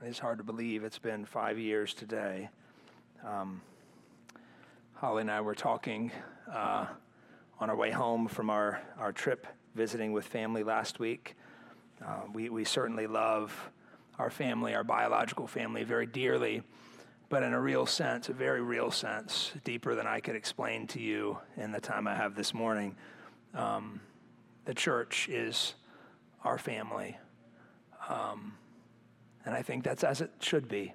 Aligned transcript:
It's 0.00 0.20
hard 0.20 0.38
to 0.38 0.44
believe 0.44 0.84
it's 0.84 1.00
been 1.00 1.24
five 1.24 1.58
years 1.58 1.92
today. 1.92 2.50
Um, 3.26 3.60
Holly 4.94 5.22
and 5.22 5.30
I 5.30 5.40
were 5.40 5.56
talking 5.56 6.12
uh, 6.52 6.86
on 7.58 7.68
our 7.68 7.74
way 7.74 7.90
home 7.90 8.28
from 8.28 8.48
our, 8.48 8.80
our 8.96 9.10
trip 9.10 9.44
visiting 9.74 10.12
with 10.12 10.24
family 10.24 10.62
last 10.62 11.00
week. 11.00 11.34
Uh, 12.00 12.20
we, 12.32 12.48
we 12.48 12.64
certainly 12.64 13.08
love 13.08 13.70
our 14.20 14.30
family, 14.30 14.72
our 14.72 14.84
biological 14.84 15.48
family, 15.48 15.82
very 15.82 16.06
dearly, 16.06 16.62
but 17.28 17.42
in 17.42 17.52
a 17.52 17.60
real 17.60 17.84
sense, 17.84 18.28
a 18.28 18.32
very 18.32 18.62
real 18.62 18.92
sense, 18.92 19.50
deeper 19.64 19.96
than 19.96 20.06
I 20.06 20.20
could 20.20 20.36
explain 20.36 20.86
to 20.88 21.00
you 21.00 21.38
in 21.56 21.72
the 21.72 21.80
time 21.80 22.06
I 22.06 22.14
have 22.14 22.36
this 22.36 22.54
morning. 22.54 22.94
Um, 23.52 24.00
the 24.64 24.74
church 24.74 25.28
is 25.28 25.74
our 26.44 26.56
family. 26.56 27.18
Um, 28.08 28.54
and 29.48 29.56
I 29.56 29.62
think 29.62 29.82
that's 29.82 30.04
as 30.04 30.20
it 30.20 30.30
should 30.40 30.68
be. 30.68 30.92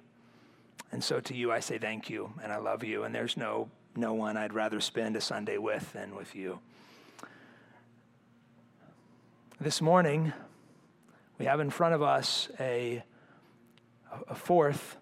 And 0.92 1.02
so 1.02 1.18
to 1.18 1.34
you, 1.34 1.50
I 1.50 1.58
say 1.58 1.76
thank 1.76 2.08
you 2.08 2.32
and 2.40 2.52
I 2.52 2.58
love 2.58 2.84
you. 2.84 3.02
And 3.02 3.12
there's 3.12 3.36
no, 3.36 3.68
no 3.96 4.14
one 4.14 4.36
I'd 4.36 4.52
rather 4.52 4.80
spend 4.80 5.16
a 5.16 5.20
Sunday 5.20 5.58
with 5.58 5.92
than 5.92 6.14
with 6.14 6.36
you. 6.36 6.60
This 9.60 9.82
morning, 9.82 10.32
we 11.36 11.46
have 11.46 11.58
in 11.58 11.68
front 11.68 11.96
of 11.96 12.02
us 12.02 12.48
a, 12.60 13.02
a 14.28 14.36
fourth 14.36 14.98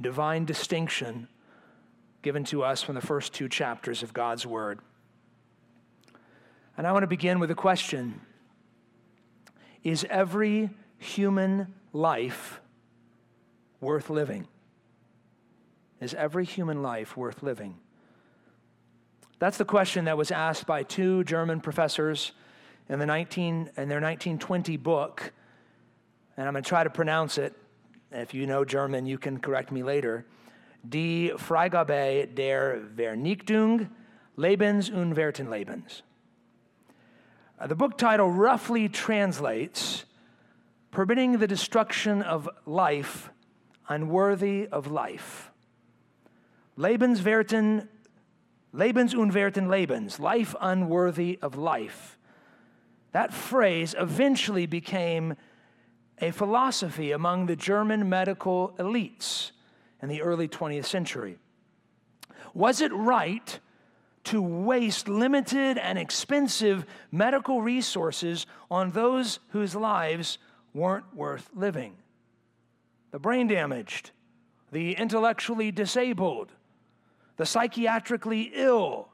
divine 0.00 0.44
distinction 0.44 1.26
given 2.22 2.44
to 2.44 2.62
us 2.62 2.84
from 2.84 2.94
the 2.94 3.00
first 3.00 3.32
two 3.32 3.48
chapters 3.48 4.04
of 4.04 4.12
God's 4.12 4.46
Word. 4.46 4.78
And 6.76 6.86
I 6.86 6.92
want 6.92 7.02
to 7.02 7.08
begin 7.08 7.40
with 7.40 7.50
a 7.50 7.56
question 7.56 8.20
Is 9.82 10.06
every 10.08 10.70
human 10.98 11.74
life 11.92 12.60
worth 13.80 14.10
living? 14.10 14.46
Is 16.00 16.14
every 16.14 16.44
human 16.44 16.82
life 16.82 17.16
worth 17.16 17.42
living? 17.42 17.76
That's 19.38 19.56
the 19.56 19.64
question 19.64 20.04
that 20.04 20.16
was 20.18 20.30
asked 20.30 20.66
by 20.66 20.82
two 20.82 21.24
German 21.24 21.60
professors 21.60 22.32
in, 22.88 22.98
the 22.98 23.06
19, 23.06 23.70
in 23.76 23.88
their 23.88 24.00
1920 24.00 24.76
book. 24.76 25.32
And 26.36 26.46
I'm 26.46 26.54
going 26.54 26.62
to 26.62 26.68
try 26.68 26.84
to 26.84 26.90
pronounce 26.90 27.38
it. 27.38 27.54
If 28.12 28.34
you 28.34 28.46
know 28.46 28.64
German, 28.64 29.06
you 29.06 29.18
can 29.18 29.38
correct 29.38 29.72
me 29.72 29.82
later. 29.82 30.26
Die 30.88 31.30
Freigabe 31.36 32.34
der 32.34 32.80
Vernichtung 32.96 33.88
Lebensunwerten 34.36 35.48
Lebens. 35.48 36.02
Uh, 37.58 37.66
the 37.66 37.74
book 37.74 37.98
title 37.98 38.30
roughly 38.30 38.88
translates 38.88 40.04
permitting 40.90 41.38
the 41.38 41.46
destruction 41.46 42.22
of 42.22 42.48
life 42.66 43.30
unworthy 43.90 44.68
of 44.68 44.86
life. 44.86 45.50
Lebenswerten, 46.78 47.88
Lebensunwerten 48.72 49.66
Lebens, 49.66 50.18
life 50.18 50.54
unworthy 50.60 51.38
of 51.42 51.56
life. 51.56 52.16
That 53.12 53.34
phrase 53.34 53.94
eventually 53.98 54.66
became 54.66 55.34
a 56.20 56.30
philosophy 56.30 57.10
among 57.10 57.46
the 57.46 57.56
German 57.56 58.08
medical 58.08 58.74
elites 58.78 59.50
in 60.00 60.08
the 60.08 60.22
early 60.22 60.48
20th 60.48 60.86
century. 60.86 61.38
Was 62.54 62.80
it 62.80 62.92
right 62.92 63.58
to 64.24 64.40
waste 64.40 65.08
limited 65.08 65.78
and 65.78 65.98
expensive 65.98 66.86
medical 67.10 67.62
resources 67.62 68.46
on 68.70 68.92
those 68.92 69.40
whose 69.48 69.74
lives 69.74 70.38
weren't 70.74 71.14
worth 71.14 71.50
living. 71.54 71.96
The 73.10 73.18
brain 73.18 73.48
damaged, 73.48 74.10
the 74.70 74.92
intellectually 74.92 75.70
disabled, 75.72 76.52
the 77.36 77.44
psychiatrically 77.44 78.50
ill 78.54 79.08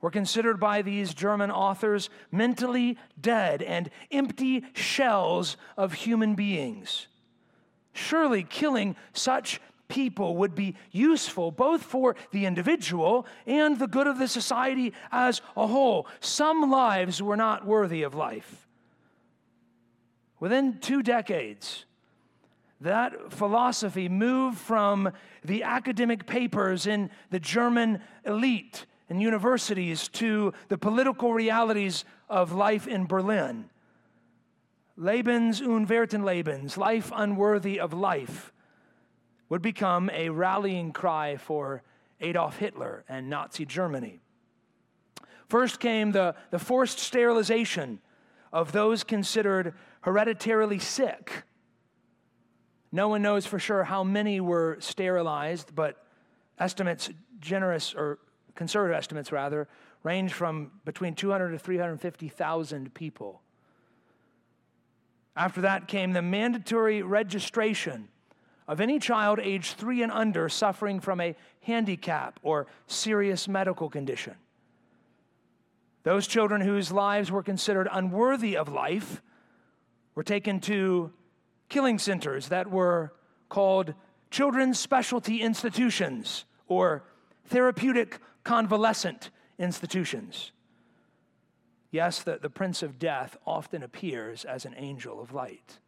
were 0.00 0.10
considered 0.10 0.58
by 0.58 0.82
these 0.82 1.14
German 1.14 1.50
authors 1.50 2.10
mentally 2.30 2.98
dead 3.20 3.62
and 3.62 3.88
empty 4.10 4.64
shells 4.74 5.56
of 5.76 5.92
human 5.92 6.34
beings. 6.34 7.06
Surely 7.92 8.42
killing 8.42 8.96
such 9.12 9.60
people 9.86 10.36
would 10.36 10.54
be 10.54 10.74
useful 10.90 11.50
both 11.50 11.82
for 11.82 12.16
the 12.32 12.46
individual 12.46 13.26
and 13.46 13.78
the 13.78 13.86
good 13.86 14.06
of 14.06 14.18
the 14.18 14.26
society 14.26 14.92
as 15.12 15.40
a 15.56 15.66
whole. 15.66 16.06
Some 16.20 16.70
lives 16.70 17.22
were 17.22 17.36
not 17.36 17.66
worthy 17.66 18.02
of 18.02 18.14
life. 18.14 18.61
Within 20.42 20.78
two 20.80 21.04
decades, 21.04 21.84
that 22.80 23.32
philosophy 23.32 24.08
moved 24.08 24.58
from 24.58 25.12
the 25.44 25.62
academic 25.62 26.26
papers 26.26 26.84
in 26.84 27.10
the 27.30 27.38
German 27.38 28.00
elite 28.26 28.86
and 29.08 29.22
universities 29.22 30.08
to 30.08 30.52
the 30.66 30.76
political 30.76 31.32
realities 31.32 32.04
of 32.28 32.50
life 32.50 32.88
in 32.88 33.06
Berlin. 33.06 33.70
Lebens 34.98 35.60
unwerten 35.60 36.24
Lebens, 36.24 36.76
life 36.76 37.12
unworthy 37.14 37.78
of 37.78 37.92
life, 37.92 38.52
would 39.48 39.62
become 39.62 40.10
a 40.10 40.28
rallying 40.30 40.90
cry 40.90 41.36
for 41.36 41.84
Adolf 42.20 42.58
Hitler 42.58 43.04
and 43.08 43.30
Nazi 43.30 43.64
Germany. 43.64 44.18
First 45.48 45.78
came 45.78 46.10
the, 46.10 46.34
the 46.50 46.58
forced 46.58 46.98
sterilization 46.98 48.00
of 48.52 48.72
those 48.72 49.04
considered 49.04 49.72
hereditarily 50.02 50.78
sick. 50.78 51.44
No 52.92 53.08
one 53.08 53.22
knows 53.22 53.46
for 53.46 53.58
sure 53.58 53.84
how 53.84 54.04
many 54.04 54.40
were 54.40 54.76
sterilized, 54.80 55.74
but 55.74 56.04
estimates, 56.58 57.10
generous 57.40 57.94
or 57.94 58.18
conservative 58.54 58.96
estimates 58.96 59.32
rather, 59.32 59.66
range 60.02 60.32
from 60.32 60.72
between 60.84 61.14
200 61.14 61.50
to 61.50 61.58
350,000 61.58 62.92
people. 62.92 63.40
After 65.34 65.62
that 65.62 65.88
came 65.88 66.12
the 66.12 66.20
mandatory 66.20 67.02
registration 67.02 68.08
of 68.68 68.80
any 68.80 68.98
child 68.98 69.40
aged 69.40 69.76
three 69.76 70.02
and 70.02 70.12
under 70.12 70.48
suffering 70.48 71.00
from 71.00 71.20
a 71.20 71.34
handicap 71.62 72.38
or 72.42 72.66
serious 72.86 73.48
medical 73.48 73.88
condition. 73.88 74.34
Those 76.02 76.26
children 76.26 76.60
whose 76.60 76.92
lives 76.92 77.30
were 77.30 77.42
considered 77.42 77.88
unworthy 77.90 78.56
of 78.56 78.68
life 78.68 79.22
were 80.14 80.22
taken 80.22 80.60
to 80.60 81.12
killing 81.68 81.98
centers 81.98 82.48
that 82.48 82.70
were 82.70 83.12
called 83.48 83.94
children's 84.30 84.78
specialty 84.78 85.40
institutions 85.40 86.44
or 86.68 87.04
therapeutic 87.46 88.18
convalescent 88.44 89.30
institutions. 89.58 90.52
Yes, 91.90 92.22
the, 92.22 92.38
the 92.40 92.50
Prince 92.50 92.82
of 92.82 92.98
Death 92.98 93.36
often 93.46 93.82
appears 93.82 94.44
as 94.44 94.64
an 94.64 94.74
angel 94.76 95.20
of 95.20 95.32
light. 95.32 95.78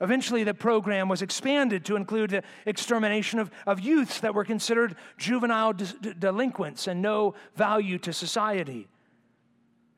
Eventually, 0.00 0.44
the 0.44 0.54
program 0.54 1.08
was 1.08 1.22
expanded 1.22 1.84
to 1.86 1.96
include 1.96 2.30
the 2.30 2.42
extermination 2.66 3.38
of, 3.38 3.50
of 3.66 3.80
youths 3.80 4.20
that 4.20 4.34
were 4.34 4.44
considered 4.44 4.96
juvenile 5.16 5.72
de- 5.72 6.14
delinquents 6.14 6.86
and 6.86 7.00
no 7.00 7.34
value 7.54 7.98
to 7.98 8.12
society. 8.12 8.88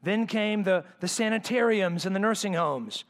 Then 0.03 0.27
came 0.27 0.63
the, 0.63 0.85
the 1.01 1.09
sanitariums 1.09 2.07
and 2.07 2.15
the 2.15 2.21
nursing 2.21 2.55
homes. 2.55 3.05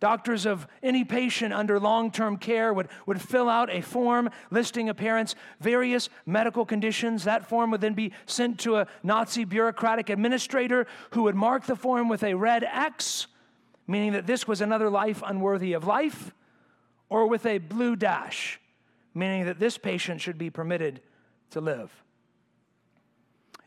Doctors 0.00 0.46
of 0.46 0.66
any 0.82 1.04
patient 1.04 1.52
under 1.52 1.78
long 1.78 2.10
term 2.10 2.38
care 2.38 2.72
would, 2.72 2.88
would 3.04 3.20
fill 3.20 3.50
out 3.50 3.70
a 3.70 3.82
form 3.82 4.30
listing 4.50 4.88
a 4.88 4.94
parent's 4.94 5.34
various 5.60 6.08
medical 6.24 6.64
conditions. 6.64 7.24
That 7.24 7.46
form 7.46 7.70
would 7.70 7.82
then 7.82 7.92
be 7.92 8.12
sent 8.24 8.58
to 8.60 8.76
a 8.76 8.86
Nazi 9.02 9.44
bureaucratic 9.44 10.08
administrator 10.08 10.86
who 11.10 11.24
would 11.24 11.34
mark 11.34 11.66
the 11.66 11.76
form 11.76 12.08
with 12.08 12.22
a 12.24 12.32
red 12.32 12.64
X, 12.64 13.26
meaning 13.86 14.12
that 14.12 14.26
this 14.26 14.48
was 14.48 14.62
another 14.62 14.88
life 14.88 15.22
unworthy 15.24 15.74
of 15.74 15.84
life, 15.84 16.32
or 17.10 17.26
with 17.26 17.44
a 17.44 17.58
blue 17.58 17.94
dash, 17.94 18.58
meaning 19.14 19.44
that 19.44 19.60
this 19.60 19.76
patient 19.76 20.22
should 20.22 20.38
be 20.38 20.48
permitted 20.48 21.02
to 21.50 21.60
live. 21.60 21.92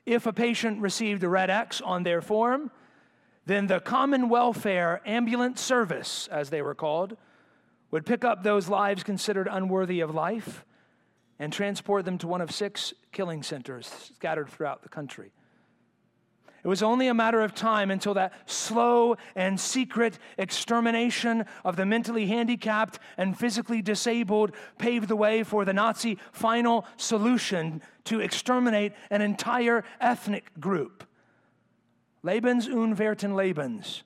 If 0.05 0.25
a 0.25 0.33
patient 0.33 0.81
received 0.81 1.23
a 1.23 1.29
red 1.29 1.49
X 1.49 1.79
on 1.81 2.03
their 2.03 2.21
form, 2.21 2.71
then 3.45 3.67
the 3.67 3.79
Common 3.79 4.29
Welfare 4.29 5.01
Ambulance 5.05 5.61
Service, 5.61 6.27
as 6.31 6.49
they 6.49 6.61
were 6.61 6.75
called, 6.75 7.17
would 7.91 8.05
pick 8.05 8.23
up 8.23 8.43
those 8.43 8.69
lives 8.69 9.03
considered 9.03 9.47
unworthy 9.49 9.99
of 9.99 10.13
life 10.13 10.65
and 11.39 11.51
transport 11.51 12.05
them 12.05 12.17
to 12.17 12.27
one 12.27 12.41
of 12.41 12.51
six 12.51 12.93
killing 13.11 13.43
centers 13.43 13.87
scattered 14.15 14.49
throughout 14.49 14.81
the 14.81 14.89
country. 14.89 15.31
It 16.63 16.67
was 16.69 16.81
only 16.81 17.07
a 17.07 17.13
matter 17.13 17.41
of 17.41 17.53
time 17.53 17.91
until 17.91 18.13
that 18.13 18.33
slow 18.49 19.17
and 19.35 19.59
secret 19.59 20.17
extermination 20.37 21.45
of 21.65 21.75
the 21.75 21.85
mentally 21.85 22.25
handicapped 22.27 22.99
and 23.17 23.37
physically 23.37 23.81
disabled 23.81 24.53
paved 24.77 25.09
the 25.09 25.15
way 25.15 25.43
for 25.43 25.65
the 25.65 25.73
Nazi 25.73 26.17
final 26.31 26.85
solution 26.95 27.81
to 28.05 28.21
exterminate 28.21 28.93
an 29.09 29.21
entire 29.21 29.83
ethnic 29.99 30.57
group. 30.59 31.03
Lebens 32.23 32.69
unwerten 32.69 33.33
Lebens, 33.33 34.03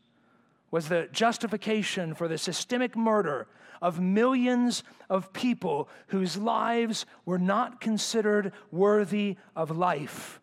was 0.71 0.89
the 0.89 1.07
justification 1.11 2.15
for 2.15 2.27
the 2.27 2.39
systemic 2.39 2.95
murder 2.95 3.47
of 3.83 3.99
millions 3.99 4.83
of 5.11 5.31
people 5.31 5.87
whose 6.07 6.37
lives 6.37 7.05
were 7.23 7.37
not 7.37 7.79
considered 7.79 8.51
worthy 8.71 9.37
of 9.55 9.69
life. 9.69 10.41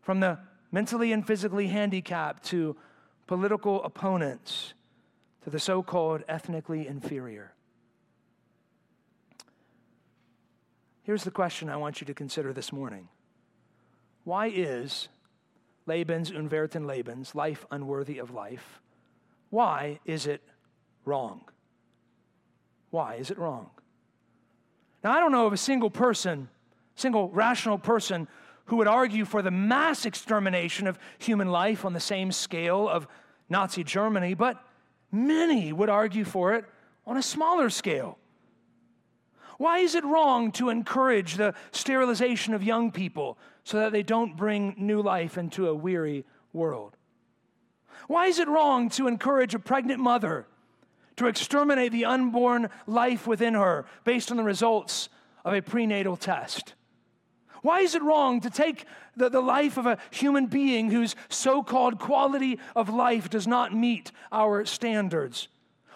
From 0.00 0.20
the 0.20 0.38
mentally 0.74 1.12
and 1.12 1.24
physically 1.24 1.68
handicapped 1.68 2.42
to 2.42 2.76
political 3.28 3.80
opponents 3.84 4.74
to 5.44 5.48
the 5.48 5.60
so 5.60 5.84
called 5.84 6.24
ethnically 6.28 6.88
inferior. 6.88 7.52
Here's 11.04 11.22
the 11.22 11.30
question 11.30 11.70
I 11.70 11.76
want 11.76 12.00
you 12.00 12.08
to 12.08 12.14
consider 12.14 12.52
this 12.52 12.72
morning 12.72 13.08
Why 14.24 14.48
is 14.48 15.08
Lebens 15.86 16.32
Unwerten 16.32 16.86
Lebens 16.86 17.36
life 17.36 17.64
unworthy 17.70 18.18
of 18.18 18.32
life? 18.32 18.80
Why 19.50 20.00
is 20.04 20.26
it 20.26 20.42
wrong? 21.04 21.42
Why 22.90 23.14
is 23.14 23.30
it 23.30 23.38
wrong? 23.38 23.70
Now, 25.04 25.12
I 25.12 25.20
don't 25.20 25.30
know 25.30 25.46
of 25.46 25.52
a 25.52 25.56
single 25.56 25.90
person, 25.90 26.48
single 26.96 27.28
rational 27.28 27.78
person, 27.78 28.26
who 28.66 28.76
would 28.76 28.88
argue 28.88 29.24
for 29.24 29.42
the 29.42 29.50
mass 29.50 30.06
extermination 30.06 30.86
of 30.86 30.98
human 31.18 31.48
life 31.48 31.84
on 31.84 31.92
the 31.92 32.00
same 32.00 32.32
scale 32.32 32.88
of 32.88 33.06
Nazi 33.48 33.84
Germany, 33.84 34.34
but 34.34 34.62
many 35.12 35.72
would 35.72 35.90
argue 35.90 36.24
for 36.24 36.54
it 36.54 36.64
on 37.06 37.16
a 37.16 37.22
smaller 37.22 37.70
scale. 37.70 38.18
Why 39.58 39.78
is 39.78 39.94
it 39.94 40.04
wrong 40.04 40.50
to 40.52 40.68
encourage 40.68 41.34
the 41.34 41.54
sterilization 41.70 42.54
of 42.54 42.62
young 42.62 42.90
people 42.90 43.38
so 43.62 43.78
that 43.78 43.92
they 43.92 44.02
don't 44.02 44.36
bring 44.36 44.74
new 44.78 45.00
life 45.00 45.38
into 45.38 45.68
a 45.68 45.74
weary 45.74 46.24
world? 46.52 46.96
Why 48.08 48.26
is 48.26 48.38
it 48.38 48.48
wrong 48.48 48.88
to 48.90 49.06
encourage 49.06 49.54
a 49.54 49.58
pregnant 49.58 50.00
mother 50.00 50.46
to 51.16 51.26
exterminate 51.26 51.92
the 51.92 52.04
unborn 52.04 52.70
life 52.86 53.26
within 53.26 53.54
her 53.54 53.86
based 54.02 54.30
on 54.30 54.36
the 54.36 54.42
results 54.42 55.08
of 55.44 55.54
a 55.54 55.62
prenatal 55.62 56.16
test? 56.16 56.74
Why 57.64 57.80
is 57.80 57.94
it 57.94 58.02
wrong 58.02 58.42
to 58.42 58.50
take 58.50 58.84
the, 59.16 59.30
the 59.30 59.40
life 59.40 59.78
of 59.78 59.86
a 59.86 59.96
human 60.10 60.48
being 60.48 60.90
whose 60.90 61.16
so 61.30 61.62
called 61.62 61.98
quality 61.98 62.58
of 62.76 62.90
life 62.90 63.30
does 63.30 63.46
not 63.46 63.74
meet 63.74 64.12
our 64.30 64.66
standards? 64.66 65.48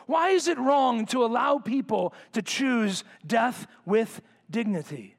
Why 0.07 0.31
is 0.31 0.49
it 0.49 0.57
wrong 0.57 1.05
to 1.09 1.23
allow 1.23 1.59
people 1.59 2.15
to 2.33 2.41
choose 2.41 3.05
death 3.27 3.67
with 3.85 4.23
dignity? 4.51 5.17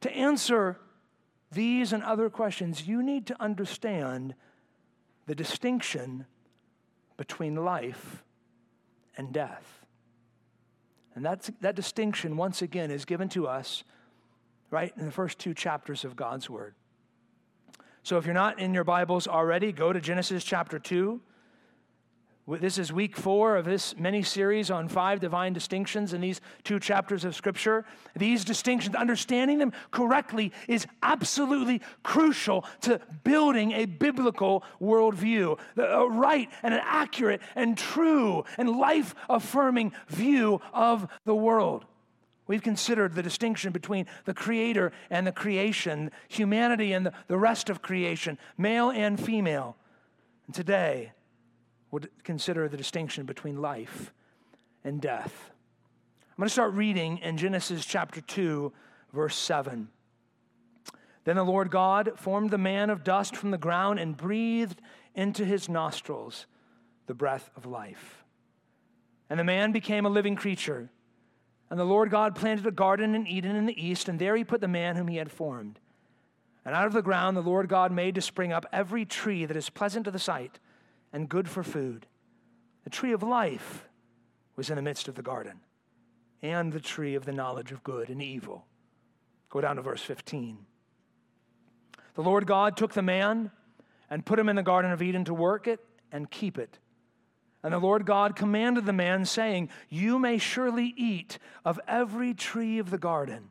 To 0.00 0.10
answer 0.10 0.80
these 1.52 1.92
and 1.92 2.02
other 2.02 2.28
questions, 2.28 2.88
you 2.88 3.00
need 3.00 3.28
to 3.28 3.40
understand 3.40 4.34
the 5.26 5.36
distinction 5.36 6.26
between 7.16 7.54
life 7.54 8.24
and 9.16 9.32
death. 9.32 9.86
And 11.14 11.24
that's, 11.24 11.48
that 11.60 11.76
distinction, 11.76 12.36
once 12.36 12.60
again, 12.60 12.90
is 12.90 13.04
given 13.04 13.28
to 13.28 13.46
us 13.46 13.84
right 14.72 14.92
in 14.96 15.04
the 15.04 15.12
first 15.12 15.38
two 15.38 15.54
chapters 15.54 16.04
of 16.04 16.16
God's 16.16 16.48
Word. 16.48 16.74
So 18.02 18.16
if 18.16 18.24
you're 18.24 18.34
not 18.34 18.58
in 18.58 18.74
your 18.74 18.84
Bibles 18.84 19.28
already, 19.28 19.70
go 19.70 19.92
to 19.92 20.00
Genesis 20.00 20.42
chapter 20.42 20.78
2. 20.78 21.20
This 22.48 22.76
is 22.76 22.92
week 22.92 23.16
four 23.16 23.56
of 23.56 23.64
this 23.64 23.96
mini 23.96 24.22
series 24.22 24.68
on 24.68 24.88
five 24.88 25.20
divine 25.20 25.52
distinctions 25.52 26.12
in 26.12 26.20
these 26.20 26.40
two 26.64 26.80
chapters 26.80 27.24
of 27.24 27.36
Scripture. 27.36 27.84
These 28.16 28.44
distinctions, 28.44 28.96
understanding 28.96 29.58
them 29.58 29.72
correctly, 29.92 30.52
is 30.66 30.86
absolutely 31.02 31.82
crucial 32.02 32.64
to 32.80 33.00
building 33.22 33.72
a 33.72 33.84
biblical 33.84 34.64
worldview, 34.80 35.56
a 35.76 36.08
right 36.08 36.50
and 36.64 36.74
an 36.74 36.80
accurate 36.82 37.42
and 37.54 37.78
true 37.78 38.44
and 38.58 38.70
life 38.70 39.14
affirming 39.28 39.92
view 40.08 40.60
of 40.72 41.06
the 41.24 41.36
world. 41.36 41.84
We've 42.46 42.62
considered 42.62 43.14
the 43.14 43.22
distinction 43.22 43.72
between 43.72 44.06
the 44.24 44.34
creator 44.34 44.92
and 45.10 45.26
the 45.26 45.32
creation, 45.32 46.10
humanity 46.28 46.92
and 46.92 47.10
the, 47.28 47.38
rest 47.38 47.70
of 47.70 47.82
creation, 47.82 48.36
male 48.58 48.90
and 48.90 49.18
female. 49.18 49.76
And 50.46 50.54
today, 50.54 51.12
would 51.92 52.08
consider 52.24 52.68
the 52.68 52.76
distinction 52.76 53.26
between 53.26 53.60
life 53.60 54.12
and 54.82 55.00
death. 55.00 55.50
I'm 56.30 56.36
going 56.38 56.48
to 56.48 56.52
start 56.52 56.72
reading 56.72 57.18
in 57.18 57.36
Genesis 57.36 57.84
chapter 57.84 58.20
2, 58.20 58.72
verse 59.12 59.36
7. 59.36 59.88
Then 61.24 61.36
the 61.36 61.44
Lord 61.44 61.70
God 61.70 62.12
formed 62.16 62.50
the 62.50 62.58
man 62.58 62.90
of 62.90 63.04
dust 63.04 63.36
from 63.36 63.52
the 63.52 63.58
ground 63.58 64.00
and 64.00 64.16
breathed 64.16 64.80
into 65.14 65.44
his 65.44 65.68
nostrils 65.68 66.46
the 67.06 67.14
breath 67.14 67.50
of 67.56 67.66
life. 67.66 68.24
And 69.30 69.38
the 69.38 69.44
man 69.44 69.70
became 69.70 70.06
a 70.06 70.10
living 70.10 70.34
creature. 70.34 70.90
And 71.72 71.80
the 71.80 71.84
Lord 71.84 72.10
God 72.10 72.34
planted 72.34 72.66
a 72.66 72.70
garden 72.70 73.14
in 73.14 73.26
Eden 73.26 73.56
in 73.56 73.64
the 73.64 73.82
east, 73.82 74.06
and 74.06 74.18
there 74.18 74.36
he 74.36 74.44
put 74.44 74.60
the 74.60 74.68
man 74.68 74.94
whom 74.94 75.08
he 75.08 75.16
had 75.16 75.32
formed. 75.32 75.80
And 76.66 76.74
out 76.74 76.84
of 76.84 76.92
the 76.92 77.00
ground 77.00 77.34
the 77.34 77.40
Lord 77.40 77.66
God 77.66 77.90
made 77.90 78.14
to 78.16 78.20
spring 78.20 78.52
up 78.52 78.66
every 78.74 79.06
tree 79.06 79.46
that 79.46 79.56
is 79.56 79.70
pleasant 79.70 80.04
to 80.04 80.10
the 80.10 80.18
sight 80.18 80.58
and 81.14 81.30
good 81.30 81.48
for 81.48 81.62
food. 81.62 82.04
The 82.84 82.90
tree 82.90 83.12
of 83.12 83.22
life 83.22 83.88
was 84.54 84.68
in 84.68 84.76
the 84.76 84.82
midst 84.82 85.08
of 85.08 85.14
the 85.14 85.22
garden, 85.22 85.60
and 86.42 86.74
the 86.74 86.78
tree 86.78 87.14
of 87.14 87.24
the 87.24 87.32
knowledge 87.32 87.72
of 87.72 87.82
good 87.82 88.10
and 88.10 88.20
evil. 88.20 88.66
Go 89.48 89.62
down 89.62 89.76
to 89.76 89.82
verse 89.82 90.02
15. 90.02 90.58
The 92.16 92.22
Lord 92.22 92.46
God 92.46 92.76
took 92.76 92.92
the 92.92 93.00
man 93.00 93.50
and 94.10 94.26
put 94.26 94.38
him 94.38 94.50
in 94.50 94.56
the 94.56 94.62
Garden 94.62 94.92
of 94.92 95.00
Eden 95.00 95.24
to 95.24 95.32
work 95.32 95.66
it 95.66 95.80
and 96.12 96.30
keep 96.30 96.58
it. 96.58 96.78
And 97.62 97.72
the 97.72 97.78
Lord 97.78 98.04
God 98.06 98.34
commanded 98.34 98.86
the 98.86 98.92
man, 98.92 99.24
saying, 99.24 99.68
You 99.88 100.18
may 100.18 100.38
surely 100.38 100.94
eat 100.96 101.38
of 101.64 101.78
every 101.86 102.34
tree 102.34 102.78
of 102.78 102.90
the 102.90 102.98
garden, 102.98 103.50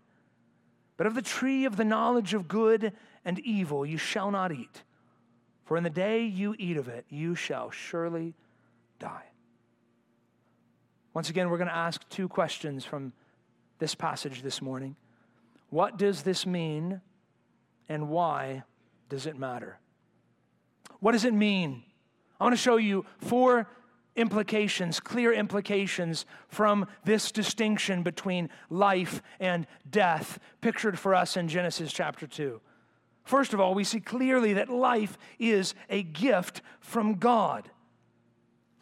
but 0.97 1.07
of 1.07 1.15
the 1.15 1.21
tree 1.21 1.65
of 1.65 1.77
the 1.77 1.85
knowledge 1.85 2.33
of 2.33 2.47
good 2.47 2.93
and 3.23 3.39
evil 3.39 3.85
you 3.85 3.97
shall 3.97 4.29
not 4.29 4.51
eat. 4.51 4.83
For 5.63 5.77
in 5.77 5.83
the 5.83 5.89
day 5.89 6.25
you 6.25 6.55
eat 6.59 6.75
of 6.75 6.89
it, 6.89 7.05
you 7.09 7.35
shall 7.35 7.71
surely 7.71 8.33
die. 8.99 9.23
Once 11.13 11.29
again, 11.29 11.49
we're 11.49 11.57
going 11.57 11.69
to 11.69 11.75
ask 11.75 12.07
two 12.09 12.27
questions 12.27 12.83
from 12.83 13.13
this 13.79 13.95
passage 13.95 14.41
this 14.41 14.61
morning. 14.61 14.95
What 15.69 15.97
does 15.97 16.23
this 16.23 16.45
mean, 16.45 16.99
and 17.87 18.09
why 18.09 18.63
does 19.09 19.25
it 19.25 19.37
matter? 19.37 19.79
What 20.99 21.13
does 21.13 21.25
it 21.25 21.33
mean? 21.33 21.83
I 22.39 22.43
want 22.43 22.53
to 22.53 22.61
show 22.61 22.77
you 22.77 23.05
four 23.19 23.67
implications, 24.15 24.99
clear 24.99 25.33
implications 25.33 26.25
from 26.47 26.87
this 27.05 27.31
distinction 27.31 28.03
between 28.03 28.49
life 28.69 29.21
and 29.39 29.65
death, 29.89 30.39
pictured 30.61 30.99
for 30.99 31.15
us 31.15 31.37
in 31.37 31.47
Genesis 31.47 31.93
chapter 31.93 32.27
2. 32.27 32.59
First 33.23 33.53
of 33.53 33.59
all, 33.59 33.73
we 33.73 33.83
see 33.83 33.99
clearly 33.99 34.53
that 34.53 34.69
life 34.69 35.17
is 35.39 35.73
a 35.89 36.03
gift 36.03 36.61
from 36.79 37.15
God. 37.15 37.69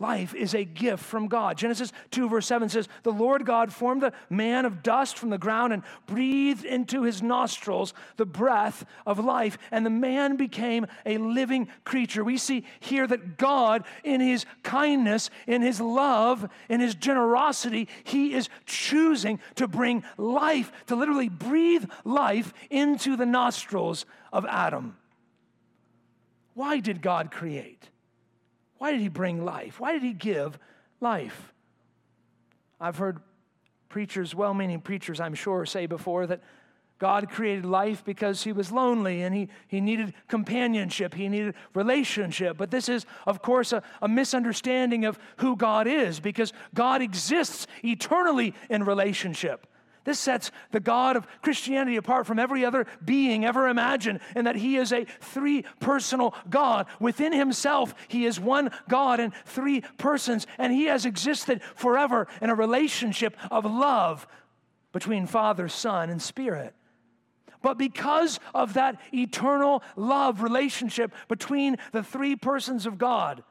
Life 0.01 0.33
is 0.33 0.55
a 0.55 0.63
gift 0.63 1.03
from 1.03 1.27
God. 1.27 1.57
Genesis 1.57 1.91
2, 2.11 2.29
verse 2.29 2.45
7 2.45 2.69
says, 2.69 2.87
The 3.03 3.11
Lord 3.11 3.45
God 3.45 3.73
formed 3.73 4.01
the 4.01 4.13
man 4.29 4.63
of 4.63 4.81
dust 4.81 5.17
from 5.17 5.29
the 5.29 5.37
ground 5.37 5.73
and 5.73 5.83
breathed 6.07 6.63
into 6.63 7.03
his 7.03 7.21
nostrils 7.21 7.93
the 8.15 8.25
breath 8.25 8.85
of 9.05 9.19
life, 9.19 9.57
and 9.71 9.85
the 9.85 9.89
man 9.89 10.37
became 10.37 10.87
a 11.05 11.17
living 11.17 11.67
creature. 11.83 12.23
We 12.23 12.37
see 12.37 12.63
here 12.79 13.07
that 13.07 13.37
God, 13.37 13.83
in 14.05 14.21
his 14.21 14.45
kindness, 14.63 15.29
in 15.47 15.61
his 15.61 15.81
love, 15.81 16.49
in 16.69 16.79
his 16.79 16.95
generosity, 16.95 17.89
he 18.05 18.33
is 18.33 18.47
choosing 18.65 19.41
to 19.55 19.67
bring 19.67 20.05
life, 20.17 20.71
to 20.87 20.95
literally 20.95 21.27
breathe 21.27 21.83
life 22.05 22.53
into 22.69 23.17
the 23.17 23.25
nostrils 23.25 24.05
of 24.31 24.45
Adam. 24.45 24.95
Why 26.53 26.79
did 26.79 27.01
God 27.01 27.31
create? 27.31 27.89
Why 28.79 28.91
did 28.91 29.01
he 29.01 29.09
bring 29.09 29.45
life? 29.45 29.79
Why 29.79 29.93
did 29.93 30.01
he 30.01 30.13
give 30.13 30.57
life? 30.99 31.53
I've 32.81 32.97
heard 32.97 33.19
preachers, 33.89 34.33
well 34.33 34.53
meaning 34.53 34.81
preachers, 34.81 35.19
I'm 35.19 35.35
sure, 35.35 35.65
say 35.65 35.85
before 35.85 36.25
that 36.27 36.41
God 36.97 37.29
created 37.29 37.65
life 37.65 38.03
because 38.03 38.43
he 38.43 38.51
was 38.51 38.71
lonely 38.71 39.21
and 39.21 39.33
he, 39.33 39.47
he 39.67 39.79
needed 39.79 40.13
companionship, 40.27 41.13
he 41.13 41.29
needed 41.29 41.55
relationship. 41.73 42.57
But 42.57 42.71
this 42.71 42.89
is, 42.89 43.05
of 43.25 43.41
course, 43.41 43.71
a, 43.71 43.81
a 44.01 44.07
misunderstanding 44.07 45.05
of 45.05 45.17
who 45.37 45.55
God 45.55 45.87
is 45.87 46.19
because 46.19 46.51
God 46.73 47.01
exists 47.01 47.67
eternally 47.83 48.53
in 48.69 48.83
relationship. 48.83 49.65
This 50.09 50.17
sets 50.17 50.49
the 50.71 50.79
God 50.79 51.17
of 51.17 51.27
Christianity 51.43 51.95
apart 51.95 52.25
from 52.25 52.39
every 52.39 52.65
other 52.65 52.87
being 53.05 53.45
ever 53.45 53.67
imagined, 53.67 54.21
in 54.35 54.45
that 54.45 54.55
He 54.55 54.75
is 54.75 54.91
a 54.91 55.05
three 55.21 55.65
personal 55.79 56.33
God. 56.49 56.87
Within 56.99 57.31
Himself, 57.31 57.93
He 58.07 58.25
is 58.25 58.39
one 58.39 58.71
God 58.87 59.19
in 59.19 59.33
three 59.45 59.81
persons, 59.99 60.47
and 60.57 60.73
He 60.73 60.85
has 60.85 61.05
existed 61.05 61.61
forever 61.75 62.27
in 62.41 62.49
a 62.49 62.55
relationship 62.55 63.37
of 63.51 63.65
love 63.65 64.25
between 64.93 65.27
Father, 65.27 65.69
Son, 65.69 66.09
and 66.09 66.19
Spirit. 66.19 66.73
But 67.61 67.77
because 67.77 68.39
of 68.55 68.73
that 68.73 68.99
eternal 69.13 69.83
love 69.95 70.41
relationship 70.41 71.13
between 71.27 71.77
the 71.91 72.01
three 72.01 72.35
persons 72.35 72.87
of 72.87 72.97
God, 72.97 73.43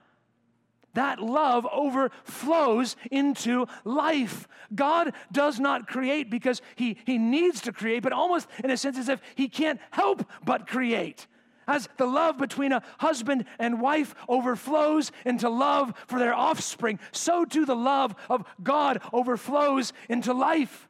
that 0.95 1.21
love 1.21 1.66
overflows 1.73 2.97
into 3.11 3.66
life. 3.85 4.49
God 4.75 5.12
does 5.30 5.61
not 5.61 5.87
create 5.87 6.30
because 6.30 6.62
he, 6.76 6.99
he 7.04 7.18
needs 7.18 7.61
to 7.62 7.73
create, 7.73 8.02
but 8.02 8.12
almost 8.12 8.49
in 8.62 8.71
a 8.71 8.76
sense 8.76 8.99
as 8.99 9.09
if 9.09 9.21
he 9.35 9.49
can't 9.49 9.80
help 9.90 10.28
but 10.45 10.66
create. 10.66 11.26
As 11.66 11.88
the 11.99 12.07
love 12.07 12.38
between 12.38 12.73
a 12.73 12.83
husband 12.99 13.45
and 13.59 13.80
wife 13.80 14.14
overflows 14.26 15.12
into 15.26 15.50
love 15.50 15.92
for 16.07 16.18
their 16.18 16.35
offspring, 16.35 16.99
so 17.12 17.45
too 17.45 17.66
the 17.66 17.76
love 17.76 18.14
of 18.30 18.45
God 18.62 19.02
overflows 19.12 19.92
into 20.09 20.33
life. 20.33 20.88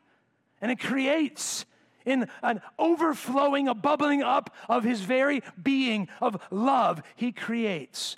And 0.61 0.71
it 0.71 0.78
creates 0.78 1.67
in 2.07 2.28
an 2.43 2.61
overflowing, 2.78 3.67
a 3.69 3.75
bubbling 3.75 4.23
up 4.23 4.55
of 4.69 4.85
his 4.85 5.00
very 5.00 5.43
being 5.61 6.09
of 6.21 6.40
love. 6.50 7.02
He 7.17 7.33
creates 7.33 8.17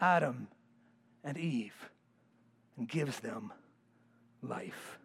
Adam 0.00 0.48
and 1.24 1.38
Eve 1.38 1.90
and 2.76 2.88
gives 2.88 3.20
them 3.20 3.52
life. 4.42 4.98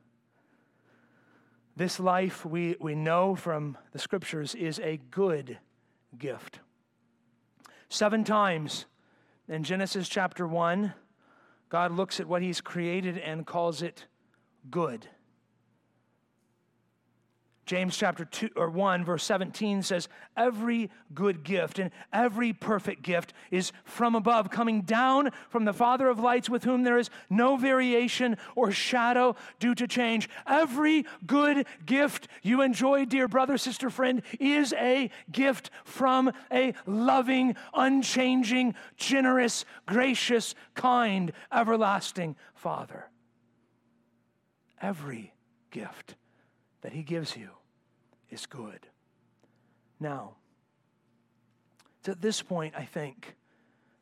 This 1.75 1.99
life, 1.99 2.43
we, 2.43 2.75
we 2.79 2.95
know 2.95 3.35
from 3.35 3.77
the 3.91 3.99
scriptures, 3.99 4.55
is 4.55 4.79
a 4.79 4.97
good 5.11 5.59
gift. 6.17 6.59
Seven 7.89 8.23
times 8.23 8.85
in 9.47 9.63
Genesis 9.63 10.09
chapter 10.09 10.47
1, 10.47 10.93
God 11.69 11.91
looks 11.91 12.19
at 12.19 12.27
what 12.27 12.41
He's 12.41 12.61
created 12.61 13.17
and 13.17 13.45
calls 13.45 13.81
it 13.81 14.05
good. 14.71 15.07
James 17.67 17.97
chapter 17.97 18.23
2 18.23 18.51
or 18.55 18.69
1 18.69 19.03
verse 19.03 19.25
17 19.25 19.83
says 19.83 20.07
every 20.37 20.89
good 21.13 21.43
gift 21.43 21.79
and 21.79 21.91
every 22.13 22.53
perfect 22.53 23.03
gift 23.03 23.33
is 23.51 23.73
from 23.83 24.15
above 24.15 24.49
coming 24.49 24.81
down 24.83 25.31
from 25.49 25.65
the 25.65 25.73
father 25.73 26.07
of 26.07 26.17
lights 26.17 26.49
with 26.49 26.63
whom 26.63 26.83
there 26.83 26.97
is 26.97 27.09
no 27.29 27.57
variation 27.57 28.37
or 28.55 28.71
shadow 28.71 29.35
due 29.59 29.75
to 29.75 29.85
change. 29.85 30.29
Every 30.47 31.05
good 31.25 31.67
gift 31.85 32.29
you 32.41 32.61
enjoy 32.61 33.03
dear 33.03 33.27
brother 33.27 33.57
sister 33.57 33.89
friend 33.89 34.21
is 34.39 34.71
a 34.71 35.09
gift 35.29 35.69
from 35.83 36.31
a 36.49 36.73
loving 36.85 37.57
unchanging 37.73 38.75
generous 38.95 39.65
gracious 39.85 40.55
kind 40.73 41.33
everlasting 41.51 42.37
father. 42.55 43.09
Every 44.81 45.33
gift 45.69 46.15
that 46.79 46.93
he 46.93 47.03
gives 47.03 47.35
you 47.35 47.56
is 48.29 48.45
good. 48.45 48.87
Now, 49.99 50.35
it's 51.99 52.09
at 52.09 52.21
this 52.21 52.41
point, 52.41 52.73
I 52.77 52.85
think, 52.85 53.35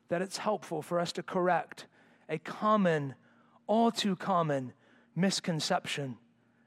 that 0.08 0.22
it's 0.22 0.36
helpful 0.36 0.82
for 0.82 1.00
us 1.00 1.12
to 1.12 1.22
correct 1.22 1.86
a 2.28 2.38
common, 2.38 3.14
all 3.66 3.90
too 3.90 4.16
common 4.16 4.72
misconception 5.14 6.18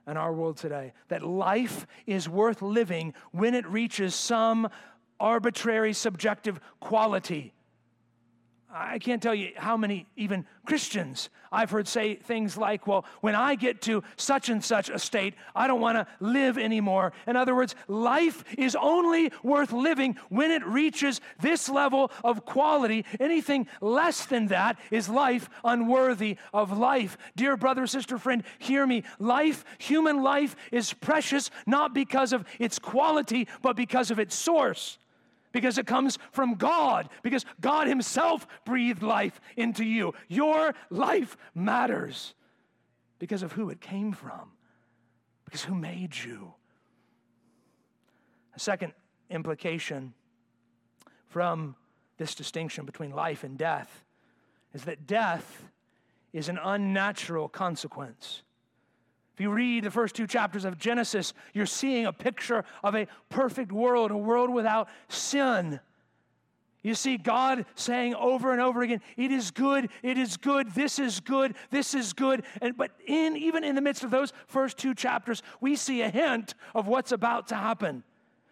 in 0.07 0.17
our 0.17 0.33
world 0.33 0.57
today 0.57 0.93
that 1.07 1.23
life 1.23 1.85
is 2.07 2.27
worth 2.27 2.61
living 2.61 3.13
when 3.31 3.53
it 3.53 3.67
reaches 3.67 4.15
some 4.15 4.67
arbitrary 5.19 5.93
subjective 5.93 6.59
quality 6.79 7.53
I 8.71 8.99
can't 8.99 9.21
tell 9.21 9.33
you 9.33 9.51
how 9.55 9.77
many 9.77 10.05
even 10.15 10.45
Christians 10.65 11.29
I've 11.51 11.71
heard 11.71 11.87
say 11.87 12.15
things 12.15 12.55
like, 12.55 12.85
well, 12.85 13.05
when 13.21 13.33
I 13.33 13.55
get 13.55 13.81
to 13.83 14.03
such 14.15 14.49
and 14.49 14.63
such 14.63 14.89
a 14.89 14.99
state, 14.99 15.33
I 15.55 15.65
don't 15.65 15.81
want 15.81 15.97
to 15.97 16.05
live 16.19 16.57
anymore. 16.59 17.13
In 17.25 17.35
other 17.35 17.55
words, 17.55 17.75
life 17.87 18.43
is 18.57 18.75
only 18.79 19.31
worth 19.41 19.71
living 19.71 20.17
when 20.29 20.51
it 20.51 20.63
reaches 20.65 21.21
this 21.41 21.67
level 21.67 22.11
of 22.23 22.45
quality. 22.45 23.05
Anything 23.19 23.67
less 23.81 24.27
than 24.27 24.47
that 24.47 24.77
is 24.91 25.09
life 25.09 25.49
unworthy 25.63 26.37
of 26.53 26.77
life. 26.77 27.17
Dear 27.35 27.57
brother, 27.57 27.87
sister, 27.87 28.19
friend, 28.19 28.43
hear 28.59 28.85
me. 28.85 29.03
Life, 29.17 29.65
human 29.79 30.21
life, 30.21 30.55
is 30.71 30.93
precious 30.93 31.49
not 31.65 31.95
because 31.95 32.33
of 32.33 32.45
its 32.59 32.77
quality, 32.77 33.47
but 33.63 33.75
because 33.75 34.11
of 34.11 34.19
its 34.19 34.35
source 34.35 34.99
because 35.51 35.77
it 35.77 35.87
comes 35.87 36.17
from 36.31 36.55
God, 36.55 37.09
because 37.23 37.45
God 37.59 37.87
Himself 37.87 38.47
breathed 38.65 39.01
life 39.01 39.39
into 39.57 39.83
you. 39.83 40.13
Your 40.27 40.73
life 40.89 41.37
matters 41.55 42.33
because 43.17 43.43
of 43.43 43.53
who 43.53 43.69
it 43.69 43.81
came 43.81 44.11
from, 44.11 44.51
because 45.45 45.63
who 45.63 45.75
made 45.75 46.15
you. 46.15 46.53
A 48.55 48.59
second 48.59 48.93
implication 49.29 50.13
from 51.27 51.75
this 52.17 52.35
distinction 52.35 52.85
between 52.85 53.11
life 53.11 53.43
and 53.43 53.57
death 53.57 54.03
is 54.73 54.83
that 54.85 55.07
death 55.07 55.63
is 56.33 56.49
an 56.49 56.59
unnatural 56.61 57.47
consequence 57.49 58.43
if 59.39 59.43
you 59.43 59.51
read 59.51 59.85
the 59.85 59.91
first 59.91 60.15
two 60.15 60.27
chapters 60.27 60.65
of 60.65 60.77
Genesis, 60.77 61.33
you're 61.53 61.65
seeing 61.65 62.05
a 62.05 62.11
picture 62.11 62.65
of 62.83 62.93
a 62.93 63.07
perfect 63.29 63.71
world, 63.71 64.11
a 64.11 64.17
world 64.17 64.49
without 64.49 64.89
sin. 65.07 65.79
You 66.81 66.93
see 66.93 67.15
God 67.15 67.65
saying 67.73 68.15
over 68.15 68.51
and 68.51 68.59
over 68.59 68.81
again, 68.81 68.99
it 69.15 69.31
is 69.31 69.51
good, 69.51 69.91
it 70.03 70.17
is 70.17 70.35
good, 70.35 70.71
this 70.71 70.99
is 70.99 71.21
good, 71.21 71.55
this 71.71 71.93
is 71.93 72.11
good. 72.11 72.43
And 72.61 72.75
but 72.75 72.91
in 73.07 73.37
even 73.37 73.63
in 73.63 73.75
the 73.75 73.81
midst 73.81 74.03
of 74.03 74.11
those 74.11 74.33
first 74.47 74.77
two 74.77 74.93
chapters, 74.93 75.41
we 75.61 75.77
see 75.77 76.01
a 76.01 76.09
hint 76.09 76.53
of 76.75 76.87
what's 76.87 77.13
about 77.13 77.47
to 77.47 77.55
happen. 77.55 78.03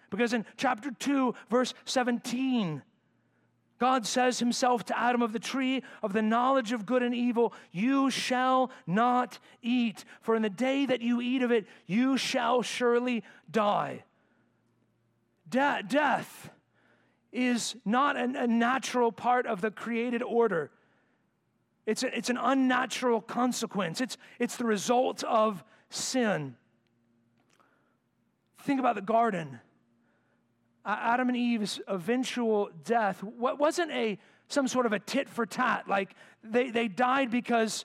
Because 0.09 0.31
in 0.31 0.45
chapter 0.55 0.91
2, 0.91 1.35
verse 1.49 1.73
17, 1.83 2.81
God 3.79 4.05
says 4.05 4.39
himself 4.39 4.85
to 4.85 4.99
Adam 4.99 5.21
of 5.21 5.33
the 5.33 5.39
tree 5.39 5.83
of 6.01 6.13
the 6.13 6.21
knowledge 6.21 6.71
of 6.71 6.85
good 6.85 7.03
and 7.03 7.13
evil, 7.13 7.53
you 7.71 8.09
shall 8.09 8.71
not 8.87 9.39
eat, 9.61 10.03
for 10.21 10.35
in 10.35 10.41
the 10.41 10.49
day 10.49 10.85
that 10.85 11.01
you 11.01 11.21
eat 11.21 11.43
of 11.43 11.51
it, 11.51 11.67
you 11.85 12.17
shall 12.17 12.61
surely 12.61 13.23
die. 13.49 14.03
De- 15.47 15.83
death 15.87 16.49
is 17.31 17.75
not 17.85 18.17
an, 18.17 18.35
a 18.35 18.47
natural 18.47 19.11
part 19.11 19.45
of 19.45 19.61
the 19.61 19.69
created 19.69 20.23
order. 20.23 20.71
It's, 21.85 22.03
a, 22.03 22.17
it's 22.17 22.29
an 22.29 22.37
unnatural 22.37 23.21
consequence. 23.21 24.01
It's, 24.01 24.17
it's 24.39 24.57
the 24.57 24.65
result 24.65 25.23
of 25.23 25.63
sin. 25.89 26.55
Think 28.59 28.79
about 28.79 28.95
the 28.95 29.01
garden. 29.01 29.59
Adam 30.87 31.27
and 31.27 31.37
Eve's 31.37 31.81
eventual 31.87 32.69
death 32.85 33.21
wasn't 33.23 33.91
a 33.91 34.17
some 34.47 34.67
sort 34.67 34.85
of 34.85 34.93
a 34.93 34.99
tit 34.99 35.27
for 35.27 35.45
tat. 35.45 35.87
Like 35.87 36.15
they, 36.43 36.71
they 36.71 36.87
died 36.87 37.29
because 37.29 37.83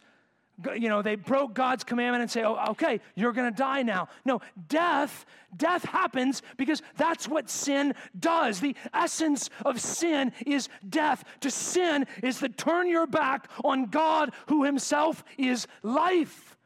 you 0.77 0.89
know 0.89 1.03
they 1.03 1.17
broke 1.17 1.55
god's 1.55 1.83
commandment 1.83 2.23
and 2.23 2.31
say 2.31 2.45
oh 2.45 2.57
okay 2.69 3.01
you're 3.17 3.33
going 3.33 3.51
to 3.51 3.57
die 3.57 3.83
now. 3.83 4.09
No 4.25 4.41
death 4.69 5.27
death 5.57 5.85
happens 5.85 6.43
because 6.57 6.81
that's 6.97 7.27
what 7.27 7.51
sin 7.51 7.95
does. 8.19 8.61
The 8.61 8.77
essence 8.95 9.51
of 9.65 9.81
sin 9.81 10.33
is 10.47 10.69
death. 10.89 11.25
To 11.41 11.51
sin 11.51 12.07
is 12.23 12.39
to 12.39 12.49
turn 12.49 12.89
your 12.89 13.09
back 13.09 13.51
on 13.65 13.87
god 13.87 14.33
who 14.47 14.63
himself 14.63 15.25
is 15.37 15.67
life. 15.83 16.57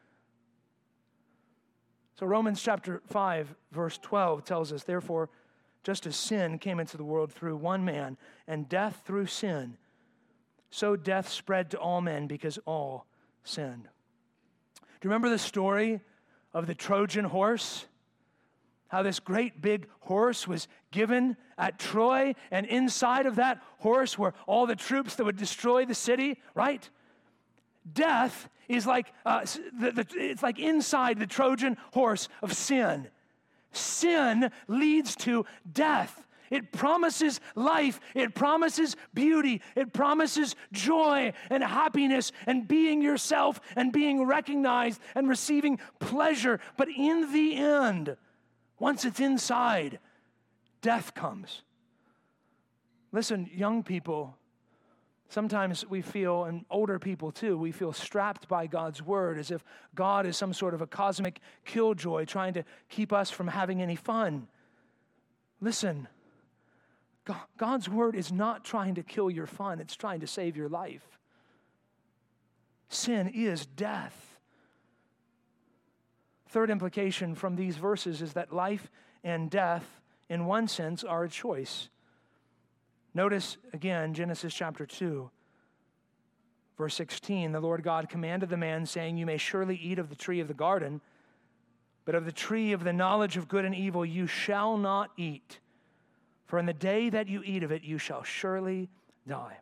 So 2.19 2.27
romans 2.27 2.61
chapter 2.61 3.01
5 3.07 3.55
verse 3.71 3.97
12 3.97 4.43
tells 4.43 4.71
us 4.71 4.83
therefore 4.83 5.29
just 5.87 6.05
as 6.05 6.17
sin 6.17 6.59
came 6.59 6.81
into 6.81 6.97
the 6.97 7.03
world 7.05 7.31
through 7.31 7.55
one 7.55 7.85
man, 7.85 8.17
and 8.45 8.67
death 8.67 9.03
through 9.05 9.25
sin, 9.25 9.77
so 10.69 10.97
death 10.97 11.29
spread 11.29 11.71
to 11.71 11.79
all 11.79 12.01
men 12.01 12.27
because 12.27 12.59
all 12.65 13.05
sinned. 13.45 13.83
Do 13.83 14.79
you 15.01 15.09
remember 15.09 15.29
the 15.29 15.39
story 15.39 16.01
of 16.53 16.67
the 16.67 16.75
Trojan 16.75 17.23
horse? 17.23 17.85
How 18.89 19.01
this 19.01 19.21
great 19.21 19.61
big 19.61 19.87
horse 20.01 20.45
was 20.45 20.67
given 20.91 21.37
at 21.57 21.79
Troy, 21.79 22.35
and 22.51 22.65
inside 22.65 23.25
of 23.25 23.37
that 23.37 23.63
horse 23.77 24.19
were 24.19 24.33
all 24.45 24.65
the 24.65 24.75
troops 24.75 25.15
that 25.15 25.23
would 25.23 25.37
destroy 25.37 25.85
the 25.85 25.95
city, 25.95 26.37
right? 26.53 26.89
Death 27.93 28.49
is 28.67 28.85
like, 28.85 29.13
uh, 29.25 29.45
the, 29.79 29.91
the, 29.91 30.07
it's 30.15 30.43
like 30.43 30.59
inside 30.59 31.17
the 31.17 31.27
Trojan 31.27 31.77
horse 31.93 32.27
of 32.41 32.51
sin. 32.51 33.07
Sin 33.77 34.51
leads 34.67 35.15
to 35.17 35.45
death. 35.71 36.25
It 36.49 36.71
promises 36.71 37.39
life. 37.55 37.99
It 38.15 38.33
promises 38.33 38.95
beauty. 39.13 39.61
It 39.75 39.93
promises 39.93 40.55
joy 40.71 41.33
and 41.49 41.63
happiness 41.63 42.31
and 42.45 42.67
being 42.67 43.01
yourself 43.01 43.59
and 43.75 43.91
being 43.91 44.25
recognized 44.25 45.01
and 45.15 45.27
receiving 45.27 45.79
pleasure. 45.99 46.59
But 46.77 46.89
in 46.89 47.33
the 47.33 47.55
end, 47.55 48.15
once 48.79 49.03
it's 49.05 49.19
inside, 49.19 49.99
death 50.81 51.13
comes. 51.13 51.63
Listen, 53.11 53.49
young 53.53 53.83
people, 53.83 54.37
Sometimes 55.29 55.85
we 55.85 56.01
feel, 56.01 56.45
and 56.45 56.65
older 56.69 56.99
people 56.99 57.31
too, 57.31 57.57
we 57.57 57.71
feel 57.71 57.91
strapped 57.91 58.47
by 58.47 58.65
God's 58.65 59.01
word 59.01 59.37
as 59.37 59.51
if 59.51 59.63
God 59.93 60.25
is 60.25 60.37
some 60.37 60.53
sort 60.53 60.73
of 60.73 60.81
a 60.81 60.87
cosmic 60.87 61.41
killjoy 61.65 62.25
trying 62.25 62.53
to 62.53 62.63
keep 62.89 63.11
us 63.11 63.29
from 63.29 63.47
having 63.47 63.81
any 63.81 63.95
fun. 63.95 64.47
Listen, 65.59 66.07
God's 67.57 67.89
word 67.89 68.15
is 68.15 68.31
not 68.31 68.63
trying 68.63 68.95
to 68.95 69.03
kill 69.03 69.29
your 69.29 69.47
fun, 69.47 69.79
it's 69.81 69.95
trying 69.97 70.21
to 70.21 70.27
save 70.27 70.55
your 70.55 70.69
life. 70.69 71.19
Sin 72.89 73.27
is 73.27 73.65
death. 73.65 74.39
Third 76.47 76.69
implication 76.69 77.35
from 77.35 77.57
these 77.57 77.75
verses 77.75 78.21
is 78.21 78.31
that 78.33 78.53
life 78.53 78.89
and 79.25 79.49
death, 79.49 79.85
in 80.29 80.45
one 80.45 80.69
sense, 80.69 81.03
are 81.03 81.25
a 81.25 81.29
choice. 81.29 81.89
Notice 83.17 83.57
again 83.73 84.13
Genesis 84.13 84.53
chapter 84.53 84.85
2, 84.85 85.27
verse 86.77 86.93
16. 86.93 87.51
The 87.51 87.59
Lord 87.59 87.81
God 87.81 88.09
commanded 88.09 88.47
the 88.47 88.57
man, 88.57 88.85
saying, 88.85 89.17
You 89.17 89.25
may 89.25 89.37
surely 89.37 89.75
eat 89.75 89.97
of 89.97 90.09
the 90.09 90.15
tree 90.15 90.39
of 90.39 90.47
the 90.47 90.53
garden, 90.53 91.01
but 92.05 92.13
of 92.13 92.25
the 92.25 92.31
tree 92.31 92.73
of 92.73 92.83
the 92.83 92.93
knowledge 92.93 93.35
of 93.35 93.47
good 93.47 93.65
and 93.65 93.73
evil 93.73 94.05
you 94.05 94.27
shall 94.27 94.77
not 94.77 95.09
eat. 95.17 95.57
For 96.45 96.59
in 96.59 96.67
the 96.67 96.73
day 96.73 97.09
that 97.09 97.27
you 97.27 97.41
eat 97.43 97.63
of 97.63 97.71
it, 97.71 97.81
you 97.81 97.97
shall 97.97 98.21
surely 98.21 98.87
die. 99.27 99.57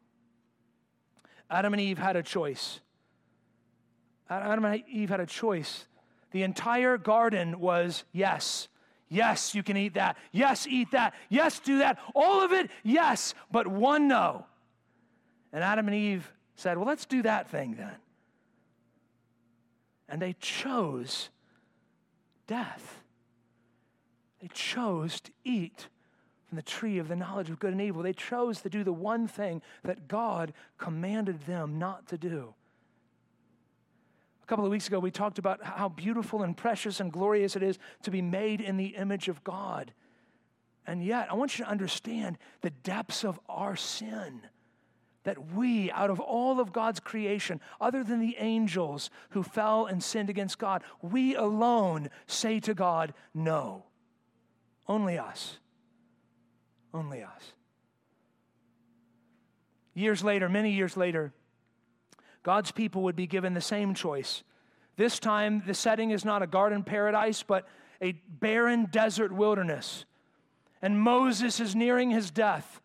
Adam 1.49 1.73
and 1.73 1.79
Eve 1.81 1.97
had 1.97 2.17
a 2.17 2.23
choice. 2.23 2.81
Adam 4.29 4.65
and 4.65 4.83
Eve 4.89 5.09
had 5.09 5.21
a 5.21 5.25
choice. 5.25 5.85
The 6.31 6.43
entire 6.43 6.97
garden 6.97 7.61
was 7.61 8.03
yes. 8.11 8.67
Yes, 9.09 9.53
you 9.53 9.63
can 9.63 9.77
eat 9.77 9.93
that. 9.93 10.17
Yes, 10.31 10.65
eat 10.67 10.91
that. 10.91 11.13
Yes, 11.29 11.59
do 11.59 11.79
that. 11.79 11.99
All 12.13 12.43
of 12.43 12.51
it, 12.51 12.71
yes, 12.83 13.33
but 13.51 13.67
one 13.67 14.07
no. 14.07 14.45
And 15.53 15.63
Adam 15.63 15.87
and 15.87 15.95
Eve 15.95 16.31
said, 16.55 16.77
Well, 16.77 16.87
let's 16.87 17.05
do 17.05 17.21
that 17.21 17.49
thing 17.49 17.75
then. 17.75 17.95
And 20.09 20.21
they 20.21 20.33
chose 20.39 21.29
death. 22.47 23.03
They 24.41 24.49
chose 24.53 25.21
to 25.21 25.31
eat 25.43 25.87
from 26.47 26.57
the 26.57 26.61
tree 26.61 26.99
of 26.99 27.07
the 27.07 27.15
knowledge 27.15 27.49
of 27.49 27.59
good 27.59 27.71
and 27.71 27.81
evil. 27.81 28.03
They 28.03 28.13
chose 28.13 28.61
to 28.61 28.69
do 28.69 28.83
the 28.83 28.93
one 28.93 29.27
thing 29.27 29.61
that 29.83 30.07
God 30.07 30.53
commanded 30.77 31.41
them 31.45 31.79
not 31.79 32.07
to 32.09 32.17
do. 32.17 32.53
A 34.45 34.47
couple 34.47 34.63
of 34.63 34.69
weeks 34.69 34.87
ago, 34.87 34.99
we 34.99 35.09
talked 35.09 35.39
about 35.39 35.63
how 35.63 35.89
beautiful 35.89 36.43
and 36.43 36.55
precious 36.55 36.99
and 36.99 37.11
glorious 37.11 37.55
it 37.55 37.63
is 37.63 37.79
to 38.03 38.11
be 38.11 38.21
made 38.21 38.61
in 38.61 38.77
the 38.77 38.95
image 38.95 39.27
of 39.27 39.43
God. 39.43 39.91
And 40.85 41.03
yet, 41.03 41.31
I 41.31 41.33
want 41.33 41.57
you 41.57 41.65
to 41.65 41.71
understand 41.71 42.37
the 42.61 42.69
depths 42.69 43.25
of 43.25 43.39
our 43.49 43.75
sin. 43.75 44.41
That 45.23 45.53
we, 45.53 45.89
out 45.89 46.11
of 46.11 46.19
all 46.19 46.59
of 46.59 46.71
God's 46.71 46.99
creation, 46.99 47.59
other 47.81 48.03
than 48.03 48.19
the 48.19 48.35
angels 48.37 49.09
who 49.31 49.41
fell 49.41 49.87
and 49.87 50.03
sinned 50.03 50.29
against 50.29 50.59
God, 50.59 50.83
we 51.01 51.33
alone 51.35 52.11
say 52.27 52.59
to 52.59 52.75
God, 52.75 53.15
No. 53.33 53.85
Only 54.87 55.17
us. 55.17 55.57
Only 56.93 57.23
us. 57.23 57.53
Years 59.95 60.23
later, 60.23 60.47
many 60.49 60.69
years 60.69 60.95
later, 60.95 61.33
God's 62.45 62.71
people 62.71 63.01
would 63.01 63.15
be 63.15 63.25
given 63.25 63.55
the 63.55 63.59
same 63.59 63.95
choice. 63.95 64.43
This 64.97 65.17
time, 65.17 65.63
the 65.65 65.73
setting 65.73 66.11
is 66.11 66.23
not 66.23 66.43
a 66.43 66.47
garden 66.47 66.83
paradise, 66.83 67.41
but 67.41 67.67
a 67.99 68.11
barren 68.11 68.85
desert 68.91 69.31
wilderness. 69.31 70.05
And 70.79 71.01
Moses 71.01 71.59
is 71.59 71.75
nearing 71.75 72.11
his 72.11 72.29
death. 72.29 72.81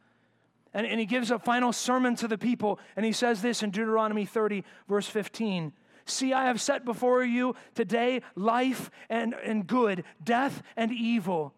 And, 0.73 0.87
and 0.87 0.99
he 0.99 1.05
gives 1.05 1.31
a 1.31 1.39
final 1.39 1.75
sermon 1.75 2.17
to 2.17 2.27
the 2.27 2.39
people. 2.39 2.81
And 2.97 3.05
he 3.05 3.13
says 3.13 3.43
this 3.43 3.63
in 3.63 3.71
Deuteronomy 3.71 4.25
30, 4.25 4.65
verse 4.89 5.07
15 5.07 5.75
See, 6.07 6.33
I 6.33 6.47
have 6.47 6.59
set 6.59 6.87
before 6.87 7.23
you 7.23 7.55
today 7.75 8.23
life 8.35 8.91
and, 9.11 9.35
and 9.45 9.67
good, 9.67 10.05
death 10.25 10.63
and 10.75 10.91
evil. 10.91 11.53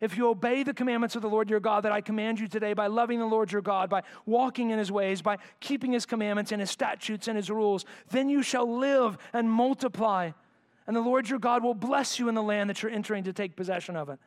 If 0.00 0.16
you 0.16 0.28
obey 0.28 0.62
the 0.62 0.72
commandments 0.72 1.14
of 1.14 1.22
the 1.22 1.28
Lord 1.28 1.50
your 1.50 1.60
God 1.60 1.82
that 1.84 1.92
I 1.92 2.00
command 2.00 2.40
you 2.40 2.48
today 2.48 2.72
by 2.72 2.86
loving 2.86 3.18
the 3.18 3.26
Lord 3.26 3.52
your 3.52 3.60
God, 3.60 3.90
by 3.90 4.02
walking 4.24 4.70
in 4.70 4.78
his 4.78 4.90
ways, 4.90 5.20
by 5.20 5.36
keeping 5.60 5.92
his 5.92 6.06
commandments 6.06 6.52
and 6.52 6.60
his 6.60 6.70
statutes 6.70 7.28
and 7.28 7.36
his 7.36 7.50
rules, 7.50 7.84
then 8.10 8.30
you 8.30 8.42
shall 8.42 8.78
live 8.78 9.18
and 9.32 9.50
multiply. 9.50 10.30
And 10.86 10.96
the 10.96 11.02
Lord 11.02 11.28
your 11.28 11.38
God 11.38 11.62
will 11.62 11.74
bless 11.74 12.18
you 12.18 12.28
in 12.28 12.34
the 12.34 12.42
land 12.42 12.70
that 12.70 12.82
you're 12.82 12.90
entering 12.90 13.24
to 13.24 13.32
take 13.32 13.56
possession 13.56 13.94
of 13.96 14.08
it. 14.08 14.18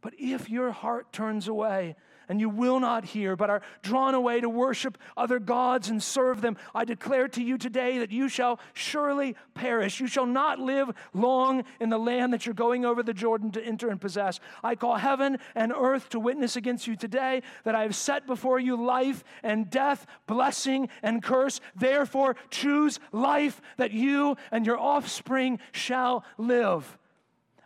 But 0.00 0.14
if 0.18 0.48
your 0.48 0.72
heart 0.72 1.12
turns 1.12 1.48
away, 1.48 1.94
and 2.28 2.40
you 2.40 2.48
will 2.48 2.80
not 2.80 3.04
hear, 3.04 3.36
but 3.36 3.50
are 3.50 3.62
drawn 3.82 4.14
away 4.14 4.40
to 4.40 4.48
worship 4.48 4.98
other 5.16 5.38
gods 5.38 5.88
and 5.88 6.02
serve 6.02 6.40
them, 6.40 6.56
I 6.74 6.84
declare 6.84 7.28
to 7.28 7.42
you 7.42 7.58
today 7.58 7.98
that 7.98 8.10
you 8.10 8.28
shall 8.28 8.60
surely 8.72 9.36
perish. 9.54 10.00
You 10.00 10.06
shall 10.06 10.26
not 10.26 10.58
live 10.58 10.90
long 11.12 11.64
in 11.80 11.88
the 11.88 11.98
land 11.98 12.32
that 12.32 12.46
you're 12.46 12.54
going 12.54 12.84
over 12.84 13.02
the 13.02 13.14
Jordan 13.14 13.50
to 13.52 13.64
enter 13.64 13.88
and 13.88 14.00
possess. 14.00 14.40
I 14.62 14.74
call 14.74 14.96
heaven 14.96 15.38
and 15.54 15.72
earth 15.72 16.08
to 16.10 16.20
witness 16.20 16.56
against 16.56 16.86
you 16.86 16.96
today 16.96 17.42
that 17.64 17.74
I 17.74 17.82
have 17.82 17.94
set 17.94 18.26
before 18.26 18.58
you 18.58 18.82
life 18.82 19.24
and 19.42 19.70
death, 19.70 20.06
blessing 20.26 20.88
and 21.02 21.22
curse. 21.22 21.60
Therefore, 21.74 22.36
choose 22.50 23.00
life 23.12 23.60
that 23.76 23.92
you 23.92 24.36
and 24.50 24.66
your 24.66 24.78
offspring 24.78 25.58
shall 25.72 26.24
live. 26.38 26.98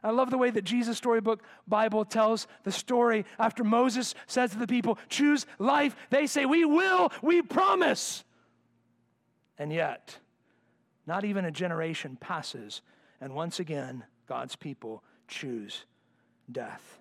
I 0.07 0.11
love 0.11 0.31
the 0.31 0.39
way 0.39 0.51
that 0.51 0.63
Jesus 0.63 0.97
Storybook 0.97 1.43
Bible 1.67 2.05
tells 2.05 2.47
the 2.63 2.71
story 2.71 3.27
after 3.41 3.65
Moses 3.65 4.15
says 4.29 4.53
to 4.53 4.57
the 4.57 4.69
people, 4.69 5.01
Choose 5.09 5.47
life. 5.59 5.97
They 6.11 6.29
say, 6.29 6.47
We 6.47 6.65
will, 6.65 7.11
we 7.23 7.43
promise. 7.43 8.23
And 9.59 9.73
yet, 9.73 10.17
not 11.09 11.25
even 11.25 11.45
a 11.45 11.51
generation 11.51 12.17
passes, 12.21 12.83
and 13.21 13.35
once 13.35 13.59
again, 13.59 14.05
God's 14.29 14.55
people 14.55 15.03
choose 15.27 15.87
death. 16.53 17.01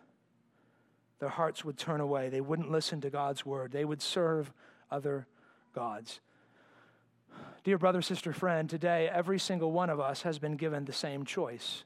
Their 1.19 1.29
hearts 1.29 1.63
would 1.63 1.77
turn 1.77 2.01
away. 2.01 2.29
They 2.29 2.41
wouldn't 2.41 2.71
listen 2.71 3.01
to 3.01 3.11
God's 3.11 3.45
word. 3.45 3.71
They 3.71 3.85
would 3.85 4.01
serve 4.01 4.51
other 4.89 5.27
gods. 5.75 6.21
Dear 7.63 7.77
brother, 7.77 8.01
sister, 8.01 8.33
friend, 8.33 8.67
today 8.67 9.07
every 9.13 9.37
single 9.37 9.71
one 9.71 9.91
of 9.91 9.99
us 9.99 10.23
has 10.23 10.39
been 10.39 10.55
given 10.55 10.85
the 10.85 10.93
same 10.93 11.23
choice 11.23 11.83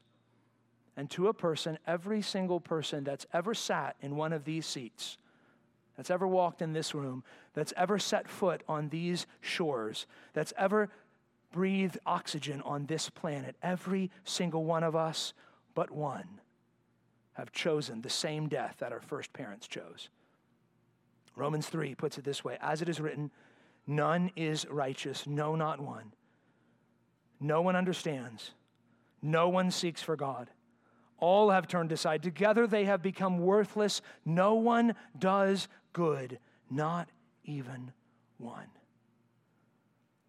and 1.00 1.10
to 1.10 1.30
a 1.30 1.34
person, 1.34 1.80
every 1.88 2.22
single 2.22 2.60
person 2.60 3.06
that's 3.06 3.26
ever 3.32 3.54
sat 3.54 3.96
in 4.02 4.18
one 4.18 4.34
of 4.34 4.44
these 4.44 4.66
seats, 4.66 5.18
that's 5.96 6.12
ever 6.12 6.28
walked 6.28 6.62
in 6.62 6.74
this 6.74 6.94
room, 6.94 7.24
that's 7.54 7.72
ever 7.78 7.98
set 7.98 8.28
foot 8.28 8.64
on 8.68 8.90
these 8.90 9.26
shores, 9.40 10.08
that's 10.34 10.52
ever 10.58 10.90
breathed 11.54 11.98
oxygen 12.06 12.62
on 12.64 12.86
this 12.86 13.10
planet, 13.10 13.56
every 13.64 14.12
single 14.26 14.66
one 14.66 14.84
of 14.84 14.94
us 14.94 15.34
but 15.74 15.90
one 15.90 16.42
have 17.32 17.54
chosen 17.54 18.02
the 18.02 18.10
same 18.10 18.50
death 18.50 18.76
that 18.80 18.92
our 18.92 19.00
first 19.00 19.32
parents 19.32 19.68
chose. 19.68 20.10
Romans 21.34 21.68
3 21.68 21.96
puts 21.96 22.18
it 22.18 22.26
this 22.26 22.44
way 22.44 22.58
As 22.60 22.82
it 22.82 22.90
is 22.90 23.00
written, 23.00 23.32
none 23.88 24.32
is 24.36 24.66
righteous, 24.70 25.26
no, 25.26 25.56
not 25.56 25.80
one. 25.80 26.12
No 27.40 27.62
one 27.62 27.78
understands, 27.78 28.52
no 29.22 29.48
one 29.48 29.72
seeks 29.72 30.02
for 30.02 30.18
God. 30.18 30.50
All 31.20 31.50
have 31.50 31.68
turned 31.68 31.92
aside. 31.92 32.24
Together 32.24 32.68
they 32.68 32.86
have 32.86 33.02
become 33.02 33.40
worthless. 33.40 34.02
No 34.26 34.56
one 34.56 34.96
does 35.18 35.68
good, 35.94 36.40
not 36.70 37.10
even 37.44 37.92
one. 38.38 38.68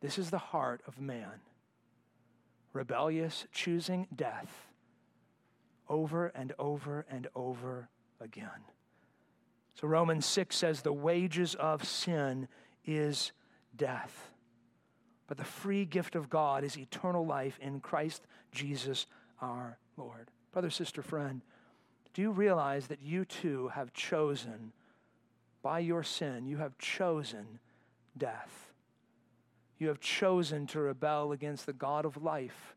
This 0.00 0.18
is 0.18 0.30
the 0.30 0.38
heart 0.38 0.82
of 0.86 1.00
man 1.00 1.40
rebellious, 2.72 3.46
choosing 3.52 4.06
death 4.14 4.68
over 5.88 6.28
and 6.28 6.52
over 6.58 7.04
and 7.10 7.26
over 7.34 7.88
again. 8.20 8.48
So 9.74 9.88
Romans 9.88 10.24
6 10.26 10.54
says 10.56 10.82
the 10.82 10.92
wages 10.92 11.54
of 11.56 11.84
sin 11.84 12.48
is 12.84 13.32
death. 13.76 14.30
But 15.26 15.36
the 15.36 15.44
free 15.44 15.84
gift 15.84 16.16
of 16.16 16.30
God 16.30 16.64
is 16.64 16.78
eternal 16.78 17.26
life 17.26 17.58
in 17.60 17.80
Christ 17.80 18.22
Jesus 18.52 19.06
our 19.40 19.78
Lord. 19.96 20.30
Brother, 20.52 20.70
sister, 20.70 21.02
friend, 21.02 21.42
do 22.12 22.22
you 22.22 22.30
realize 22.30 22.88
that 22.88 23.02
you 23.02 23.24
too 23.24 23.68
have 23.68 23.92
chosen, 23.92 24.72
by 25.62 25.78
your 25.78 26.02
sin, 26.02 26.46
you 26.46 26.56
have 26.56 26.76
chosen 26.78 27.60
death? 28.16 28.72
You 29.78 29.88
have 29.88 30.00
chosen 30.00 30.66
to 30.68 30.80
rebel 30.80 31.32
against 31.32 31.66
the 31.66 31.72
God 31.72 32.04
of 32.04 32.22
life. 32.22 32.76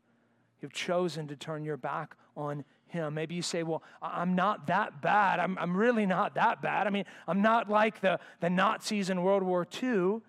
You've 0.60 0.72
chosen 0.72 1.28
to 1.28 1.36
turn 1.36 1.64
your 1.64 1.76
back 1.76 2.16
on 2.36 2.64
him. 2.86 3.14
Maybe 3.14 3.34
you 3.34 3.42
say, 3.42 3.62
Well, 3.62 3.82
I'm 4.00 4.34
not 4.34 4.68
that 4.68 5.02
bad. 5.02 5.40
I'm, 5.40 5.58
I'm 5.58 5.76
really 5.76 6.06
not 6.06 6.36
that 6.36 6.62
bad. 6.62 6.86
I 6.86 6.90
mean, 6.90 7.04
I'm 7.28 7.42
not 7.42 7.68
like 7.68 8.00
the, 8.00 8.18
the 8.40 8.48
Nazis 8.48 9.10
in 9.10 9.22
World 9.22 9.42
War 9.42 9.66
II. 9.82 10.20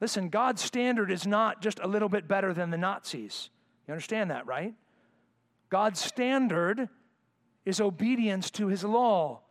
Listen, 0.00 0.28
God's 0.28 0.62
standard 0.62 1.10
is 1.10 1.26
not 1.26 1.60
just 1.60 1.80
a 1.80 1.88
little 1.88 2.08
bit 2.08 2.28
better 2.28 2.54
than 2.54 2.70
the 2.70 2.78
Nazis. 2.78 3.50
You 3.88 3.92
understand 3.92 4.30
that, 4.30 4.46
right? 4.46 4.74
God's 5.70 6.00
standard 6.00 6.88
is 7.64 7.80
obedience 7.80 8.50
to 8.52 8.68
his 8.68 8.84
law. 8.84 9.42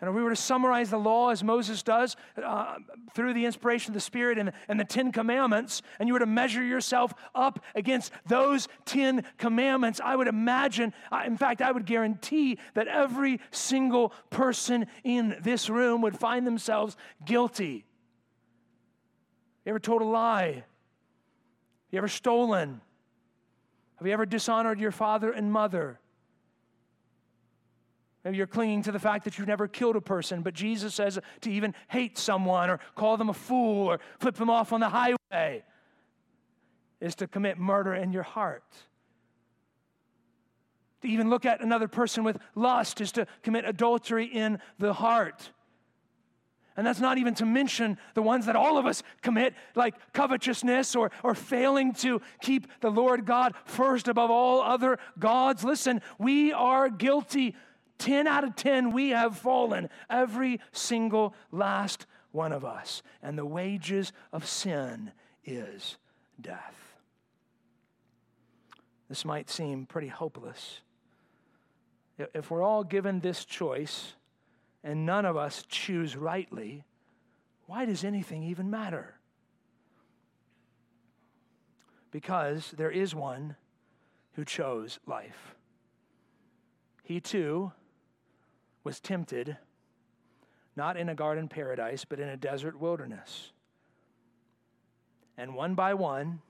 And 0.00 0.10
if 0.10 0.14
we 0.14 0.22
were 0.22 0.30
to 0.30 0.36
summarize 0.36 0.90
the 0.90 0.98
law 0.98 1.30
as 1.30 1.42
Moses 1.42 1.82
does 1.82 2.16
uh, 2.42 2.74
through 3.14 3.32
the 3.32 3.46
inspiration 3.46 3.90
of 3.90 3.94
the 3.94 4.00
Spirit 4.00 4.36
and, 4.36 4.52
and 4.68 4.78
the 4.78 4.84
Ten 4.84 5.10
Commandments, 5.10 5.80
and 5.98 6.06
you 6.06 6.12
were 6.12 6.18
to 6.18 6.26
measure 6.26 6.62
yourself 6.62 7.14
up 7.34 7.64
against 7.74 8.12
those 8.26 8.68
Ten 8.84 9.24
Commandments, 9.38 9.98
I 10.04 10.14
would 10.14 10.28
imagine, 10.28 10.92
in 11.24 11.38
fact, 11.38 11.62
I 11.62 11.72
would 11.72 11.86
guarantee 11.86 12.58
that 12.74 12.88
every 12.88 13.40
single 13.50 14.10
person 14.28 14.86
in 15.02 15.38
this 15.40 15.70
room 15.70 16.02
would 16.02 16.18
find 16.18 16.46
themselves 16.46 16.94
guilty. 17.24 17.86
You 19.64 19.70
ever 19.70 19.78
told 19.78 20.02
a 20.02 20.06
lie? 20.06 20.64
you 21.90 21.98
ever 21.98 22.08
stolen? 22.08 22.82
Have 23.96 24.06
you 24.06 24.12
ever 24.12 24.26
dishonored 24.26 24.78
your 24.78 24.92
father 24.92 25.30
and 25.30 25.50
mother? 25.50 25.98
Maybe 28.24 28.38
you're 28.38 28.46
clinging 28.46 28.82
to 28.82 28.92
the 28.92 28.98
fact 28.98 29.24
that 29.24 29.38
you've 29.38 29.46
never 29.46 29.68
killed 29.68 29.94
a 29.94 30.00
person, 30.00 30.42
but 30.42 30.52
Jesus 30.52 30.94
says 30.94 31.18
to 31.42 31.50
even 31.50 31.74
hate 31.88 32.18
someone 32.18 32.70
or 32.70 32.80
call 32.96 33.16
them 33.16 33.28
a 33.28 33.34
fool 33.34 33.86
or 33.86 34.00
flip 34.18 34.34
them 34.34 34.50
off 34.50 34.72
on 34.72 34.80
the 34.80 34.88
highway 34.88 35.62
is 37.00 37.14
to 37.16 37.28
commit 37.28 37.58
murder 37.58 37.94
in 37.94 38.12
your 38.12 38.24
heart. 38.24 38.64
To 41.02 41.08
even 41.08 41.30
look 41.30 41.46
at 41.46 41.60
another 41.60 41.88
person 41.88 42.24
with 42.24 42.38
lust 42.54 43.00
is 43.00 43.12
to 43.12 43.26
commit 43.42 43.64
adultery 43.64 44.26
in 44.26 44.58
the 44.78 44.92
heart. 44.92 45.52
And 46.76 46.86
that's 46.86 47.00
not 47.00 47.18
even 47.18 47.34
to 47.36 47.46
mention 47.46 47.98
the 48.14 48.22
ones 48.22 48.46
that 48.46 48.56
all 48.56 48.76
of 48.76 48.84
us 48.84 49.02
commit, 49.22 49.54
like 49.74 49.94
covetousness 50.12 50.94
or, 50.94 51.10
or 51.22 51.34
failing 51.34 51.94
to 51.94 52.20
keep 52.40 52.66
the 52.80 52.90
Lord 52.90 53.24
God 53.24 53.54
first 53.64 54.08
above 54.08 54.30
all 54.30 54.60
other 54.60 54.98
gods. 55.18 55.64
Listen, 55.64 56.02
we 56.18 56.52
are 56.52 56.88
guilty. 56.88 57.54
10 57.98 58.26
out 58.26 58.44
of 58.44 58.56
10, 58.56 58.92
we 58.92 59.10
have 59.10 59.38
fallen, 59.38 59.88
every 60.10 60.60
single 60.70 61.34
last 61.50 62.04
one 62.30 62.52
of 62.52 62.62
us. 62.62 63.02
And 63.22 63.38
the 63.38 63.46
wages 63.46 64.12
of 64.32 64.46
sin 64.46 65.12
is 65.46 65.96
death. 66.38 66.74
This 69.08 69.24
might 69.24 69.48
seem 69.48 69.86
pretty 69.86 70.08
hopeless. 70.08 70.80
If 72.18 72.50
we're 72.50 72.62
all 72.62 72.84
given 72.84 73.20
this 73.20 73.44
choice, 73.44 74.14
and 74.86 75.04
none 75.04 75.26
of 75.26 75.36
us 75.36 75.64
choose 75.68 76.16
rightly, 76.16 76.84
why 77.66 77.84
does 77.84 78.04
anything 78.04 78.44
even 78.44 78.70
matter? 78.70 79.18
Because 82.12 82.72
there 82.76 82.92
is 82.92 83.12
one 83.12 83.56
who 84.34 84.44
chose 84.44 85.00
life. 85.04 85.56
He 87.02 87.18
too 87.18 87.72
was 88.84 89.00
tempted, 89.00 89.56
not 90.76 90.96
in 90.96 91.08
a 91.08 91.16
garden 91.16 91.48
paradise, 91.48 92.04
but 92.04 92.20
in 92.20 92.28
a 92.28 92.36
desert 92.36 92.78
wilderness. 92.78 93.50
And 95.36 95.56
one 95.56 95.74
by 95.74 95.94
one, 95.94 96.42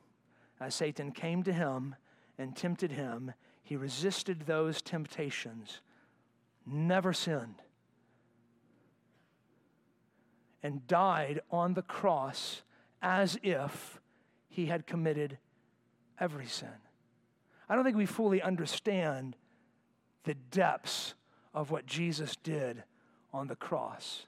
as 0.61 0.75
Satan 0.75 1.11
came 1.11 1.43
to 1.45 1.55
him 1.55 1.95
and 2.37 2.55
tempted 2.55 2.93
him, 2.93 3.33
he 3.63 3.77
resisted 3.77 4.43
those 4.43 4.83
temptations, 4.83 5.81
never 6.67 7.15
sinned 7.15 7.63
and 10.67 10.85
died 10.89 11.41
on 11.49 11.75
the 11.75 11.83
cross 11.83 12.63
as 13.01 13.39
if 13.45 14.01
he 14.49 14.67
had 14.67 14.85
committed 14.85 15.39
every 16.19 16.47
sin. 16.47 16.69
I 17.69 17.77
don't 17.77 17.85
think 17.85 17.97
we 17.97 18.05
fully 18.05 18.43
understand 18.43 19.37
the 20.25 20.35
depths 20.35 21.15
of 21.55 21.71
what 21.71 21.87
Jesus 21.87 22.35
did 22.35 22.83
on 23.33 23.47
the 23.47 23.55
cross. 23.55 24.27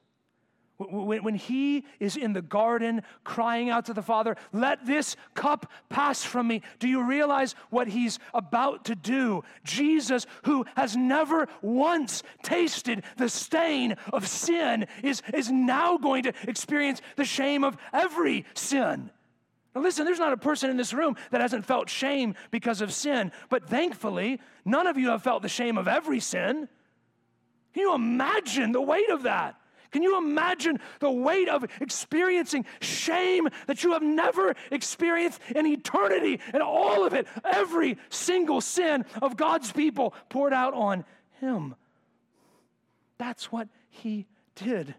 When 0.78 1.34
he 1.34 1.84
is 1.98 2.16
in 2.16 2.34
the 2.34 2.42
garden 2.42 3.02
crying 3.24 3.68
out 3.68 3.86
to 3.86 3.94
the 3.94 4.02
Father, 4.02 4.36
let 4.52 4.86
this 4.86 5.16
cup 5.34 5.72
pass 5.88 6.22
from 6.22 6.46
me, 6.46 6.62
do 6.78 6.86
you 6.86 7.02
realize 7.02 7.56
what 7.70 7.88
he's 7.88 8.20
about 8.32 8.84
to 8.84 8.94
do? 8.94 9.42
Jesus, 9.64 10.24
who 10.44 10.64
has 10.76 10.96
never 10.96 11.48
once 11.62 12.22
tasted 12.44 13.02
the 13.16 13.28
stain 13.28 13.96
of 14.12 14.28
sin, 14.28 14.86
is, 15.02 15.20
is 15.34 15.50
now 15.50 15.98
going 15.98 16.22
to 16.22 16.32
experience 16.46 17.00
the 17.16 17.24
shame 17.24 17.64
of 17.64 17.76
every 17.92 18.46
sin. 18.54 19.10
Now, 19.74 19.80
listen, 19.82 20.04
there's 20.04 20.20
not 20.20 20.32
a 20.32 20.36
person 20.36 20.70
in 20.70 20.76
this 20.76 20.92
room 20.92 21.16
that 21.32 21.40
hasn't 21.40 21.66
felt 21.66 21.90
shame 21.90 22.36
because 22.52 22.82
of 22.82 22.92
sin, 22.92 23.32
but 23.48 23.68
thankfully, 23.68 24.40
none 24.64 24.86
of 24.86 24.96
you 24.96 25.08
have 25.08 25.24
felt 25.24 25.42
the 25.42 25.48
shame 25.48 25.76
of 25.76 25.88
every 25.88 26.20
sin. 26.20 26.68
Can 27.74 27.82
you 27.82 27.94
imagine 27.94 28.70
the 28.70 28.80
weight 28.80 29.10
of 29.10 29.24
that? 29.24 29.57
Can 29.90 30.02
you 30.02 30.18
imagine 30.18 30.80
the 31.00 31.10
weight 31.10 31.48
of 31.48 31.64
experiencing 31.80 32.66
shame 32.80 33.48
that 33.66 33.82
you 33.82 33.92
have 33.92 34.02
never 34.02 34.54
experienced 34.70 35.40
in 35.54 35.66
eternity 35.66 36.40
and 36.52 36.62
all 36.62 37.06
of 37.06 37.14
it, 37.14 37.26
every 37.44 37.98
single 38.10 38.60
sin 38.60 39.04
of 39.22 39.36
God's 39.36 39.72
people 39.72 40.14
poured 40.28 40.52
out 40.52 40.74
on 40.74 41.04
him? 41.40 41.74
That's 43.18 43.50
what 43.50 43.68
he 43.90 44.26
did. 44.54 44.94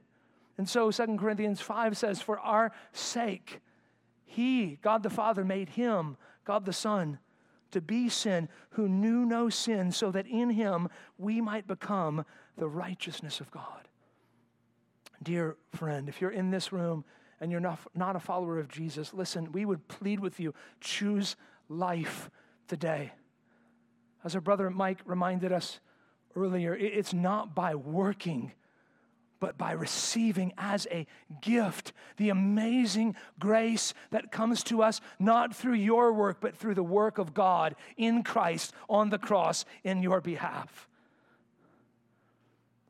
And 0.58 0.68
so 0.68 0.92
2 0.92 1.18
Corinthians 1.18 1.62
5 1.62 1.98
says, 1.98 2.22
For 2.22 2.40
our 2.40 2.72
sake, 2.92 3.62
he, 4.26 4.78
God 4.82 5.04
the 5.04 5.10
Father, 5.10 5.44
made 5.44 5.70
him, 5.70 6.18
God 6.46 6.66
the 6.66 6.74
Son, 6.74 7.20
to 7.72 7.82
be 7.82 8.10
sin 8.10 8.50
who 8.72 8.90
knew 8.90 9.26
no 9.26 9.50
sin, 9.50 9.92
so 9.92 10.12
that 10.12 10.28
in 10.28 10.50
him 10.50 10.90
we 11.18 11.40
might 11.42 11.68
become 11.68 12.26
the 12.58 12.68
righteousness 12.68 13.40
of 13.40 13.52
God. 13.52 13.89
Dear 15.22 15.58
friend, 15.74 16.08
if 16.08 16.22
you're 16.22 16.32
in 16.32 16.50
this 16.50 16.72
room 16.72 17.04
and 17.42 17.52
you're 17.52 17.60
not, 17.60 17.80
not 17.94 18.16
a 18.16 18.20
follower 18.20 18.60
of 18.60 18.70
Jesus, 18.70 19.14
listen, 19.14 19.52
we 19.52 19.66
would 19.66 19.88
plead 19.88 20.20
with 20.20 20.40
you 20.40 20.54
choose 20.80 21.36
life 21.68 22.30
today. 22.68 23.12
As 24.24 24.36
our 24.36 24.42
brother 24.42 24.70
Mike 24.70 25.00
reminded 25.06 25.52
us 25.52 25.80
earlier, 26.36 26.76
it's 26.76 27.14
not 27.14 27.56
by 27.56 27.76
working, 27.76 28.52
but 29.40 29.58
by 29.58 29.72
receiving 29.72 30.54
as 30.58 30.88
a 30.92 31.06
gift 31.42 31.94
the 32.18 32.30
amazing 32.30 33.16
grace 33.40 33.94
that 34.12 34.32
comes 34.32 34.64
to 34.64 34.82
us 34.82 35.00
not 35.20 35.56
through 35.56 35.74
your 35.74 36.14
work, 36.14 36.38
but 36.42 36.56
through 36.56 36.76
the 36.76 36.84
work 36.84 37.18
of 37.18 37.34
God 37.34 37.76
in 37.98 38.24
Christ 38.24 38.74
on 38.90 39.10
the 39.10 39.18
cross 39.18 39.66
in 39.84 40.04
your 40.04 40.22
behalf. 40.22 40.88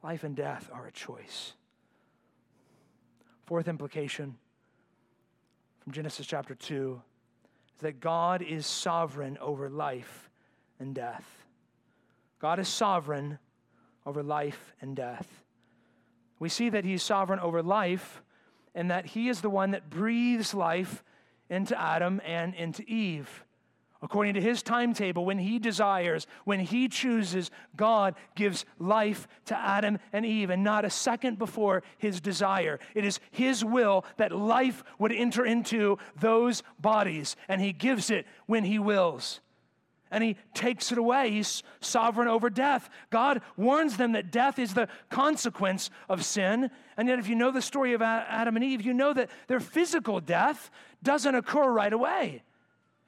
Life 0.04 0.24
and 0.24 0.36
death 0.36 0.70
are 0.72 0.88
a 0.88 0.92
choice. 0.92 1.54
Fourth 3.50 3.68
implication 3.68 4.36
from 5.80 5.92
Genesis 5.92 6.28
chapter 6.28 6.54
2 6.54 7.02
is 7.78 7.82
that 7.82 8.00
God 8.00 8.44
is 8.44 8.68
sovereign 8.68 9.40
over 9.42 9.72
life 9.72 10.30
and 10.80 10.94
death. 10.94 11.26
God 12.38 12.60
is 12.60 12.68
sovereign 12.68 13.40
over 14.06 14.22
life 14.22 14.76
and 14.82 14.96
death. 14.96 15.44
We 16.38 16.48
see 16.48 16.70
that 16.70 16.86
He's 16.86 17.02
sovereign 17.02 17.40
over 17.40 17.64
life 17.64 18.22
and 18.76 18.92
that 18.92 19.08
He 19.08 19.30
is 19.30 19.42
the 19.42 19.50
one 19.50 19.72
that 19.72 19.90
breathes 19.90 20.54
life 20.54 21.04
into 21.50 21.76
Adam 21.76 22.22
and 22.24 22.54
into 22.54 22.84
Eve 22.84 23.46
according 24.02 24.34
to 24.36 24.42
his 24.42 24.64
timetable, 24.64 25.26
when 25.26 25.40
he 25.40 25.60
desires, 25.60 26.26
when 26.46 26.60
he 26.60 26.88
chooses, 26.88 27.52
God 27.76 28.16
gives 28.36 28.66
life 28.80 29.28
to 29.46 29.58
Adam 29.58 30.00
and 30.14 30.26
Eve, 30.26 30.50
and 30.50 30.64
not 30.64 30.86
a 30.86 30.90
second 30.90 31.38
before 31.38 31.84
his 31.98 32.22
desire. 32.22 32.80
It 32.96 33.04
is 33.04 33.20
his 33.32 33.64
will 33.64 34.06
that 34.18 34.32
life 34.32 34.84
would 35.00 35.12
enter 35.12 35.46
into 35.46 35.98
those 36.20 36.64
bodies, 36.80 37.36
and 37.48 37.62
he 37.62 37.74
gives 37.74 38.10
it 38.10 38.26
when 38.46 38.64
he 38.64 38.80
wills. 38.80 39.42
And 40.12 40.24
he 40.24 40.38
takes 40.56 40.92
it 40.92 40.98
away. 40.98 41.30
He's 41.30 41.62
sovereign 41.82 42.28
over 42.28 42.50
death. 42.50 42.90
God 43.12 43.42
warns 43.58 43.98
them 43.98 44.14
that 44.14 44.32
death 44.32 44.58
is 44.58 44.74
the 44.74 44.88
consequence 45.10 45.92
of 46.10 46.26
sin. 46.26 46.72
And 46.98 47.08
yet, 47.08 47.20
if 47.20 47.28
you 47.28 47.36
know 47.36 47.52
the 47.52 47.62
story 47.62 47.94
of 47.94 48.02
Adam 48.02 48.56
and 48.56 48.66
Eve, 48.66 48.82
you 48.82 48.94
know 48.94 49.14
that 49.14 49.30
their 49.48 49.60
physical 49.60 50.20
death 50.20 50.72
doesn't 51.04 51.36
occur 51.36 51.72
right 51.72 51.94
away. 51.94 52.42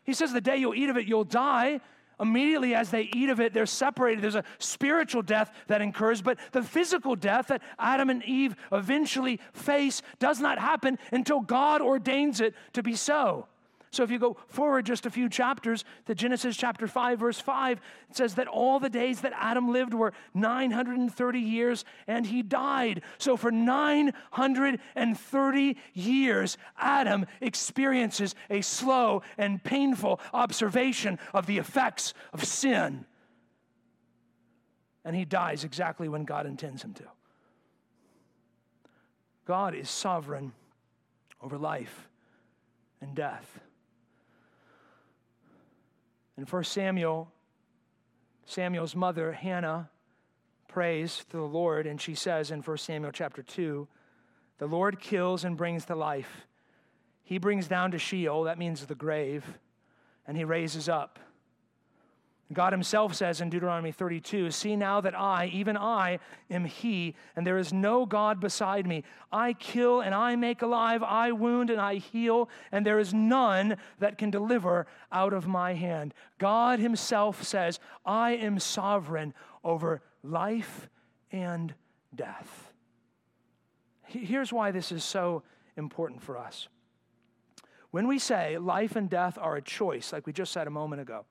He 0.04 0.14
says, 0.14 0.34
The 0.34 0.42
day 0.42 0.58
you'll 0.58 0.76
eat 0.76 0.90
of 0.90 0.98
it, 0.98 1.08
you'll 1.08 1.24
die. 1.24 1.82
Immediately 2.20 2.76
as 2.76 2.92
they 2.92 3.10
eat 3.14 3.30
of 3.30 3.40
it, 3.40 3.52
they're 3.52 3.66
separated. 3.66 4.22
There's 4.22 4.36
a 4.36 4.44
spiritual 4.60 5.24
death 5.24 5.52
that 5.68 5.82
incurs, 5.82 6.22
but 6.22 6.38
the 6.52 6.62
physical 6.62 7.16
death 7.16 7.48
that 7.48 7.64
Adam 7.80 8.12
and 8.12 8.24
Eve 8.24 8.56
eventually 8.72 9.40
face 9.54 10.04
does 10.20 10.40
not 10.40 10.60
happen 10.60 11.00
until 11.12 11.40
God 11.40 11.82
ordains 11.82 12.40
it 12.40 12.54
to 12.74 12.84
be 12.84 12.96
so. 12.96 13.48
So 13.92 14.04
if 14.04 14.12
you 14.12 14.20
go 14.20 14.38
forward 14.48 14.86
just 14.86 15.06
a 15.06 15.10
few 15.10 15.28
chapters 15.28 15.84
to 16.06 16.16
Genesis 16.16 16.56
chapter 16.56 16.88
5, 16.88 17.20
verse 17.20 17.42
5, 17.42 17.82
it 18.10 18.16
says 18.16 18.36
that 18.36 18.48
all 18.48 18.80
the 18.80 18.90
days 18.90 19.20
that 19.22 19.34
Adam 19.36 19.74
lived 19.74 19.94
were 19.94 20.14
930 20.34 21.40
years 21.40 21.84
and 22.08 22.26
he 22.26 22.42
died. 22.42 23.02
So 23.18 23.36
for 23.36 23.52
930 23.52 25.78
years, 25.94 26.58
Adam 26.78 27.26
experiences 27.42 28.34
a 28.50 28.62
slow 28.62 29.24
and 29.38 29.62
painful 29.62 30.22
observation 30.34 31.20
of 31.34 31.46
the 31.46 31.58
effects 31.58 32.14
of 32.32 32.46
sin. 32.46 33.04
And 35.04 35.18
he 35.18 35.26
dies 35.26 35.66
exactly 35.66 36.08
when 36.08 36.24
God 36.24 36.46
intends 36.46 36.82
him 36.82 36.94
to. 36.94 37.04
God 39.44 39.76
is 39.76 39.90
sovereign 39.90 40.54
over 41.42 41.58
life 41.58 42.08
and 43.02 43.14
death. 43.14 43.60
In 46.38 46.46
1 46.46 46.64
Samuel, 46.64 47.32
Samuel's 48.46 48.96
mother, 48.96 49.34
Hannah, 49.34 49.90
prays 50.68 51.26
to 51.30 51.38
the 51.38 51.44
Lord, 51.44 51.86
and 51.86 52.00
she 52.00 52.16
says 52.16 52.52
in 52.52 52.62
1 52.62 52.78
Samuel 52.78 53.12
chapter 53.12 53.44
2 53.44 53.88
The 54.58 54.68
Lord 54.68 55.00
kills 55.00 55.44
and 55.44 55.58
brings 55.58 55.86
to 55.86 55.96
life. 55.96 56.48
He 57.24 57.38
brings 57.38 57.68
down 57.68 57.92
to 57.92 58.00
Sheol, 58.00 58.44
that 58.44 58.58
means 58.58 58.86
the 58.86 58.96
grave. 58.96 59.46
and 60.28 60.38
he 60.38 60.44
raises 60.44 60.88
up. 60.88 61.20
God 62.54 62.74
himself 62.74 63.16
says 63.16 63.40
in 63.40 63.50
Deuteronomy 63.50 63.92
32 63.92 64.52
See 64.52 64.76
now 64.76 65.00
that 65.02 65.18
I, 65.18 65.46
even 65.54 65.78
I, 65.78 66.20
am 66.50 66.66
he, 66.66 67.16
and 67.36 67.48
there 67.48 67.58
is 67.58 67.72
no 67.72 68.06
God 68.06 68.40
beside 68.40 68.86
me. 68.86 69.04
I 69.32 69.54
kill 69.54 70.02
and 70.02 70.14
I 70.14 70.36
make 70.36 70.62
alive, 70.62 71.04
I 71.04 71.32
wound 71.32 71.70
and 71.70 71.80
I 71.80 71.96
heal, 71.96 72.50
and 72.72 72.86
there 72.86 73.00
is 73.00 73.14
none 73.14 73.78
that 74.00 74.18
can 74.18 74.32
deliver 74.32 74.86
out 75.12 75.34
of 75.34 75.48
my 75.48 75.74
hand. 75.74 76.14
God 76.40 76.80
himself 76.80 77.44
says, 77.44 77.80
I 78.06 78.32
am 78.32 78.60
sovereign 78.60 79.34
over 79.64 80.02
life 80.24 80.90
and 81.32 81.74
death. 82.14 82.74
Here's 84.04 84.52
why 84.52 84.72
this 84.72 84.92
is 84.92 85.04
so 85.04 85.44
important 85.78 86.22
for 86.22 86.38
us. 86.38 86.68
When 87.92 88.08
we 88.08 88.20
say 88.20 88.58
life 88.58 88.96
and 88.96 89.10
death 89.10 89.38
are 89.40 89.56
a 89.56 89.62
choice, 89.62 90.12
like 90.12 90.26
we 90.26 90.34
just 90.34 90.52
said 90.52 90.68
a 90.68 90.72
moment 90.72 91.02
ago, 91.02 91.26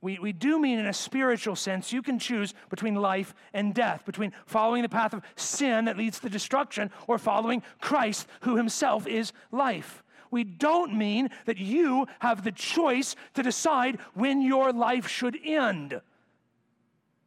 we, 0.00 0.18
we 0.18 0.32
do 0.32 0.58
mean 0.58 0.78
in 0.78 0.86
a 0.86 0.92
spiritual 0.92 1.56
sense, 1.56 1.92
you 1.92 2.02
can 2.02 2.18
choose 2.18 2.52
between 2.68 2.94
life 2.94 3.34
and 3.52 3.74
death, 3.74 4.04
between 4.04 4.32
following 4.46 4.82
the 4.82 4.88
path 4.88 5.14
of 5.14 5.22
sin 5.36 5.86
that 5.86 5.96
leads 5.96 6.20
to 6.20 6.28
destruction 6.28 6.90
or 7.06 7.18
following 7.18 7.62
Christ, 7.80 8.26
who 8.42 8.56
himself 8.56 9.06
is 9.06 9.32
life. 9.50 10.02
We 10.30 10.44
don't 10.44 10.94
mean 10.94 11.30
that 11.46 11.58
you 11.58 12.06
have 12.18 12.44
the 12.44 12.52
choice 12.52 13.16
to 13.34 13.42
decide 13.42 13.98
when 14.14 14.42
your 14.42 14.72
life 14.72 15.08
should 15.08 15.38
end. 15.42 16.00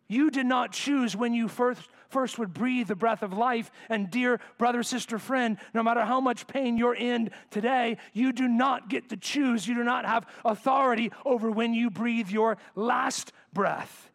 You 0.07 0.29
did 0.29 0.45
not 0.45 0.71
choose 0.71 1.15
when 1.15 1.33
you 1.33 1.47
first 1.47 1.89
first 2.09 2.39
would 2.39 2.53
breathe 2.53 2.87
the 2.87 2.95
breath 2.95 3.23
of 3.23 3.33
life. 3.33 3.71
And, 3.89 4.09
dear 4.09 4.39
brother, 4.57 4.83
sister, 4.83 5.19
friend, 5.19 5.57
no 5.73 5.83
matter 5.83 6.01
how 6.01 6.19
much 6.19 6.47
pain 6.47 6.77
you're 6.77 6.95
in 6.95 7.31
today, 7.51 7.97
you 8.13 8.31
do 8.31 8.47
not 8.47 8.89
get 8.89 9.09
to 9.09 9.17
choose. 9.17 9.67
You 9.67 9.75
do 9.75 9.83
not 9.83 10.05
have 10.05 10.25
authority 10.45 11.11
over 11.25 11.51
when 11.51 11.73
you 11.73 11.89
breathe 11.89 12.29
your 12.29 12.57
last 12.75 13.31
breath. 13.53 14.11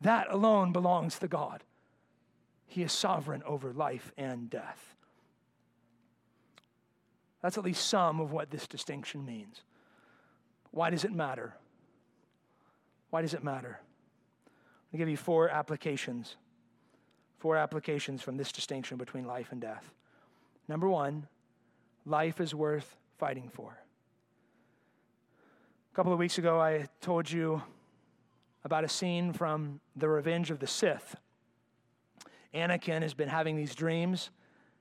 That 0.00 0.32
alone 0.32 0.72
belongs 0.72 1.18
to 1.18 1.28
God. 1.28 1.64
He 2.66 2.82
is 2.82 2.92
sovereign 2.92 3.42
over 3.44 3.72
life 3.72 4.12
and 4.16 4.50
death. 4.50 4.94
That's 7.42 7.56
at 7.56 7.64
least 7.64 7.88
some 7.88 8.20
of 8.20 8.32
what 8.32 8.50
this 8.50 8.66
distinction 8.66 9.24
means. 9.24 9.62
Why 10.70 10.90
does 10.90 11.04
it 11.04 11.12
matter? 11.12 11.54
Why 13.10 13.22
does 13.22 13.32
it 13.32 13.42
matter? 13.42 13.80
I'll 14.92 14.98
give 14.98 15.08
you 15.08 15.16
four 15.16 15.48
applications 15.48 16.36
four 17.38 17.56
applications 17.56 18.22
from 18.22 18.36
this 18.36 18.52
distinction 18.52 18.96
between 18.96 19.24
life 19.24 19.48
and 19.52 19.60
death. 19.60 19.92
Number 20.68 20.88
one, 20.88 21.26
life 22.04 22.40
is 22.40 22.54
worth 22.54 22.96
fighting 23.18 23.48
for. 23.48 23.78
A 25.92 25.96
couple 25.96 26.12
of 26.12 26.18
weeks 26.18 26.38
ago, 26.38 26.60
I 26.60 26.88
told 27.00 27.30
you 27.30 27.62
about 28.64 28.84
a 28.84 28.88
scene 28.88 29.32
from 29.32 29.80
The 29.96 30.08
Revenge 30.08 30.50
of 30.50 30.58
the 30.58 30.66
Sith. 30.66 31.16
Anakin 32.54 33.02
has 33.02 33.14
been 33.14 33.28
having 33.28 33.56
these 33.56 33.74
dreams. 33.74 34.30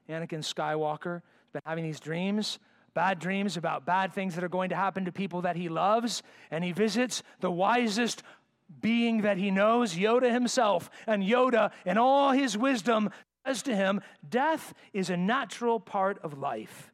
Anakin 0.09 0.39
Skywalker 0.39 1.21
has 1.21 1.51
been 1.53 1.61
having 1.65 1.83
these 1.83 1.99
dreams, 1.99 2.59
bad 2.93 3.19
dreams 3.19 3.57
about 3.57 3.85
bad 3.85 4.13
things 4.13 4.35
that 4.35 4.43
are 4.43 4.49
going 4.49 4.69
to 4.69 4.75
happen 4.75 5.05
to 5.05 5.11
people 5.11 5.41
that 5.41 5.55
he 5.55 5.69
loves. 5.69 6.23
And 6.49 6.63
he 6.63 6.71
visits 6.71 7.23
the 7.39 7.51
wisest 7.51 8.23
being 8.81 9.21
that 9.21 9.37
he 9.37 9.51
knows, 9.51 9.95
Yoda 9.95 10.31
himself. 10.31 10.89
And 11.05 11.23
Yoda, 11.23 11.71
in 11.85 11.97
all 11.97 12.31
his 12.31 12.57
wisdom, 12.57 13.09
says 13.45 13.63
to 13.63 13.75
him, 13.75 14.01
Death 14.27 14.73
is 14.93 15.09
a 15.09 15.17
natural 15.17 15.79
part 15.79 16.19
of 16.19 16.37
life. 16.37 16.91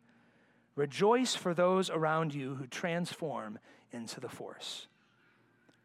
Rejoice 0.75 1.35
for 1.35 1.53
those 1.53 1.89
around 1.89 2.33
you 2.33 2.55
who 2.55 2.67
transform 2.67 3.59
into 3.91 4.19
the 4.19 4.29
Force. 4.29 4.87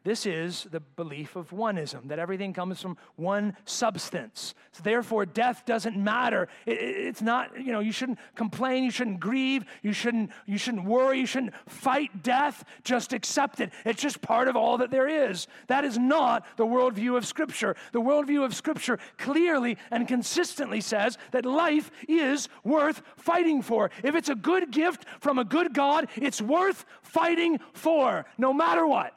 This 0.09 0.25
is 0.25 0.67
the 0.71 0.81
belief 0.81 1.37
of 1.37 1.51
oneism, 1.51 2.09
that 2.09 2.19
everything 2.19 2.55
comes 2.55 2.81
from 2.81 2.97
one 3.17 3.55
substance. 3.67 4.55
So 4.73 4.83
therefore, 4.83 5.27
death 5.27 5.67
doesn't 5.67 5.99
matter. 5.99 6.49
It, 6.65 6.79
it's 6.81 7.21
not, 7.21 7.63
you 7.63 7.73
know, 7.73 7.81
you 7.81 7.93
shouldn't 7.93 8.19
complain, 8.35 8.85
you 8.85 8.91
shouldn't 8.91 9.21
grieve, 9.21 9.67
you 9.83 9.93
shouldn't, 9.93 10.31
you 10.47 10.57
shouldn't 10.57 10.87
worry, 10.87 11.21
you 11.21 11.27
shouldn't 11.27 11.53
fight 11.69 12.23
death. 12.23 12.65
Just 12.85 13.13
accept 13.13 13.61
it. 13.61 13.71
It's 13.85 14.01
just 14.01 14.23
part 14.23 14.49
of 14.49 14.57
all 14.57 14.79
that 14.79 14.91
there 14.91 15.09
is. 15.09 15.47
That 15.67 15.85
is 15.85 15.99
not 15.99 16.47
the 16.57 16.65
worldview 16.65 17.15
of 17.19 17.27
Scripture. 17.27 17.77
The 17.93 18.01
worldview 18.01 18.43
of 18.47 18.55
Scripture 18.55 18.99
clearly 19.19 19.77
and 19.91 20.09
consistently 20.09 20.81
says 20.81 21.19
that 21.33 21.45
life 21.45 21.91
is 22.09 22.49
worth 22.65 23.03
fighting 23.19 23.61
for. 23.61 23.91
If 24.03 24.15
it's 24.15 24.31
a 24.31 24.35
good 24.35 24.71
gift 24.71 25.05
from 25.21 25.39
a 25.39 25.45
good 25.45 25.75
God, 25.75 26.09
it's 26.17 26.41
worth 26.41 26.87
fighting 27.03 27.59
for, 27.75 28.25
no 28.39 28.55
matter 28.55 28.87
what. 28.87 29.13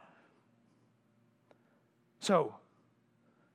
So, 2.21 2.55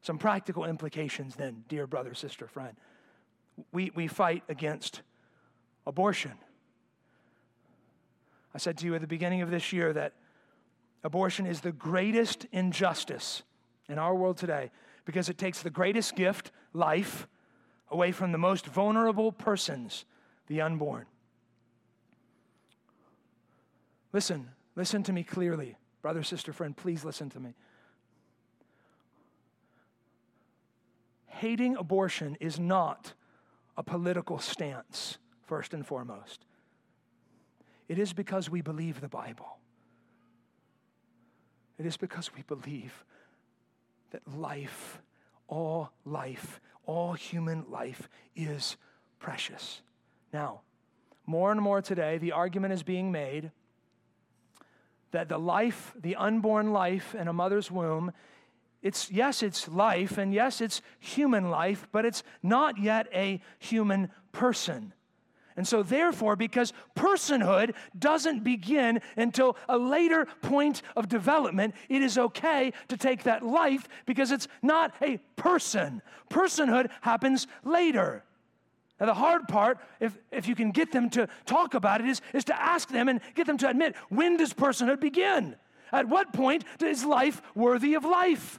some 0.03 0.19
practical 0.19 0.65
implications 0.65 1.37
then, 1.37 1.65
dear 1.69 1.87
brother, 1.87 2.15
sister, 2.15 2.47
friend. 2.47 2.77
We, 3.73 3.91
we 3.95 4.07
fight 4.07 4.43
against 4.49 5.03
abortion. 5.87 6.33
I 8.55 8.59
said 8.59 8.77
to 8.79 8.87
you 8.87 8.95
at 8.95 9.01
the 9.01 9.07
beginning 9.07 9.41
of 9.43 9.51
this 9.51 9.73
year 9.73 9.93
that 9.93 10.13
abortion 11.03 11.47
is 11.47 11.61
the 11.61 11.73
greatest 11.73 12.47
injustice 12.53 13.43
in 13.89 13.99
our 13.99 14.15
world 14.15 14.37
today 14.37 14.71
because 15.05 15.29
it 15.29 15.39
takes 15.39 15.63
the 15.63 15.71
greatest 15.71 16.17
gift, 16.17 16.51
life, 16.73 17.29
away 17.91 18.13
from 18.13 18.33
the 18.33 18.39
most 18.39 18.67
vulnerable 18.67 19.31
persons, 19.31 20.05
the 20.49 20.61
unborn. 20.61 21.07
Listen, 24.13 24.49
listen 24.75 25.03
to 25.05 25.13
me 25.13 25.23
clearly. 25.23 25.77
Brother, 26.03 26.23
sister, 26.23 26.53
friend, 26.53 26.77
please 26.77 27.05
listen 27.05 27.31
to 27.31 27.41
me. 27.41 27.55
Hating 31.37 31.77
abortion 31.77 32.37
is 32.41 32.59
not 32.59 33.13
a 33.77 33.83
political 33.83 34.39
stance, 34.39 35.19
first 35.45 35.75
and 35.75 35.87
foremost. 35.87 36.45
It 37.89 37.99
is 37.99 38.13
because 38.13 38.51
we 38.51 38.63
believe 38.63 39.01
the 39.01 39.09
Bible. 39.09 39.59
It 41.79 41.87
is 41.87 41.97
because 41.97 42.31
we 42.35 42.43
believe 42.43 43.05
that 44.11 44.23
life, 44.37 45.03
all 45.47 45.93
life, 46.05 46.61
all 46.87 47.13
human 47.13 47.65
life 47.69 48.09
is 48.35 48.77
precious. 49.19 49.83
Now, 50.33 50.61
more 51.27 51.53
and 51.53 51.61
more 51.61 51.83
today, 51.83 52.19
the 52.19 52.33
argument 52.33 52.73
is 52.73 52.83
being 52.83 53.13
made 53.13 53.51
that 55.11 55.29
the 55.29 55.39
life, 55.39 55.95
the 56.01 56.17
unborn 56.17 56.73
life 56.73 57.15
in 57.15 57.29
a 57.29 57.33
mother's 57.33 57.71
womb, 57.71 58.13
it's, 58.83 59.11
yes, 59.11 59.43
it's 59.43 59.69
life, 59.69 60.19
and 60.19 60.33
yes, 60.33 60.61
it's 60.61 60.83
human 61.01 61.51
life, 61.51 61.89
but 61.93 62.05
it's 62.05 62.23
not 62.43 62.79
yet 62.79 63.09
a 63.13 63.41
human 63.59 64.11
person. 64.33 64.93
And 65.57 65.67
so, 65.67 65.83
therefore, 65.83 66.37
because 66.37 66.75
personhood 66.95 67.75
doesn't 67.99 68.45
begin 68.45 69.01
until 69.17 69.57
a 69.69 69.79
later 69.79 70.27
point 70.43 70.83
of 70.95 71.09
development, 71.09 71.75
it 71.89 72.03
is 72.03 72.19
okay 72.19 72.73
to 72.89 72.97
take 72.99 73.23
that 73.23 73.43
life 73.43 73.89
because 74.05 74.31
it's 74.31 74.49
not 74.63 74.95
a 75.01 75.17
person. 75.37 76.03
Personhood 76.31 76.91
happens 77.01 77.47
later. 77.65 78.23
Now, 79.01 79.07
the 79.07 79.15
hard 79.15 79.49
part, 79.49 79.79
if, 79.99 80.17
if 80.31 80.47
you 80.47 80.55
can 80.55 80.73
get 80.73 80.93
them 80.93 81.09
to 81.11 81.27
talk 81.47 81.75
about 81.75 82.03
it, 82.03 82.07
is, 82.07 82.21
is 82.35 82.45
to 82.45 82.61
ask 82.61 82.89
them 82.91 83.09
and 83.09 83.21
get 83.35 83.47
them 83.47 83.59
to 83.59 83.69
admit 83.69 83.95
when 84.11 84.37
does 84.37 84.53
personhood 84.53 85.01
begin? 85.01 85.57
At 85.91 86.09
what 86.09 86.33
point 86.33 86.65
is 86.83 87.05
life 87.05 87.41
worthy 87.55 87.95
of 87.95 88.05
life? 88.05 88.59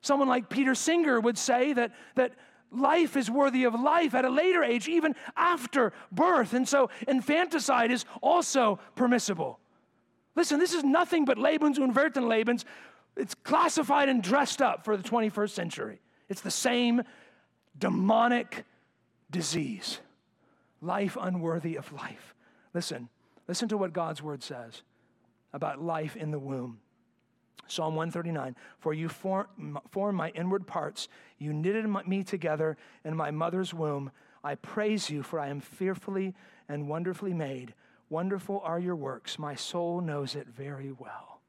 Someone 0.00 0.28
like 0.28 0.48
Peter 0.48 0.74
Singer 0.74 1.20
would 1.20 1.38
say 1.38 1.72
that, 1.72 1.92
that 2.14 2.32
life 2.70 3.16
is 3.16 3.30
worthy 3.30 3.64
of 3.64 3.74
life 3.74 4.14
at 4.14 4.24
a 4.24 4.30
later 4.30 4.62
age, 4.62 4.88
even 4.88 5.14
after 5.36 5.92
birth. 6.12 6.52
And 6.52 6.68
so 6.68 6.90
infanticide 7.06 7.90
is 7.90 8.04
also 8.22 8.78
permissible. 8.94 9.58
Listen, 10.34 10.60
this 10.60 10.72
is 10.72 10.84
nothing 10.84 11.24
but 11.24 11.38
Lebens 11.38 11.78
und 11.78 11.94
Lebens. 11.94 12.64
It's 13.16 13.34
classified 13.34 14.08
and 14.08 14.22
dressed 14.22 14.62
up 14.62 14.84
for 14.84 14.96
the 14.96 15.02
21st 15.02 15.50
century. 15.50 16.00
It's 16.28 16.42
the 16.42 16.50
same 16.50 17.02
demonic 17.76 18.64
disease. 19.30 19.98
Life 20.80 21.16
unworthy 21.20 21.76
of 21.76 21.92
life. 21.92 22.34
Listen, 22.74 23.08
listen 23.48 23.68
to 23.68 23.76
what 23.76 23.92
God's 23.92 24.22
word 24.22 24.42
says 24.42 24.82
about 25.52 25.82
life 25.82 26.14
in 26.14 26.30
the 26.30 26.38
womb. 26.38 26.78
Psalm 27.68 27.94
139 27.94 28.56
For 28.78 28.92
you 28.92 29.08
formed 29.08 29.78
form 29.90 30.16
my 30.16 30.30
inward 30.30 30.66
parts, 30.66 31.08
you 31.38 31.52
knitted 31.52 31.86
me 32.06 32.24
together 32.24 32.76
in 33.04 33.16
my 33.16 33.30
mother's 33.30 33.72
womb. 33.72 34.10
I 34.42 34.54
praise 34.54 35.10
you, 35.10 35.22
for 35.22 35.38
I 35.38 35.48
am 35.48 35.60
fearfully 35.60 36.34
and 36.68 36.88
wonderfully 36.88 37.34
made. 37.34 37.74
Wonderful 38.10 38.60
are 38.64 38.78
your 38.78 38.96
works. 38.96 39.38
My 39.38 39.54
soul 39.54 40.00
knows 40.00 40.34
it 40.34 40.46
very 40.48 40.92
well. 40.92 41.40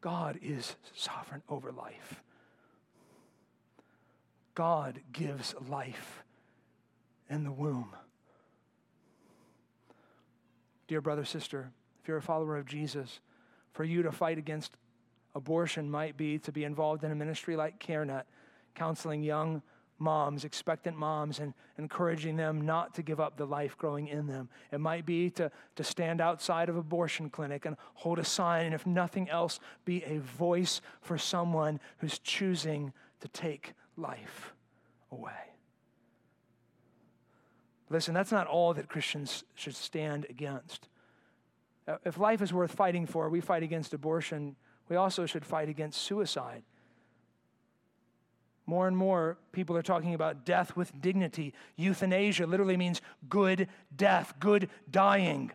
God 0.00 0.38
is 0.42 0.76
sovereign 0.94 1.42
over 1.48 1.70
life. 1.70 2.22
God 4.54 5.00
gives 5.12 5.54
life 5.68 6.24
in 7.30 7.44
the 7.44 7.52
womb. 7.52 7.94
dear 10.92 11.00
brother, 11.00 11.24
sister, 11.24 11.70
if 12.02 12.06
you're 12.06 12.18
a 12.18 12.22
follower 12.22 12.58
of 12.58 12.66
Jesus, 12.66 13.20
for 13.72 13.84
you 13.84 14.02
to 14.02 14.12
fight 14.12 14.38
against 14.38 14.76
abortion 15.34 15.90
might 15.90 16.16
be 16.16 16.38
to 16.38 16.52
be 16.52 16.64
involved 16.64 17.04
in 17.04 17.10
a 17.10 17.14
ministry 17.14 17.56
like 17.56 17.78
CareNet, 17.78 18.24
counseling 18.74 19.22
young 19.22 19.62
moms, 19.98 20.44
expectant 20.44 20.96
moms, 20.96 21.38
and 21.38 21.54
encouraging 21.78 22.36
them 22.36 22.60
not 22.60 22.94
to 22.94 23.02
give 23.02 23.20
up 23.20 23.36
the 23.36 23.46
life 23.46 23.78
growing 23.78 24.08
in 24.08 24.26
them. 24.26 24.48
It 24.72 24.80
might 24.80 25.06
be 25.06 25.30
to, 25.30 25.50
to 25.76 25.84
stand 25.84 26.20
outside 26.20 26.68
of 26.68 26.76
abortion 26.76 27.30
clinic 27.30 27.64
and 27.64 27.76
hold 27.94 28.18
a 28.18 28.24
sign, 28.24 28.66
and 28.66 28.74
if 28.74 28.84
nothing 28.84 29.30
else, 29.30 29.60
be 29.84 30.02
a 30.04 30.18
voice 30.18 30.80
for 31.00 31.16
someone 31.16 31.80
who's 31.98 32.18
choosing 32.18 32.92
to 33.20 33.28
take 33.28 33.74
life 33.96 34.54
away. 35.12 35.32
Listen, 37.88 38.14
that's 38.14 38.32
not 38.32 38.46
all 38.46 38.74
that 38.74 38.88
Christians 38.88 39.44
should 39.54 39.76
stand 39.76 40.26
against. 40.28 40.88
Uh, 41.86 41.96
if 42.04 42.18
life 42.18 42.42
is 42.42 42.52
worth 42.52 42.72
fighting 42.72 43.06
for, 43.06 43.28
we 43.28 43.40
fight 43.40 43.62
against 43.62 43.92
abortion. 43.92 44.56
We 44.88 44.96
also 44.96 45.26
should 45.26 45.44
fight 45.44 45.68
against 45.68 46.02
suicide. 46.02 46.62
More 48.66 48.86
and 48.86 48.96
more 48.96 49.38
people 49.50 49.76
are 49.76 49.82
talking 49.82 50.14
about 50.14 50.44
death 50.44 50.76
with 50.76 51.00
dignity. 51.00 51.52
Euthanasia 51.76 52.46
literally 52.46 52.76
means 52.76 53.00
good 53.28 53.68
death, 53.94 54.34
good 54.38 54.70
dying. 54.90 55.50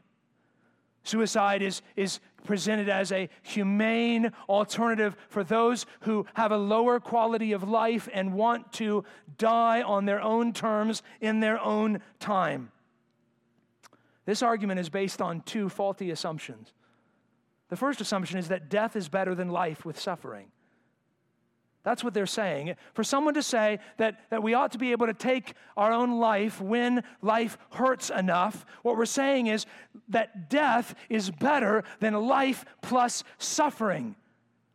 Suicide 1.03 1.61
is, 1.61 1.81
is 1.95 2.19
presented 2.43 2.89
as 2.89 3.13
a 3.13 3.29
humane 3.41 4.33
alternative 4.49 5.15
for 5.29 5.41
those 5.41 5.85
who 6.01 6.25
have 6.33 6.51
a 6.51 6.57
lower 6.57 6.99
quality 6.99 7.53
of 7.53 7.63
life 7.63 8.09
and 8.11 8.33
want 8.33 8.73
to 8.73 9.05
die 9.37 9.81
on 9.81 10.05
their 10.05 10.21
own 10.21 10.51
terms 10.51 11.01
in 11.21 11.39
their 11.39 11.59
own 11.61 12.01
time. 12.19 12.71
This 14.27 14.43
argument 14.43 14.81
is 14.81 14.89
based 14.89 15.21
on 15.21 15.39
two 15.41 15.69
faulty 15.69 16.11
assumptions. 16.11 16.73
The 17.69 17.77
first 17.77 18.01
assumption 18.01 18.37
is 18.37 18.49
that 18.49 18.69
death 18.69 18.97
is 18.97 19.07
better 19.07 19.33
than 19.33 19.47
life 19.47 19.85
with 19.85 19.97
suffering. 19.97 20.51
That's 21.83 22.03
what 22.03 22.13
they're 22.13 22.25
saying. 22.25 22.75
For 22.93 23.05
someone 23.05 23.35
to 23.35 23.41
say 23.41 23.79
that, 23.95 24.19
that 24.29 24.43
we 24.43 24.53
ought 24.53 24.73
to 24.73 24.77
be 24.77 24.91
able 24.91 25.07
to 25.07 25.13
take 25.13 25.53
our 25.77 25.93
own 25.93 26.19
life 26.19 26.59
when 26.59 27.03
life 27.21 27.57
hurts 27.71 28.09
enough, 28.09 28.65
what 28.81 28.97
we're 28.97 29.05
saying 29.05 29.47
is 29.47 29.65
that 30.09 30.49
death 30.49 30.93
is 31.07 31.31
better 31.31 31.85
than 32.01 32.13
life 32.13 32.65
plus 32.81 33.23
suffering. 33.37 34.17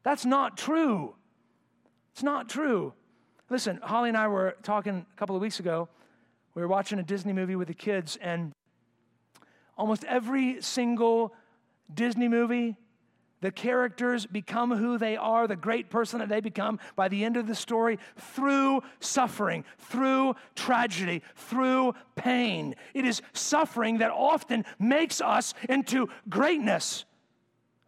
That's 0.02 0.24
not 0.24 0.56
true. 0.56 1.14
It's 2.14 2.22
not 2.22 2.48
true. 2.48 2.94
Listen, 3.50 3.80
Holly 3.82 4.08
and 4.08 4.16
I 4.16 4.28
were 4.28 4.56
talking 4.62 5.04
a 5.14 5.18
couple 5.18 5.36
of 5.36 5.42
weeks 5.42 5.60
ago. 5.60 5.90
We 6.54 6.62
were 6.62 6.68
watching 6.68 6.98
a 6.98 7.02
Disney 7.02 7.34
movie 7.34 7.56
with 7.56 7.68
the 7.68 7.74
kids, 7.74 8.16
and 8.22 8.52
almost 9.76 10.04
every 10.04 10.60
single 10.60 11.34
Disney 11.92 12.28
movie 12.28 12.76
the 13.42 13.50
characters 13.50 14.24
become 14.24 14.70
who 14.70 14.96
they 14.96 15.16
are, 15.16 15.48
the 15.48 15.56
great 15.56 15.90
person 15.90 16.20
that 16.20 16.28
they 16.28 16.40
become 16.40 16.78
by 16.94 17.08
the 17.08 17.24
end 17.24 17.36
of 17.36 17.48
the 17.48 17.56
story 17.56 17.98
through 18.16 18.82
suffering, 19.00 19.64
through 19.78 20.36
tragedy, 20.54 21.22
through 21.34 21.92
pain. 22.14 22.76
It 22.94 23.04
is 23.04 23.20
suffering 23.32 23.98
that 23.98 24.12
often 24.12 24.64
makes 24.78 25.20
us 25.20 25.54
into 25.68 26.08
greatness 26.28 27.04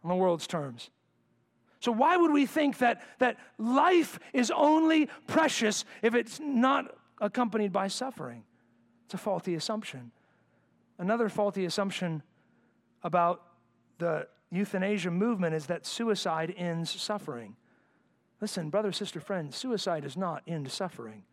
in 0.03 0.09
the 0.09 0.15
world's 0.15 0.45
terms. 0.45 0.89
So, 1.79 1.91
why 1.91 2.17
would 2.17 2.31
we 2.31 2.45
think 2.45 2.79
that, 2.79 3.01
that 3.19 3.37
life 3.57 4.19
is 4.33 4.51
only 4.51 5.07
precious 5.25 5.85
if 6.01 6.15
it's 6.15 6.39
not 6.41 6.97
accompanied 7.21 7.71
by 7.71 7.87
suffering? 7.87 8.43
It's 9.05 9.13
a 9.13 9.17
faulty 9.17 9.55
assumption. 9.55 10.11
Another 10.97 11.29
faulty 11.29 11.65
assumption 11.65 12.23
about 13.03 13.41
the 13.97 14.27
euthanasia 14.51 15.11
movement 15.11 15.53
is 15.53 15.65
that 15.67 15.85
suicide 15.85 16.53
ends 16.57 16.89
suffering. 16.89 17.55
Listen, 18.41 18.69
brother, 18.69 18.91
sister, 18.91 19.19
friend, 19.19 19.53
suicide 19.53 20.03
does 20.03 20.17
not 20.17 20.43
end 20.47 20.71
suffering, 20.71 21.23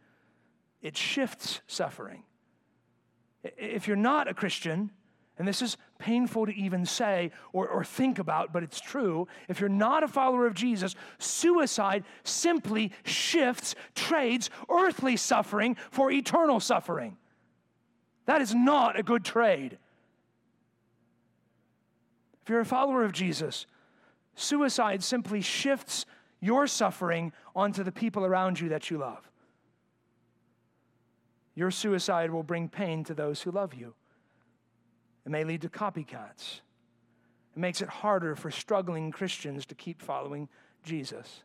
it 0.81 0.97
shifts 0.97 1.61
suffering. 1.67 2.25
If 3.45 3.89
you're 3.89 3.97
not 3.97 4.29
a 4.29 4.35
Christian, 4.35 4.91
and 5.39 5.49
this 5.49 5.63
is 5.63 5.77
painful 5.99 6.47
to 6.47 6.55
even 6.55 6.87
say 6.87 7.33
or, 7.53 7.67
or 7.69 7.85
think 7.85 8.19
about, 8.19 8.53
but 8.53 8.63
it's 8.63 8.81
true. 8.81 9.27
If 9.49 9.59
you're 9.59 9.69
not 9.69 10.05
a 10.05 10.09
follower 10.09 10.47
of 10.47 10.55
Jesus, 10.55 10.95
suicide 11.19 12.05
simply 12.23 12.93
shifts, 13.05 13.75
trades 13.95 14.51
earthly 14.71 15.17
suffering 15.17 15.77
for 15.91 16.11
eternal 16.11 16.61
suffering. 16.61 17.17
That 18.27 18.41
is 18.41 18.55
not 18.55 18.99
a 18.99 19.03
good 19.03 19.25
trade. 19.25 19.79
If 22.43 22.49
you're 22.49 22.61
a 22.61 22.65
follower 22.65 23.05
of 23.05 23.13
Jesus, 23.13 23.67
suicide 24.35 25.03
simply 25.03 25.41
shifts 25.41 26.07
your 26.41 26.67
suffering 26.67 27.33
onto 27.55 27.85
the 27.85 27.93
people 27.93 28.25
around 28.25 28.61
you 28.61 28.69
that 28.71 28.91
you 28.91 28.99
love. 28.99 29.31
Your 31.55 31.71
suicide 31.71 32.31
will 32.31 32.43
bring 32.43 32.69
pain 32.69 33.05
to 33.05 33.15
those 33.15 33.43
who 33.43 33.51
love 33.51 33.75
you. 33.75 33.95
It 35.25 35.31
may 35.31 35.45
lead 35.45 35.63
to 35.63 35.69
copycats. 35.69 36.61
It 37.55 37.61
makes 37.61 37.83
it 37.83 37.89
harder 37.89 38.35
for 38.35 38.51
struggling 38.51 39.11
Christians 39.11 39.67
to 39.67 39.75
keep 39.75 40.01
following 40.01 40.49
Jesus. 40.83 41.45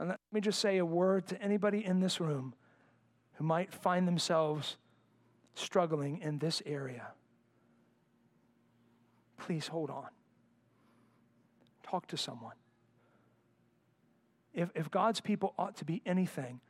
And 0.00 0.08
let 0.08 0.18
me 0.32 0.40
just 0.40 0.58
say 0.58 0.78
a 0.78 0.84
word 0.84 1.26
to 1.28 1.40
anybody 1.40 1.84
in 1.84 2.00
this 2.00 2.18
room 2.18 2.54
who 3.34 3.44
might 3.44 3.72
find 3.72 4.08
themselves 4.08 4.78
struggling 5.54 6.18
in 6.18 6.38
this 6.38 6.62
area 6.66 7.12
please 9.42 9.66
hold 9.66 9.90
on. 9.90 10.08
Talk 11.82 12.06
to 12.08 12.16
someone. 12.16 12.54
If, 14.54 14.70
if 14.74 14.90
God's 14.90 15.20
people 15.20 15.54
ought 15.58 15.76
to 15.78 15.84
be 15.84 16.00
anything, 16.06 16.60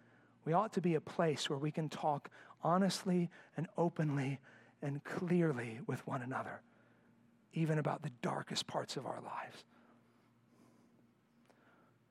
we 0.45 0.53
ought 0.53 0.73
to 0.73 0.81
be 0.81 0.95
a 0.95 1.01
place 1.01 1.51
where 1.51 1.59
we 1.59 1.71
can 1.71 1.89
talk 1.89 2.31
honestly 2.65 3.29
and 3.57 3.67
openly 3.77 4.39
and 4.81 5.03
clearly 5.05 5.81
with 5.87 6.05
one 6.07 6.23
another, 6.23 6.61
even 7.53 7.79
about 7.79 8.03
the 8.03 8.11
darkest 8.23 8.67
parts 8.67 8.97
of 8.97 9.07
our 9.07 9.21
lives. 9.21 9.65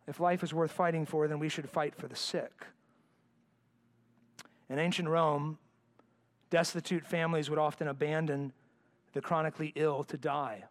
If 0.07 0.19
life 0.19 0.43
is 0.43 0.53
worth 0.53 0.71
fighting 0.71 1.05
for, 1.05 1.27
then 1.27 1.39
we 1.39 1.49
should 1.49 1.69
fight 1.69 1.95
for 1.95 2.07
the 2.07 2.15
sick. 2.15 2.65
In 4.69 4.79
ancient 4.79 5.07
Rome, 5.09 5.57
destitute 6.51 7.07
families 7.07 7.49
would 7.49 7.57
often 7.57 7.87
abandon 7.87 8.53
the 9.13 9.21
chronically 9.21 9.71
ill 9.75 10.03
to 10.03 10.17
die. 10.17 10.65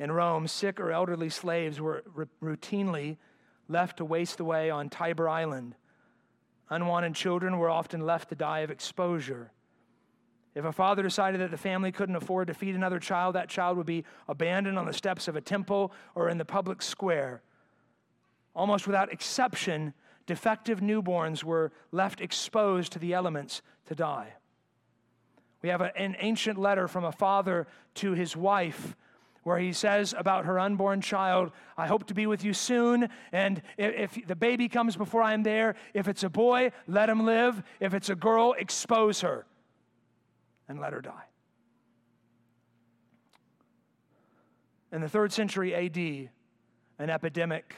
In 0.00 0.10
Rome, 0.10 0.48
sick 0.48 0.80
or 0.80 0.90
elderly 0.90 1.28
slaves 1.28 1.80
were 1.80 2.02
r- 2.16 2.28
routinely 2.42 3.18
left 3.68 3.98
to 3.98 4.04
waste 4.04 4.40
away 4.40 4.70
on 4.70 4.88
Tiber 4.88 5.28
Island. 5.28 5.76
Unwanted 6.70 7.14
children 7.14 7.58
were 7.58 7.70
often 7.70 8.00
left 8.00 8.30
to 8.30 8.34
die 8.34 8.60
of 8.60 8.70
exposure. 8.70 9.52
If 10.54 10.64
a 10.64 10.72
father 10.72 11.02
decided 11.02 11.40
that 11.40 11.50
the 11.50 11.56
family 11.56 11.92
couldn't 11.92 12.16
afford 12.16 12.48
to 12.48 12.54
feed 12.54 12.74
another 12.74 12.98
child, 12.98 13.34
that 13.34 13.48
child 13.48 13.76
would 13.76 13.86
be 13.86 14.04
abandoned 14.26 14.78
on 14.78 14.86
the 14.86 14.92
steps 14.92 15.28
of 15.28 15.36
a 15.36 15.40
temple 15.40 15.92
or 16.14 16.28
in 16.28 16.38
the 16.38 16.44
public 16.44 16.82
square. 16.82 17.42
Almost 18.54 18.86
without 18.86 19.12
exception, 19.12 19.94
defective 20.26 20.80
newborns 20.80 21.44
were 21.44 21.72
left 21.92 22.20
exposed 22.20 22.92
to 22.92 22.98
the 22.98 23.12
elements 23.14 23.62
to 23.88 23.94
die. 23.94 24.34
We 25.62 25.70
have 25.70 25.80
a, 25.80 25.96
an 25.98 26.16
ancient 26.20 26.58
letter 26.58 26.88
from 26.88 27.04
a 27.04 27.12
father 27.12 27.66
to 27.96 28.12
his 28.12 28.36
wife 28.36 28.96
where 29.42 29.58
he 29.58 29.72
says 29.72 30.14
about 30.16 30.44
her 30.44 30.60
unborn 30.60 31.00
child, 31.00 31.52
I 31.76 31.86
hope 31.86 32.06
to 32.08 32.14
be 32.14 32.26
with 32.26 32.44
you 32.44 32.52
soon. 32.52 33.08
And 33.32 33.62
if, 33.78 34.16
if, 34.16 34.26
the 34.26 34.36
baby 34.36 34.68
comes 34.68 34.94
before 34.94 35.22
I'm 35.22 35.42
there, 35.42 35.74
if 35.94 36.06
it's 36.06 36.22
a 36.22 36.28
boy, 36.28 36.70
let 36.86 37.08
him 37.08 37.24
live. 37.24 37.62
If 37.80 37.94
it's 37.94 38.10
a 38.10 38.14
girl, 38.14 38.54
expose 38.58 39.22
her 39.22 39.46
and 40.68 40.80
let 40.80 40.92
her 40.92 41.00
die. 41.00 41.24
In 44.92 45.00
the 45.00 45.08
third 45.08 45.32
century 45.32 45.74
AD, 45.74 45.96
an 46.98 47.10
epidemic 47.10 47.74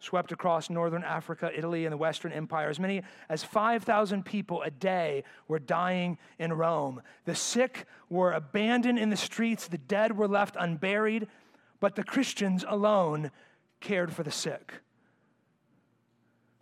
swept 0.00 0.32
across 0.32 0.70
northern 0.70 1.04
Africa, 1.04 1.50
Italy, 1.56 1.84
and 1.84 1.92
the 1.92 1.96
Western 1.98 2.32
Empire. 2.32 2.68
As 2.68 2.80
many 2.80 3.02
as 3.28 3.44
5,000 3.44 4.24
people 4.24 4.62
a 4.62 4.70
day 4.70 5.22
were 5.46 5.58
dying 5.58 6.18
in 6.38 6.52
Rome. 6.52 7.02
The 7.26 7.34
sick 7.34 7.86
were 8.08 8.32
abandoned 8.32 8.98
in 8.98 9.10
the 9.10 9.16
streets, 9.16 9.68
the 9.68 9.78
dead 9.78 10.16
were 10.16 10.28
left 10.28 10.56
unburied, 10.58 11.28
but 11.78 11.94
the 11.94 12.02
Christians 12.02 12.64
alone 12.66 13.30
cared 13.80 14.12
for 14.12 14.22
the 14.22 14.30
sick. 14.30 14.72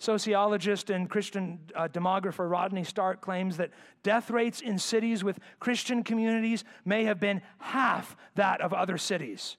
Sociologist 0.01 0.91
and 0.91 1.11
Christian 1.11 1.59
uh, 1.74 1.89
demographer 1.89 2.49
Rodney 2.49 2.84
Stark 2.84 3.20
claims 3.20 3.57
that 3.57 3.70
death 4.05 4.30
rates 4.30 4.61
in 4.61 4.78
cities 4.78 5.24
with 5.24 5.41
Christian 5.59 6.05
communities 6.05 6.62
may 6.84 7.05
have 7.05 7.18
been 7.18 7.43
half 7.59 8.16
that 8.36 8.61
of 8.61 8.72
other 8.72 8.97
cities. 8.97 9.57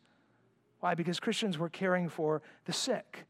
Why? 0.80 0.95
Because 0.95 1.19
Christians 1.19 1.57
were 1.57 1.67
caring 1.67 2.07
for 2.07 2.41
the 2.63 2.71
sick. 2.71 3.25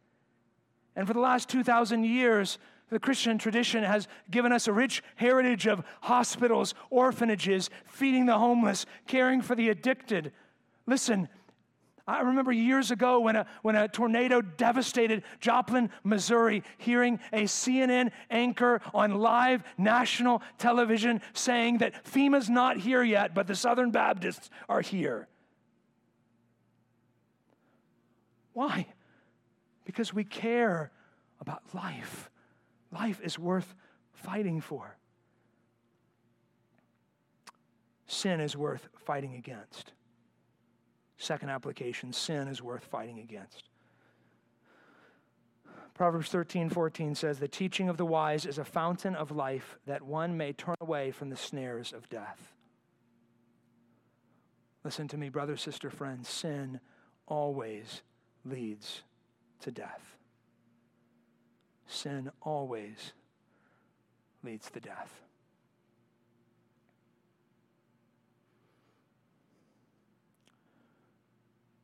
And 0.96 1.08
for 1.08 1.14
the 1.14 1.20
last 1.20 1.50
2,000 1.50 2.04
years, 2.04 2.58
The 2.90 3.00
Christian 3.00 3.38
tradition 3.38 3.84
has 3.84 4.08
given 4.32 4.52
us 4.52 4.68
a 4.68 4.74
rich 4.74 5.04
heritage 5.16 5.68
of 5.68 5.84
hospitals, 6.02 6.74
orphanages, 6.90 7.70
feeding 7.86 8.26
the 8.26 8.38
homeless, 8.38 8.86
caring 9.08 9.42
for 9.42 9.56
the 9.56 9.70
addicted. 9.70 10.32
Listen, 10.88 11.30
I 12.08 12.22
remember 12.22 12.52
years 12.52 12.90
ago 12.90 13.20
when 13.20 13.36
a, 13.36 13.46
when 13.62 13.76
a 13.76 13.88
tornado 13.88 14.42
devastated 14.42 15.22
Joplin, 15.40 15.92
Missouri, 16.04 16.64
hearing 16.80 17.20
a 17.32 17.44
CNN 17.44 18.12
anchor 18.32 18.82
on 18.96 19.20
live 19.20 19.64
national 19.78 20.42
television 20.58 21.22
saying 21.34 21.78
that 21.80 22.04
FEMA's 22.06 22.50
not 22.50 22.78
here 22.78 23.04
yet, 23.04 23.36
but 23.36 23.46
the 23.46 23.56
Southern 23.56 23.92
Baptists 23.92 24.50
are 24.68 24.82
here. 24.82 25.28
Why? 28.54 28.88
Because 29.90 30.14
we 30.14 30.24
care 30.24 30.92
about 31.42 31.64
life. 31.74 32.30
Life 32.92 33.20
is 33.24 33.40
worth 33.40 33.74
fighting 34.14 34.62
for. 34.62 34.96
Sin 38.06 38.40
is 38.40 38.56
worth 38.56 38.88
fighting 39.00 39.34
against. 39.34 39.94
Second 41.18 41.50
application 41.50 42.14
sin 42.14 42.48
is 42.48 42.62
worth 42.62 42.84
fighting 42.84 43.18
against. 43.18 43.64
Proverbs 45.96 46.30
13, 46.30 46.70
14 46.70 47.16
says, 47.16 47.40
The 47.40 47.48
teaching 47.48 47.90
of 47.90 47.98
the 47.98 48.06
wise 48.06 48.46
is 48.46 48.60
a 48.60 48.64
fountain 48.64 49.16
of 49.16 49.32
life 49.32 49.80
that 49.88 50.04
one 50.04 50.38
may 50.38 50.54
turn 50.54 50.76
away 50.82 51.10
from 51.10 51.32
the 51.32 51.36
snares 51.36 51.94
of 51.94 52.08
death. 52.10 52.54
Listen 54.84 55.08
to 55.08 55.18
me, 55.18 55.30
brother, 55.30 55.58
sister, 55.58 55.90
friend. 55.90 56.28
Sin 56.28 56.80
always 57.26 58.04
leads 58.46 59.02
to 59.62 59.72
death. 59.72 60.16
Sin 61.88 62.32
always 62.42 63.14
leads 64.44 64.70
to 64.72 64.80
death. 64.80 65.22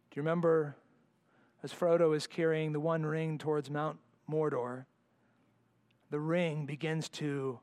Do 0.09 0.19
you 0.19 0.21
remember 0.21 0.75
as 1.63 1.73
Frodo 1.73 2.15
is 2.15 2.27
carrying 2.27 2.71
the 2.71 2.79
one 2.79 3.05
ring 3.05 3.37
towards 3.37 3.69
Mount 3.69 3.97
Mordor? 4.29 4.85
The 6.11 6.19
ring 6.19 6.65
begins 6.65 7.09
to 7.09 7.59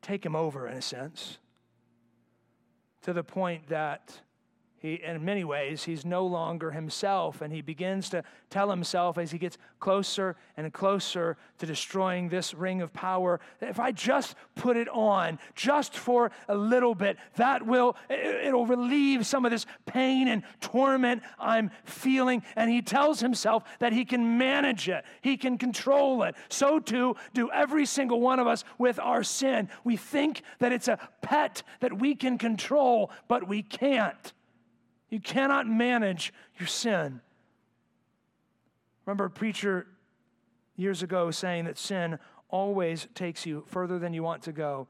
take 0.00 0.24
him 0.24 0.36
over, 0.36 0.66
in 0.66 0.76
a 0.76 0.82
sense, 0.82 1.38
to 3.02 3.12
the 3.12 3.24
point 3.24 3.68
that 3.68 4.20
he, 4.84 5.00
in 5.02 5.24
many 5.24 5.44
ways, 5.44 5.82
he's 5.82 6.04
no 6.04 6.26
longer 6.26 6.70
himself, 6.70 7.40
and 7.40 7.50
he 7.50 7.62
begins 7.62 8.10
to 8.10 8.22
tell 8.50 8.68
himself 8.68 9.16
as 9.16 9.30
he 9.30 9.38
gets 9.38 9.56
closer 9.80 10.36
and 10.58 10.70
closer 10.74 11.38
to 11.56 11.64
destroying 11.64 12.28
this 12.28 12.52
ring 12.52 12.82
of 12.82 12.92
power 12.92 13.40
if 13.62 13.80
I 13.80 13.92
just 13.92 14.36
put 14.56 14.76
it 14.76 14.86
on 14.90 15.38
just 15.54 15.96
for 15.96 16.30
a 16.50 16.54
little 16.54 16.94
bit, 16.94 17.16
that 17.36 17.64
will, 17.64 17.96
it'll 18.10 18.66
relieve 18.66 19.26
some 19.26 19.46
of 19.46 19.50
this 19.50 19.64
pain 19.86 20.28
and 20.28 20.42
torment 20.60 21.22
I'm 21.38 21.70
feeling. 21.84 22.42
And 22.54 22.70
he 22.70 22.82
tells 22.82 23.20
himself 23.20 23.64
that 23.78 23.94
he 23.94 24.04
can 24.04 24.36
manage 24.36 24.90
it, 24.90 25.06
he 25.22 25.38
can 25.38 25.56
control 25.56 26.24
it. 26.24 26.34
So 26.50 26.78
too 26.78 27.16
do 27.32 27.50
every 27.50 27.86
single 27.86 28.20
one 28.20 28.38
of 28.38 28.46
us 28.46 28.64
with 28.76 29.00
our 29.00 29.22
sin. 29.22 29.70
We 29.82 29.96
think 29.96 30.42
that 30.58 30.72
it's 30.72 30.88
a 30.88 30.98
pet 31.22 31.62
that 31.80 31.98
we 31.98 32.14
can 32.14 32.36
control, 32.36 33.10
but 33.28 33.48
we 33.48 33.62
can't. 33.62 34.34
You 35.14 35.20
cannot 35.20 35.68
manage 35.68 36.34
your 36.58 36.66
sin. 36.66 37.20
Remember 39.06 39.26
a 39.26 39.30
preacher 39.30 39.86
years 40.74 41.04
ago 41.04 41.30
saying 41.30 41.66
that 41.66 41.78
sin 41.78 42.18
always 42.48 43.06
takes 43.14 43.46
you 43.46 43.62
further 43.68 44.00
than 44.00 44.12
you 44.12 44.24
want 44.24 44.42
to 44.42 44.50
go, 44.50 44.88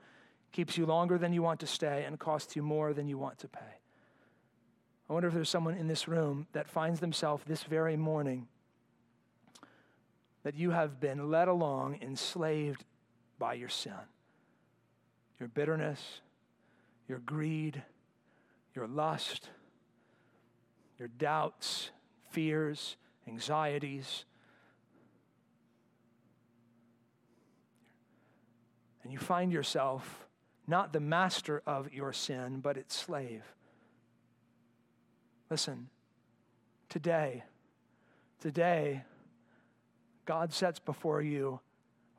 keeps 0.51 0.79
you 0.79 0.87
longer 0.87 1.19
than 1.19 1.35
you 1.35 1.43
want 1.43 1.61
to 1.61 1.67
stay, 1.67 2.05
and 2.07 2.19
costs 2.19 2.57
you 2.57 2.63
more 2.63 2.95
than 2.95 3.07
you 3.07 3.19
want 3.19 3.37
to 3.41 3.49
pay. 3.49 3.75
I 5.11 5.13
wonder 5.13 5.29
if 5.29 5.35
there's 5.35 5.51
someone 5.51 5.75
in 5.75 5.89
this 5.89 6.09
room 6.09 6.47
that 6.55 6.71
finds 6.71 7.01
themselves 7.01 7.45
this 7.47 7.65
very 7.65 7.99
morning 7.99 8.49
that 10.43 10.55
you 10.55 10.71
have 10.71 11.01
been 11.01 11.31
led 11.31 11.49
along, 11.49 11.99
enslaved 12.01 12.83
by 13.39 13.53
your 13.53 13.69
sin, 13.69 13.93
your 15.39 15.51
bitterness, 15.51 16.23
your 17.09 17.19
greed, 17.19 17.83
your 18.75 18.87
lust 18.87 19.51
your 20.99 21.09
doubts, 21.09 21.91
fears, 22.31 22.97
anxieties. 23.27 24.25
And 29.03 29.13
you 29.13 29.19
find 29.19 29.53
yourself 29.53 30.27
not 30.67 30.93
the 30.93 31.01
master 31.01 31.63
of 31.67 31.93
your 31.93 32.13
sin, 32.13 32.61
but 32.61 32.77
its 32.77 32.97
slave. 32.97 33.43
Listen, 35.51 35.89
today, 36.89 37.45
today, 38.41 39.05
God 40.25 40.53
sets 40.53 40.79
before 40.79 41.21
you 41.21 41.61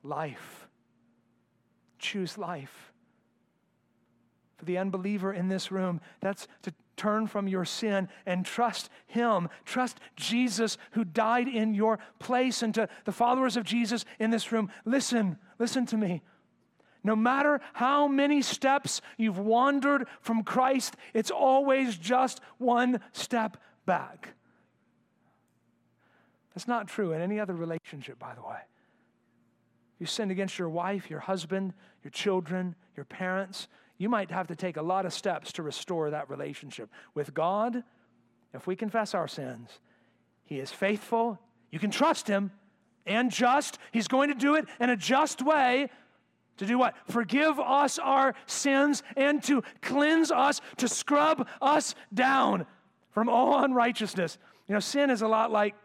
life. 0.04 0.68
Choose 1.98 2.38
life. 2.38 2.94
For 4.58 4.66
the 4.66 4.78
unbeliever 4.78 5.34
in 5.34 5.50
this 5.50 5.72
room, 5.72 6.02
that's 6.22 6.48
to 6.62 6.74
turn 6.98 7.28
from 7.28 7.48
your 7.48 7.66
sin 7.66 8.10
and 8.26 8.46
trust 8.46 8.90
Him. 9.08 9.50
Trust 9.66 10.00
Jesus 10.16 10.78
who 10.92 11.04
died 11.04 11.48
in 11.48 11.74
your 11.74 12.00
place. 12.20 12.62
And 12.62 12.74
to 12.76 12.90
the 13.06 13.12
followers 13.12 13.58
of 13.58 13.64
Jesus 13.64 14.06
in 14.20 14.32
this 14.32 14.52
room, 14.52 14.70
listen, 14.86 15.38
listen 15.60 15.86
to 15.88 15.98
me. 15.98 16.22
No 17.04 17.16
matter 17.16 17.62
how 17.74 18.08
many 18.08 18.42
steps 18.42 19.02
you've 19.18 19.38
wandered 19.38 20.08
from 20.22 20.44
Christ, 20.44 20.96
it's 21.14 21.30
always 21.30 21.98
just 21.98 22.42
one 22.58 23.00
step 23.12 23.58
back. 23.86 24.34
That's 26.56 26.68
not 26.68 26.88
true 26.88 27.12
in 27.12 27.22
any 27.22 27.40
other 27.40 27.54
relationship, 27.54 28.18
by 28.18 28.34
the 28.34 28.42
way. 28.42 28.58
You 30.00 30.06
sinned 30.06 30.32
against 30.32 30.58
your 30.58 30.70
wife, 30.70 31.10
your 31.10 31.20
husband, 31.20 31.74
your 32.04 32.12
children, 32.12 32.76
your 32.96 33.06
parents, 33.06 33.68
you 33.98 34.10
might 34.10 34.32
have 34.32 34.48
to 34.48 34.56
take 34.56 34.78
a 34.78 34.82
lot 34.82 35.06
of 35.06 35.14
steps 35.14 35.54
to 35.54 35.64
restore 35.64 36.10
that 36.10 36.30
relationship. 36.30 36.90
With 37.14 37.34
God, 37.34 37.84
if 38.54 38.68
we 38.68 38.76
confess 38.76 39.14
our 39.14 39.28
sins, 39.28 39.70
He 40.44 40.60
is 40.60 40.72
faithful. 40.72 41.40
You 41.72 41.80
can 41.80 41.92
trust 41.92 42.28
Him 42.28 42.52
and 43.06 43.32
just. 43.32 43.78
He's 43.92 44.08
going 44.08 44.30
to 44.30 44.36
do 44.36 44.56
it 44.56 44.66
in 44.80 44.90
a 44.90 44.98
just 44.98 45.42
way. 45.42 45.90
To 46.58 46.66
do 46.66 46.78
what? 46.78 46.96
Forgive 47.10 47.60
us 47.60 48.00
our 48.00 48.34
sins 48.46 49.04
and 49.18 49.44
to 49.44 49.62
cleanse 49.82 50.32
us, 50.32 50.62
to 50.78 50.88
scrub 50.88 51.48
us 51.62 51.96
down 52.14 52.66
from 53.12 53.28
all 53.28 53.64
unrighteousness. 53.64 54.38
You 54.68 54.74
know, 54.74 54.80
sin 54.80 55.10
is 55.10 55.22
a 55.22 55.28
lot 55.28 55.52
like 55.52 55.76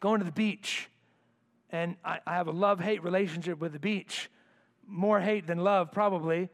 going 0.00 0.20
to 0.20 0.24
the 0.24 0.32
beach. 0.32 0.88
And 1.70 1.96
I, 2.04 2.20
I 2.26 2.34
have 2.34 2.46
a 2.46 2.52
love 2.52 2.80
hate 2.80 3.02
relationship 3.02 3.58
with 3.58 3.72
the 3.72 3.78
beach. 3.78 4.30
More 4.86 5.20
hate 5.20 5.46
than 5.46 5.58
love, 5.58 5.92
probably. 5.92 6.48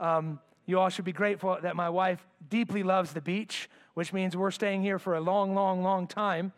Um, 0.00 0.40
you 0.66 0.78
all 0.78 0.90
should 0.90 1.04
be 1.04 1.12
grateful 1.12 1.58
that 1.62 1.76
my 1.76 1.88
wife 1.88 2.26
deeply 2.50 2.82
loves 2.82 3.12
the 3.12 3.20
beach, 3.20 3.70
which 3.94 4.12
means 4.12 4.36
we're 4.36 4.50
staying 4.50 4.82
here 4.82 4.98
for 4.98 5.14
a 5.14 5.20
long, 5.20 5.54
long, 5.54 5.82
long 5.82 6.06
time. 6.06 6.52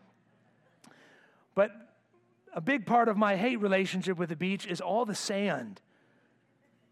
But 1.54 1.70
a 2.52 2.60
big 2.60 2.86
part 2.86 3.08
of 3.08 3.16
my 3.16 3.36
hate 3.36 3.60
relationship 3.60 4.18
with 4.18 4.28
the 4.28 4.36
beach 4.36 4.66
is 4.66 4.80
all 4.80 5.04
the 5.04 5.14
sand. 5.14 5.80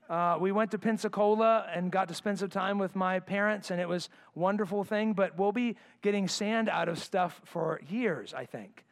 Uh, 0.09 0.38
we 0.40 0.53
went 0.53 0.70
to 0.70 0.78
Pensacola 0.78 1.66
and 1.74 1.92
got 1.92 2.09
to 2.09 2.14
spend 2.14 2.38
some 2.38 2.49
time 2.49 2.78
with 2.78 2.96
my 2.96 3.20
parents, 3.20 3.70
and 3.70 3.80
it 3.80 3.88
was 3.88 4.09
a 4.34 4.38
wonderful 4.38 4.84
thing. 4.84 5.12
But 5.12 5.36
we'll 5.38 5.53
be 5.53 5.76
getting 6.01 6.28
sand 6.28 6.68
out 6.68 6.88
of 6.88 6.99
stuff 6.99 7.40
for 7.44 7.80
years, 7.88 8.32
I 8.32 8.46
think. 8.46 8.84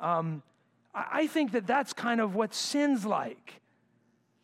Um, 0.00 0.42
I 0.92 1.28
think 1.28 1.52
that 1.52 1.66
that's 1.66 1.92
kind 1.92 2.20
of 2.20 2.34
what 2.34 2.52
sin's 2.52 3.06
like. 3.06 3.59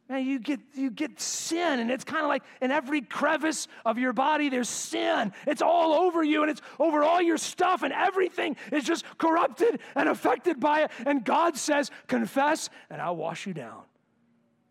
Man, 0.08 0.24
you 0.24 0.38
get 0.38 0.60
you 0.74 0.90
get 0.90 1.20
sin, 1.20 1.80
and 1.80 1.90
it's 1.90 2.04
kind 2.04 2.22
of 2.22 2.28
like 2.28 2.44
in 2.60 2.70
every 2.70 3.02
crevice 3.02 3.66
of 3.84 3.98
your 3.98 4.12
body, 4.12 4.48
there's 4.48 4.68
sin. 4.68 5.32
It's 5.46 5.62
all 5.62 5.94
over 5.94 6.22
you, 6.22 6.42
and 6.42 6.50
it's 6.50 6.60
over 6.78 7.02
all 7.02 7.20
your 7.20 7.38
stuff, 7.38 7.82
and 7.82 7.92
everything 7.92 8.56
is 8.70 8.84
just 8.84 9.04
corrupted 9.18 9.80
and 9.96 10.08
affected 10.08 10.60
by 10.60 10.84
it. 10.84 10.92
And 11.04 11.24
God 11.24 11.56
says, 11.56 11.90
Confess, 12.06 12.70
and 12.88 13.02
I'll 13.02 13.16
wash 13.16 13.46
you 13.46 13.54
down. 13.54 13.82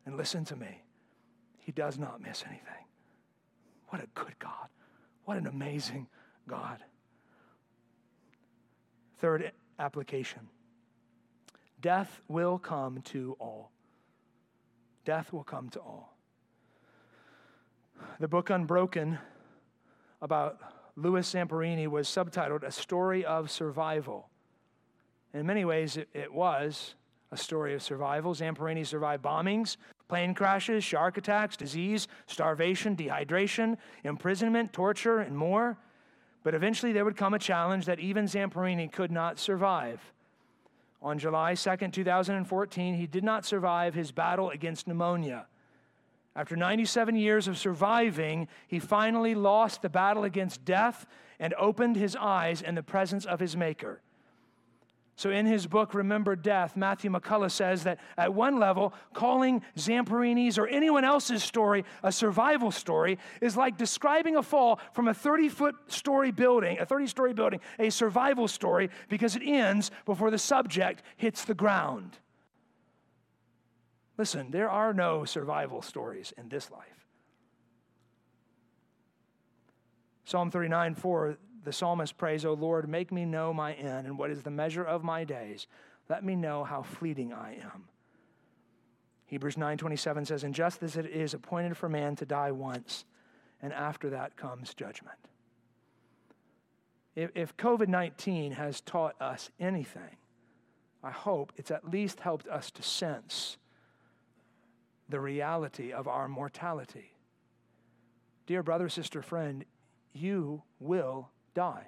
And 0.06 0.16
listen 0.16 0.46
to 0.46 0.56
me. 0.56 0.84
He 1.58 1.74
does 1.74 1.98
not 1.98 2.22
miss 2.22 2.44
anything. 2.48 2.86
What 3.90 4.02
a 4.02 4.08
good 4.14 4.40
God. 4.40 4.70
What 5.26 5.36
an 5.36 5.48
amazing 5.48 6.08
God. 6.48 6.78
Third 9.18 9.52
application 9.80 10.48
death 11.82 12.22
will 12.28 12.58
come 12.58 13.02
to 13.02 13.36
all 13.40 13.72
death 15.06 15.32
will 15.32 15.44
come 15.44 15.70
to 15.70 15.80
all. 15.80 16.18
The 18.20 18.28
book 18.28 18.50
Unbroken 18.50 19.20
about 20.22 20.60
Louis 20.96 21.32
Zamperini 21.32 21.88
was 21.88 22.08
subtitled 22.08 22.64
A 22.64 22.72
Story 22.72 23.24
of 23.24 23.52
Survival. 23.52 24.30
In 25.34 25.46
many 25.46 25.66
ways, 25.66 25.98
it, 25.98 26.10
it 26.14 26.34
was 26.34 26.96
a 27.32 27.38
story 27.38 27.74
of 27.74 27.84
survival. 27.84 28.34
Zamperini 28.34 28.86
survived 28.86 29.24
bombings, 29.24 29.78
plane 30.08 30.34
crashes, 30.34 30.84
shark 30.84 31.18
attacks, 31.18 31.58
disease, 31.58 32.08
starvation, 32.28 32.96
dehydration, 32.96 33.78
imprisonment, 34.04 34.72
torture, 34.74 35.20
and 35.20 35.38
more. 35.38 35.78
But 36.44 36.56
eventually 36.56 36.94
there 36.94 37.04
would 37.04 37.18
come 37.18 37.34
a 37.34 37.40
challenge 37.40 37.86
that 37.86 38.00
even 38.00 38.26
Zamperini 38.26 38.92
could 38.92 39.12
not 39.12 39.40
survive. 39.40 40.00
On 41.06 41.20
July 41.20 41.54
2nd, 41.54 41.94
2014, 41.94 42.96
he 42.96 43.06
did 43.06 43.24
not 43.24 43.46
survive 43.46 43.94
his 43.94 44.12
battle 44.12 44.50
against 44.50 44.88
pneumonia. 44.88 45.46
After 46.36 46.56
97 46.56 47.16
years 47.16 47.48
of 47.48 47.60
surviving, 47.60 48.48
he 48.68 48.80
finally 48.80 49.36
lost 49.36 49.84
the 49.84 49.90
battle 49.90 50.24
against 50.24 50.66
death 50.66 51.06
and 51.40 51.54
opened 51.60 51.96
his 51.96 52.16
eyes 52.16 52.60
in 52.64 52.74
the 52.74 52.82
presence 52.82 53.24
of 53.24 53.40
his 53.40 53.56
Maker. 53.56 54.02
So, 55.18 55.30
in 55.30 55.46
his 55.46 55.66
book, 55.66 55.94
Remember 55.94 56.36
Death, 56.36 56.76
Matthew 56.76 57.10
McCullough 57.10 57.52
says 57.52 57.86
that 57.86 58.00
at 58.18 58.34
one 58.34 58.60
level, 58.60 58.94
calling 59.14 59.62
Zamperini's 59.78 60.58
or 60.58 60.68
anyone 60.68 61.06
else's 61.06 61.42
story 61.42 61.86
a 62.04 62.12
survival 62.12 62.70
story 62.70 63.18
is 63.40 63.56
like 63.56 63.78
describing 63.78 64.36
a 64.36 64.44
fall 64.44 64.80
from 64.92 65.08
a 65.08 65.14
30 65.14 65.48
foot 65.48 65.76
story 65.88 66.32
building, 66.32 66.80
a 66.80 66.86
30 66.86 67.08
story 67.08 67.34
building, 67.34 67.62
a 67.80 67.90
survival 67.90 68.50
story 68.50 68.90
because 69.08 69.38
it 69.38 69.42
ends 69.46 69.90
before 70.06 70.32
the 70.32 70.38
subject 70.38 71.02
hits 71.16 71.46
the 71.46 71.54
ground. 71.54 72.18
Listen, 74.18 74.52
there 74.52 74.70
are 74.70 74.94
no 74.94 75.24
survival 75.24 75.82
stories 75.82 76.34
in 76.38 76.50
this 76.50 76.70
life. 76.72 77.08
Psalm 80.26 80.52
39 80.52 80.96
4 80.96 81.38
the 81.66 81.74
psalmist 81.74 82.18
prays, 82.18 82.46
O 82.46 82.54
Lord, 82.54 82.88
make 82.88 83.12
me 83.12 83.26
know 83.26 83.54
my 83.54 83.74
end 83.74 84.08
and 84.08 84.18
what 84.18 84.30
is 84.30 84.44
the 84.44 84.52
measure 84.52 84.84
of 84.84 85.04
my 85.04 85.24
days. 85.24 85.68
Let 86.10 86.24
me 86.24 86.36
know 86.36 86.64
how 86.64 86.84
fleeting 86.84 87.34
I 87.34 87.56
am. 87.56 87.90
Hebrews 89.26 89.58
9:27 89.58 90.26
says, 90.26 90.44
"And 90.44 90.54
just 90.54 90.84
as 90.84 90.96
it 90.96 91.08
is 91.08 91.34
appointed 91.34 91.76
for 91.76 91.90
man 91.90 92.16
to 92.18 92.26
die 92.26 92.52
once, 92.52 93.06
and 93.62 93.74
after 93.74 94.10
that 94.12 94.38
comes 94.38 94.74
judgment." 94.74 95.18
If, 97.16 97.32
if 97.34 97.58
COVID 97.58 97.88
19 97.88 98.52
has 98.54 98.82
taught 98.82 99.20
us 99.20 99.50
anything, 99.60 100.18
I 101.02 101.12
hope 101.12 101.54
it's 101.56 101.72
at 101.72 101.90
least 101.90 102.20
helped 102.20 102.48
us 102.48 102.70
to 102.72 102.84
sense 102.84 103.58
the 105.10 105.20
reality 105.20 105.92
of 105.92 106.08
our 106.08 106.28
mortality. 106.28 107.16
Dear 108.46 108.62
brother, 108.62 108.90
sister, 108.90 109.22
friend, 109.22 109.66
you 110.14 110.64
will 110.80 111.32
die. 111.56 111.88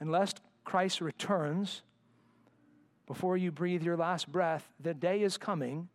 Unless 0.00 0.34
Christ 0.64 1.00
returns 1.00 1.82
before 3.06 3.38
you 3.38 3.50
breathe 3.50 3.82
your 3.82 3.96
last 3.96 4.30
breath, 4.30 4.68
the 4.78 4.92
day 4.92 5.22
is 5.22 5.38
coming 5.38 5.88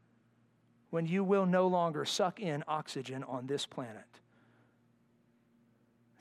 when 0.89 1.05
you 1.05 1.23
will 1.23 1.45
no 1.45 1.67
longer 1.67 2.05
suck 2.05 2.39
in 2.39 2.63
oxygen 2.67 3.23
on 3.23 3.45
this 3.45 3.67
planet. 3.67 4.19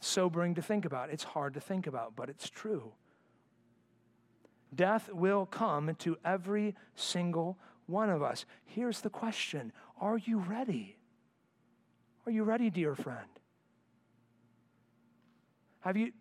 Sobering 0.00 0.54
to 0.54 0.62
think 0.62 0.84
about. 0.84 1.10
It's 1.10 1.24
hard 1.24 1.54
to 1.54 1.60
think 1.60 1.86
about, 1.86 2.14
but 2.14 2.28
it's 2.28 2.50
true. 2.50 2.92
Death 4.74 5.10
will 5.12 5.46
come 5.46 5.94
to 6.00 6.16
every 6.24 6.74
single 6.94 7.58
one 7.86 8.10
of 8.10 8.22
us. 8.22 8.44
Here's 8.64 9.00
the 9.00 9.10
question 9.10 9.72
Are 10.00 10.18
you 10.18 10.38
ready? 10.38 10.96
Are 12.26 12.32
you 12.32 12.44
ready, 12.44 12.70
dear 12.70 12.94
friend? 12.94 13.31
Have 15.82 15.96
you 15.96 16.12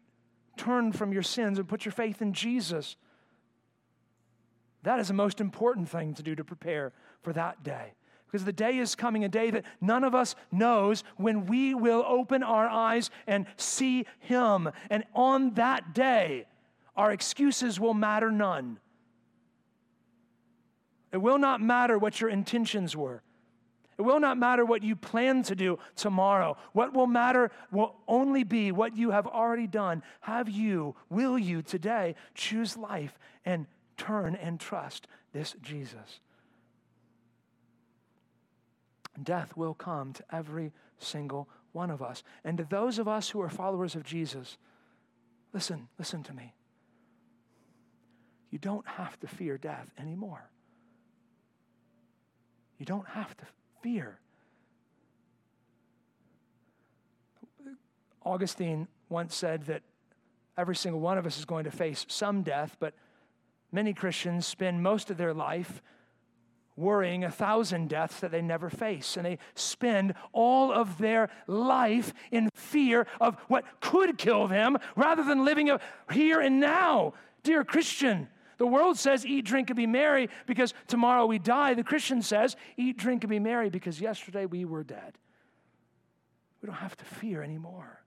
turned 0.57 0.95
from 0.95 1.13
your 1.13 1.23
sins 1.23 1.57
and 1.57 1.67
put 1.67 1.85
your 1.85 1.91
faith 1.91 2.21
in 2.21 2.33
Jesus? 2.33 2.95
That 4.83 4.99
is 4.99 5.07
the 5.07 5.13
most 5.13 5.39
important 5.39 5.89
thing 5.89 6.13
to 6.15 6.23
do 6.23 6.35
to 6.35 6.43
prepare 6.43 6.91
for 7.21 7.33
that 7.33 7.63
day. 7.63 7.93
Because 8.25 8.45
the 8.45 8.53
day 8.53 8.77
is 8.77 8.95
coming, 8.95 9.23
a 9.23 9.29
day 9.29 9.51
that 9.51 9.65
none 9.81 10.03
of 10.03 10.15
us 10.15 10.35
knows 10.51 11.03
when 11.17 11.45
we 11.45 11.73
will 11.73 12.03
open 12.07 12.43
our 12.43 12.67
eyes 12.67 13.09
and 13.27 13.45
see 13.57 14.05
Him. 14.19 14.69
And 14.89 15.03
on 15.13 15.55
that 15.55 15.93
day, 15.93 16.45
our 16.95 17.11
excuses 17.11 17.79
will 17.79 17.93
matter 17.93 18.31
none. 18.31 18.79
It 21.11 21.17
will 21.17 21.37
not 21.37 21.61
matter 21.61 21.97
what 21.97 22.21
your 22.21 22.29
intentions 22.29 22.95
were. 22.95 23.21
It 24.01 24.05
will 24.05 24.19
not 24.19 24.39
matter 24.39 24.65
what 24.65 24.81
you 24.81 24.95
plan 24.95 25.43
to 25.43 25.55
do 25.55 25.77
tomorrow. 25.95 26.57
What 26.73 26.91
will 26.91 27.05
matter 27.05 27.51
will 27.71 27.93
only 28.07 28.43
be 28.43 28.71
what 28.71 28.97
you 28.97 29.11
have 29.11 29.27
already 29.27 29.67
done. 29.67 30.01
Have 30.21 30.49
you, 30.49 30.95
will 31.11 31.37
you 31.37 31.61
today 31.61 32.15
choose 32.33 32.75
life 32.75 33.19
and 33.45 33.67
turn 33.97 34.33
and 34.33 34.59
trust 34.59 35.05
this 35.33 35.55
Jesus? 35.61 36.19
Death 39.21 39.55
will 39.55 39.75
come 39.75 40.13
to 40.13 40.23
every 40.31 40.71
single 40.97 41.47
one 41.71 41.91
of 41.91 42.01
us. 42.01 42.23
And 42.43 42.57
to 42.57 42.63
those 42.63 42.97
of 42.97 43.07
us 43.07 43.29
who 43.29 43.39
are 43.39 43.49
followers 43.49 43.93
of 43.93 44.03
Jesus, 44.03 44.57
listen, 45.53 45.89
listen 45.99 46.23
to 46.23 46.33
me. 46.33 46.55
You 48.49 48.57
don't 48.57 48.87
have 48.87 49.19
to 49.19 49.27
fear 49.27 49.59
death 49.59 49.91
anymore. 49.99 50.49
You 52.79 52.85
don't 52.87 53.07
have 53.09 53.37
to 53.37 53.45
fear. 53.81 54.19
Augustine 58.23 58.87
once 59.09 59.35
said 59.35 59.63
that 59.63 59.81
every 60.57 60.75
single 60.75 61.01
one 61.01 61.17
of 61.17 61.25
us 61.25 61.37
is 61.37 61.45
going 61.45 61.65
to 61.65 61.71
face 61.71 62.05
some 62.07 62.43
death, 62.43 62.77
but 62.79 62.93
many 63.71 63.93
Christians 63.93 64.45
spend 64.45 64.83
most 64.83 65.09
of 65.09 65.17
their 65.17 65.33
life 65.33 65.81
worrying 66.75 67.23
a 67.23 67.31
thousand 67.31 67.89
deaths 67.89 68.19
that 68.19 68.31
they 68.31 68.41
never 68.41 68.69
face. 68.69 69.17
And 69.17 69.25
they 69.25 69.37
spend 69.55 70.13
all 70.33 70.71
of 70.71 70.97
their 70.97 71.29
life 71.47 72.13
in 72.31 72.49
fear 72.55 73.07
of 73.19 73.35
what 73.47 73.65
could 73.81 74.17
kill 74.17 74.47
them 74.47 74.77
rather 74.95 75.23
than 75.23 75.45
living 75.45 75.75
here 76.11 76.39
and 76.39 76.59
now. 76.59 77.13
Dear 77.43 77.63
Christian, 77.63 78.27
the 78.61 78.67
world 78.67 78.95
says, 78.95 79.25
eat, 79.25 79.43
drink, 79.43 79.71
and 79.71 79.75
be 79.75 79.87
merry 79.87 80.29
because 80.45 80.75
tomorrow 80.85 81.25
we 81.25 81.39
die. 81.39 81.73
The 81.73 81.83
Christian 81.83 82.21
says, 82.21 82.55
eat, 82.77 82.95
drink, 82.95 83.23
and 83.23 83.29
be 83.31 83.39
merry 83.39 83.71
because 83.71 83.99
yesterday 83.99 84.45
we 84.45 84.65
were 84.65 84.83
dead. 84.83 85.17
We 86.61 86.67
don't 86.67 86.75
have 86.75 86.95
to 86.97 87.05
fear 87.05 87.41
anymore 87.41 88.03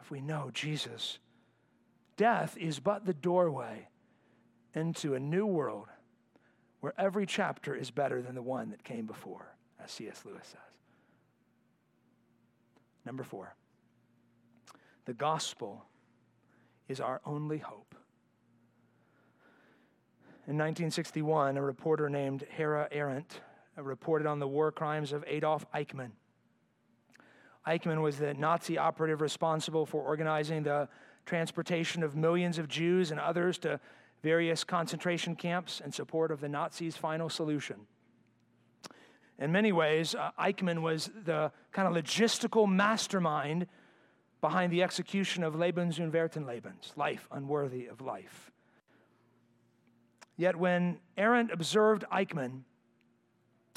if 0.00 0.10
we 0.10 0.20
know 0.20 0.50
Jesus. 0.52 1.20
Death 2.16 2.56
is 2.58 2.80
but 2.80 3.06
the 3.06 3.14
doorway 3.14 3.86
into 4.74 5.14
a 5.14 5.20
new 5.20 5.46
world 5.46 5.86
where 6.80 6.94
every 6.98 7.24
chapter 7.24 7.72
is 7.72 7.92
better 7.92 8.20
than 8.20 8.34
the 8.34 8.42
one 8.42 8.70
that 8.70 8.82
came 8.82 9.06
before, 9.06 9.54
as 9.78 9.92
C.S. 9.92 10.24
Lewis 10.24 10.42
says. 10.42 10.60
Number 13.06 13.22
four, 13.22 13.54
the 15.04 15.14
gospel 15.14 15.84
is 16.88 17.00
our 17.00 17.20
only 17.24 17.58
hope. 17.58 17.94
In 20.48 20.58
1961, 20.58 21.56
a 21.56 21.62
reporter 21.62 22.10
named 22.10 22.44
Hannah 22.50 22.88
Arendt 22.90 23.40
reported 23.76 24.26
on 24.26 24.40
the 24.40 24.48
war 24.48 24.72
crimes 24.72 25.12
of 25.12 25.24
Adolf 25.28 25.64
Eichmann. 25.72 26.10
Eichmann 27.66 28.02
was 28.02 28.18
the 28.18 28.34
Nazi 28.34 28.76
operative 28.76 29.20
responsible 29.20 29.86
for 29.86 30.02
organizing 30.02 30.64
the 30.64 30.88
transportation 31.26 32.02
of 32.02 32.16
millions 32.16 32.58
of 32.58 32.66
Jews 32.68 33.12
and 33.12 33.20
others 33.20 33.56
to 33.58 33.78
various 34.22 34.64
concentration 34.64 35.36
camps 35.36 35.80
in 35.84 35.92
support 35.92 36.32
of 36.32 36.40
the 36.40 36.48
Nazis' 36.48 36.96
final 36.96 37.28
solution. 37.28 37.86
In 39.38 39.52
many 39.52 39.72
ways, 39.72 40.14
uh, 40.14 40.30
Eichmann 40.38 40.82
was 40.82 41.10
the 41.24 41.52
kind 41.72 41.88
of 41.88 41.94
logistical 41.94 42.68
mastermind 42.68 43.66
behind 44.40 44.72
the 44.72 44.82
execution 44.82 45.44
of 45.44 45.54
Lebensunwerten 45.54 46.44
Lebens, 46.44 46.96
life 46.96 47.28
unworthy 47.30 47.86
of 47.86 48.00
life. 48.00 48.51
Yet 50.42 50.56
when 50.56 50.98
Arendt 51.16 51.52
observed 51.52 52.04
Eichmann 52.10 52.62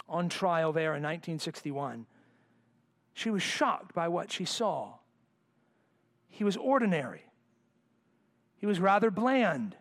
on 0.09 0.29
trial 0.29 0.73
there 0.73 0.95
in 0.95 1.03
1961, 1.03 2.07
she 3.13 3.29
was 3.29 3.43
shocked 3.43 3.93
by 3.93 4.07
what 4.07 4.31
she 4.31 4.45
saw. 4.45 4.95
He 6.27 6.43
was 6.43 6.57
ordinary, 6.57 7.21
he 8.57 8.65
was 8.65 8.79
rather 8.79 9.11
bland. 9.11 9.77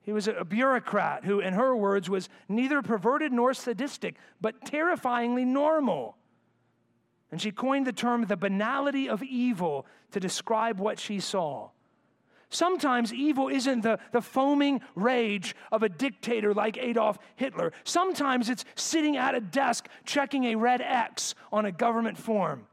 He 0.00 0.12
was 0.12 0.26
a 0.26 0.44
bureaucrat 0.44 1.24
who, 1.24 1.38
in 1.38 1.54
her 1.54 1.76
words, 1.76 2.10
was 2.10 2.28
neither 2.48 2.82
perverted 2.82 3.32
nor 3.32 3.54
sadistic, 3.54 4.16
but 4.40 4.64
terrifyingly 4.64 5.44
normal. 5.44 6.16
And 7.30 7.40
she 7.40 7.52
coined 7.52 7.86
the 7.86 7.92
term 7.92 8.24
the 8.24 8.36
banality 8.36 9.08
of 9.08 9.22
evil 9.22 9.86
to 10.10 10.18
describe 10.18 10.80
what 10.80 10.98
she 10.98 11.20
saw. 11.20 11.70
Sometimes 12.48 13.12
evil 13.12 13.48
isn't 13.48 13.80
the, 13.80 13.98
the 14.12 14.22
foaming 14.22 14.80
rage 14.94 15.56
of 15.72 15.82
a 15.82 15.88
dictator 15.88 16.54
like 16.54 16.78
Adolf 16.78 17.18
Hitler. 17.34 17.72
Sometimes 17.84 18.48
it's 18.48 18.64
sitting 18.76 19.16
at 19.16 19.34
a 19.34 19.40
desk 19.40 19.88
checking 20.04 20.44
a 20.44 20.54
red 20.54 20.80
X 20.80 21.34
on 21.52 21.66
a 21.66 21.72
government 21.72 22.16
form. 22.16 22.66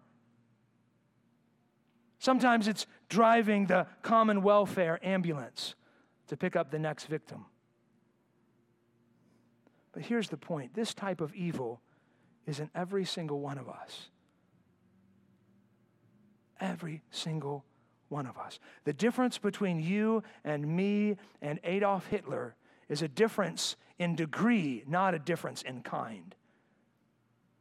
Sometimes 2.19 2.67
it's 2.67 2.85
driving 3.09 3.65
the 3.65 3.87
common 4.01 4.43
welfare 4.43 4.99
ambulance 5.03 5.75
to 6.27 6.37
pick 6.37 6.55
up 6.55 6.71
the 6.71 6.79
next 6.79 7.05
victim. 7.07 7.45
But 9.91 10.03
here's 10.03 10.29
the 10.29 10.37
point 10.37 10.73
this 10.73 10.93
type 10.93 11.19
of 11.19 11.33
evil 11.35 11.81
is 12.45 12.59
in 12.59 12.69
every 12.75 13.05
single 13.05 13.39
one 13.39 13.57
of 13.57 13.67
us. 13.67 14.09
Every 16.59 17.01
single 17.11 17.65
one 18.13 18.27
of 18.27 18.37
us. 18.37 18.59
The 18.85 18.93
difference 18.93 19.39
between 19.39 19.81
you 19.81 20.23
and 20.45 20.65
me 20.65 21.17
and 21.41 21.59
Adolf 21.63 22.05
Hitler 22.07 22.55
is 22.87 23.01
a 23.01 23.07
difference 23.07 23.75
in 23.97 24.15
degree, 24.15 24.83
not 24.87 25.15
a 25.15 25.19
difference 25.19 25.63
in 25.63 25.81
kind. 25.81 26.35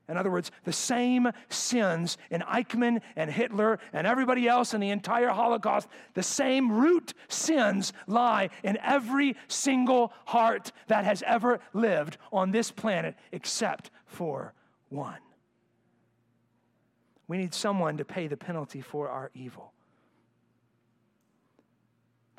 In 0.08 0.18
other 0.18 0.30
words, 0.30 0.50
the 0.64 0.72
same 0.72 1.30
sins 1.48 2.18
in 2.30 2.42
Eichmann 2.42 3.00
and 3.16 3.30
Hitler 3.30 3.78
and 3.94 4.06
everybody 4.06 4.46
else 4.46 4.74
in 4.74 4.80
the 4.80 4.90
entire 4.90 5.28
Holocaust, 5.28 5.88
the 6.12 6.22
same 6.22 6.70
root 6.70 7.14
sins 7.28 7.94
lie 8.06 8.50
in 8.62 8.76
every 8.82 9.36
single 9.48 10.12
heart 10.26 10.70
that 10.88 11.06
has 11.06 11.22
ever 11.26 11.60
lived 11.72 12.18
on 12.30 12.50
this 12.50 12.70
planet 12.70 13.14
except 13.30 13.90
for 14.04 14.52
one. 14.90 15.20
We 17.26 17.38
need 17.38 17.54
someone 17.54 17.96
to 17.96 18.04
pay 18.04 18.26
the 18.26 18.36
penalty 18.36 18.82
for 18.82 19.08
our 19.08 19.30
evil. 19.32 19.72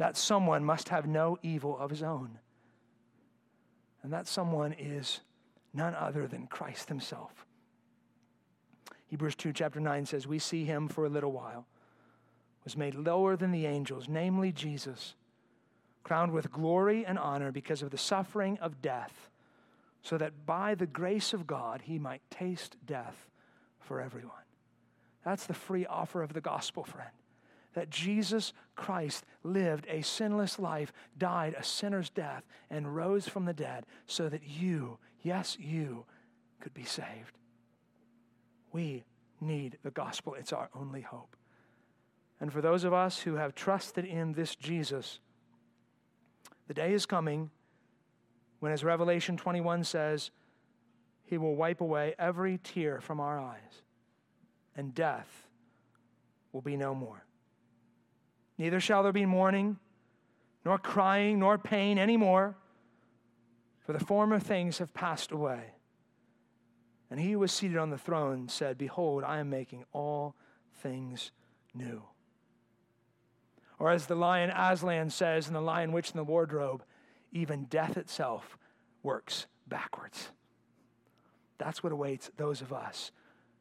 That 0.03 0.17
someone 0.17 0.65
must 0.65 0.89
have 0.89 1.07
no 1.07 1.37
evil 1.43 1.77
of 1.77 1.89
his 1.89 2.03
own. 2.03 2.37
And 4.01 4.11
that 4.11 4.27
someone 4.27 4.73
is 4.73 5.21
none 5.73 5.95
other 5.95 6.27
than 6.27 6.45
Christ 6.47 6.89
himself. 6.89 7.45
Hebrews 9.07 9.35
2, 9.35 9.53
chapter 9.53 9.79
9 9.79 10.05
says, 10.05 10.27
We 10.27 10.39
see 10.39 10.65
him 10.65 10.89
for 10.89 11.05
a 11.05 11.09
little 11.09 11.31
while, 11.31 11.67
was 12.65 12.75
made 12.75 12.95
lower 12.95 13.37
than 13.37 13.53
the 13.53 13.65
angels, 13.65 14.09
namely 14.09 14.51
Jesus, 14.51 15.15
crowned 16.03 16.33
with 16.33 16.51
glory 16.51 17.05
and 17.05 17.17
honor 17.17 17.53
because 17.53 17.81
of 17.81 17.89
the 17.89 17.97
suffering 17.97 18.57
of 18.59 18.81
death, 18.81 19.29
so 20.01 20.17
that 20.17 20.45
by 20.45 20.75
the 20.75 20.85
grace 20.85 21.31
of 21.31 21.47
God 21.47 21.83
he 21.85 21.97
might 21.97 22.29
taste 22.29 22.75
death 22.85 23.29
for 23.79 24.01
everyone. 24.01 24.35
That's 25.23 25.45
the 25.45 25.53
free 25.53 25.85
offer 25.85 26.21
of 26.21 26.33
the 26.33 26.41
gospel, 26.41 26.83
friend. 26.83 27.22
That 27.73 27.89
Jesus 27.89 28.53
Christ 28.75 29.25
lived 29.43 29.87
a 29.89 30.01
sinless 30.01 30.59
life, 30.59 30.93
died 31.17 31.55
a 31.57 31.63
sinner's 31.63 32.09
death, 32.09 32.43
and 32.69 32.95
rose 32.95 33.27
from 33.27 33.45
the 33.45 33.53
dead 33.53 33.85
so 34.05 34.29
that 34.29 34.43
you, 34.43 34.99
yes, 35.21 35.57
you, 35.59 36.05
could 36.59 36.73
be 36.73 36.85
saved. 36.85 37.37
We 38.71 39.03
need 39.41 39.77
the 39.83 39.91
gospel, 39.91 40.35
it's 40.35 40.53
our 40.53 40.69
only 40.73 41.01
hope. 41.01 41.35
And 42.39 42.51
for 42.51 42.61
those 42.61 42.83
of 42.83 42.93
us 42.93 43.19
who 43.19 43.35
have 43.35 43.55
trusted 43.55 44.05
in 44.05 44.33
this 44.33 44.55
Jesus, 44.55 45.19
the 46.67 46.73
day 46.73 46.93
is 46.93 47.05
coming 47.05 47.51
when, 48.59 48.71
as 48.71 48.83
Revelation 48.83 49.35
21 49.35 49.83
says, 49.83 50.31
He 51.25 51.37
will 51.37 51.55
wipe 51.55 51.81
away 51.81 52.15
every 52.17 52.59
tear 52.63 53.01
from 53.01 53.19
our 53.19 53.39
eyes, 53.39 53.81
and 54.75 54.95
death 54.95 55.47
will 56.53 56.61
be 56.61 56.77
no 56.77 56.95
more. 56.95 57.25
Neither 58.57 58.79
shall 58.79 59.03
there 59.03 59.11
be 59.11 59.25
mourning, 59.25 59.77
nor 60.65 60.77
crying, 60.77 61.39
nor 61.39 61.57
pain 61.57 61.97
anymore, 61.97 62.55
for 63.79 63.93
the 63.93 64.03
former 64.03 64.39
things 64.39 64.77
have 64.77 64.93
passed 64.93 65.31
away. 65.31 65.73
And 67.09 67.19
he 67.19 67.33
who 67.33 67.39
was 67.39 67.51
seated 67.51 67.77
on 67.77 67.89
the 67.89 67.97
throne 67.97 68.47
said, 68.47 68.77
Behold, 68.77 69.23
I 69.23 69.39
am 69.39 69.49
making 69.49 69.85
all 69.91 70.35
things 70.73 71.31
new. 71.73 72.03
Or 73.77 73.91
as 73.91 74.05
the 74.05 74.15
lion 74.15 74.49
Aslan 74.49 75.09
says 75.09 75.47
in 75.47 75.53
The 75.53 75.61
Lion, 75.61 75.91
Witch, 75.91 76.11
in 76.11 76.17
the 76.17 76.23
Wardrobe, 76.23 76.83
even 77.31 77.65
death 77.65 77.97
itself 77.97 78.57
works 79.01 79.47
backwards. 79.67 80.29
That's 81.57 81.83
what 81.83 81.91
awaits 81.91 82.31
those 82.37 82.61
of 82.61 82.71
us 82.71 83.11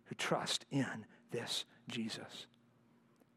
who 0.04 0.14
trust 0.14 0.64
in 0.70 1.06
this 1.30 1.64
Jesus. 1.88 2.46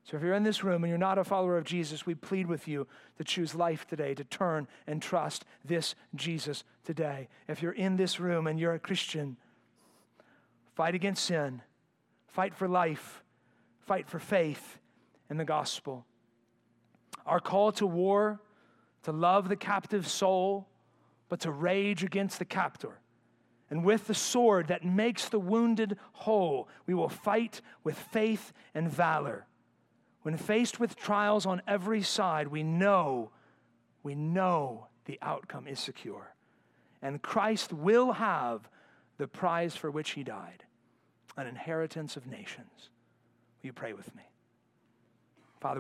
So 0.06 0.16
if 0.16 0.24
you're 0.24 0.36
in 0.36 0.43
this 0.43 0.64
room 0.64 0.84
and 0.84 0.89
you're 0.89 0.97
not 0.97 1.18
a 1.18 1.24
follower 1.24 1.58
of 1.58 1.66
Jesus, 1.66 2.06
we 2.06 2.16
plead 2.16 2.47
with 2.47 2.68
you 2.68 2.88
to 3.18 3.24
choose 3.24 3.56
life 3.56 3.86
today, 3.88 4.14
to 4.14 4.24
turn 4.24 4.68
and 4.88 5.01
trust 5.01 5.45
this 5.66 5.95
Jesus 6.16 6.64
today. 6.84 7.28
If 7.47 7.62
you're 7.62 7.74
in 7.74 7.97
this 7.97 8.20
room 8.20 8.47
and 8.47 8.60
you're 8.60 8.76
a 8.76 8.80
Christian, 8.80 9.36
Fight 10.76 10.93
against 10.93 11.26
sin. 11.26 11.62
Fight 12.28 12.53
for 12.53 12.68
life. 12.68 13.24
Fight 13.80 14.10
for 14.10 14.20
faith 14.20 14.78
in 15.30 15.38
the 15.38 15.45
gospel. 15.45 16.06
Our 17.26 17.39
call 17.39 17.72
to 17.74 17.88
war, 17.88 18.41
to 19.03 19.12
love 19.12 19.47
the 19.47 19.56
captive 19.56 20.08
soul, 20.08 20.68
but 21.30 21.39
to 21.41 21.51
rage 21.51 22.03
against 22.03 22.39
the 22.39 22.45
captor. 22.45 22.99
And 23.70 23.84
with 23.84 24.08
the 24.08 24.14
sword 24.14 24.68
that 24.68 24.86
makes 24.86 25.30
the 25.30 25.39
wounded 25.39 25.97
whole, 26.12 26.68
we 26.86 26.93
will 26.93 27.10
fight 27.10 27.62
with 27.84 27.97
faith 27.97 28.53
and 28.76 28.91
valor. 28.91 29.47
When 30.26 30.38
faced 30.38 30.80
with 30.80 30.96
trials 30.96 31.46
on 31.46 31.62
every 31.68 32.02
side, 32.02 32.48
we 32.48 32.64
know, 32.64 33.30
we 34.02 34.16
know 34.16 34.88
the 35.06 35.20
outcome 35.22 35.68
is 35.68 35.80
secure. 35.80 36.34
And 37.00 37.22
Christ 37.22 37.72
will 37.72 38.14
have 38.14 38.68
the 39.20 39.28
prize 39.28 39.76
for 39.76 39.92
which 39.92 40.14
he 40.14 40.24
died 40.24 40.64
an 41.38 41.46
inheritance 41.46 42.18
of 42.18 42.26
nations. 42.26 42.90
Will 43.62 43.68
you 43.68 43.74
pray 43.74 43.94
with 43.94 44.16
me? 44.16 44.24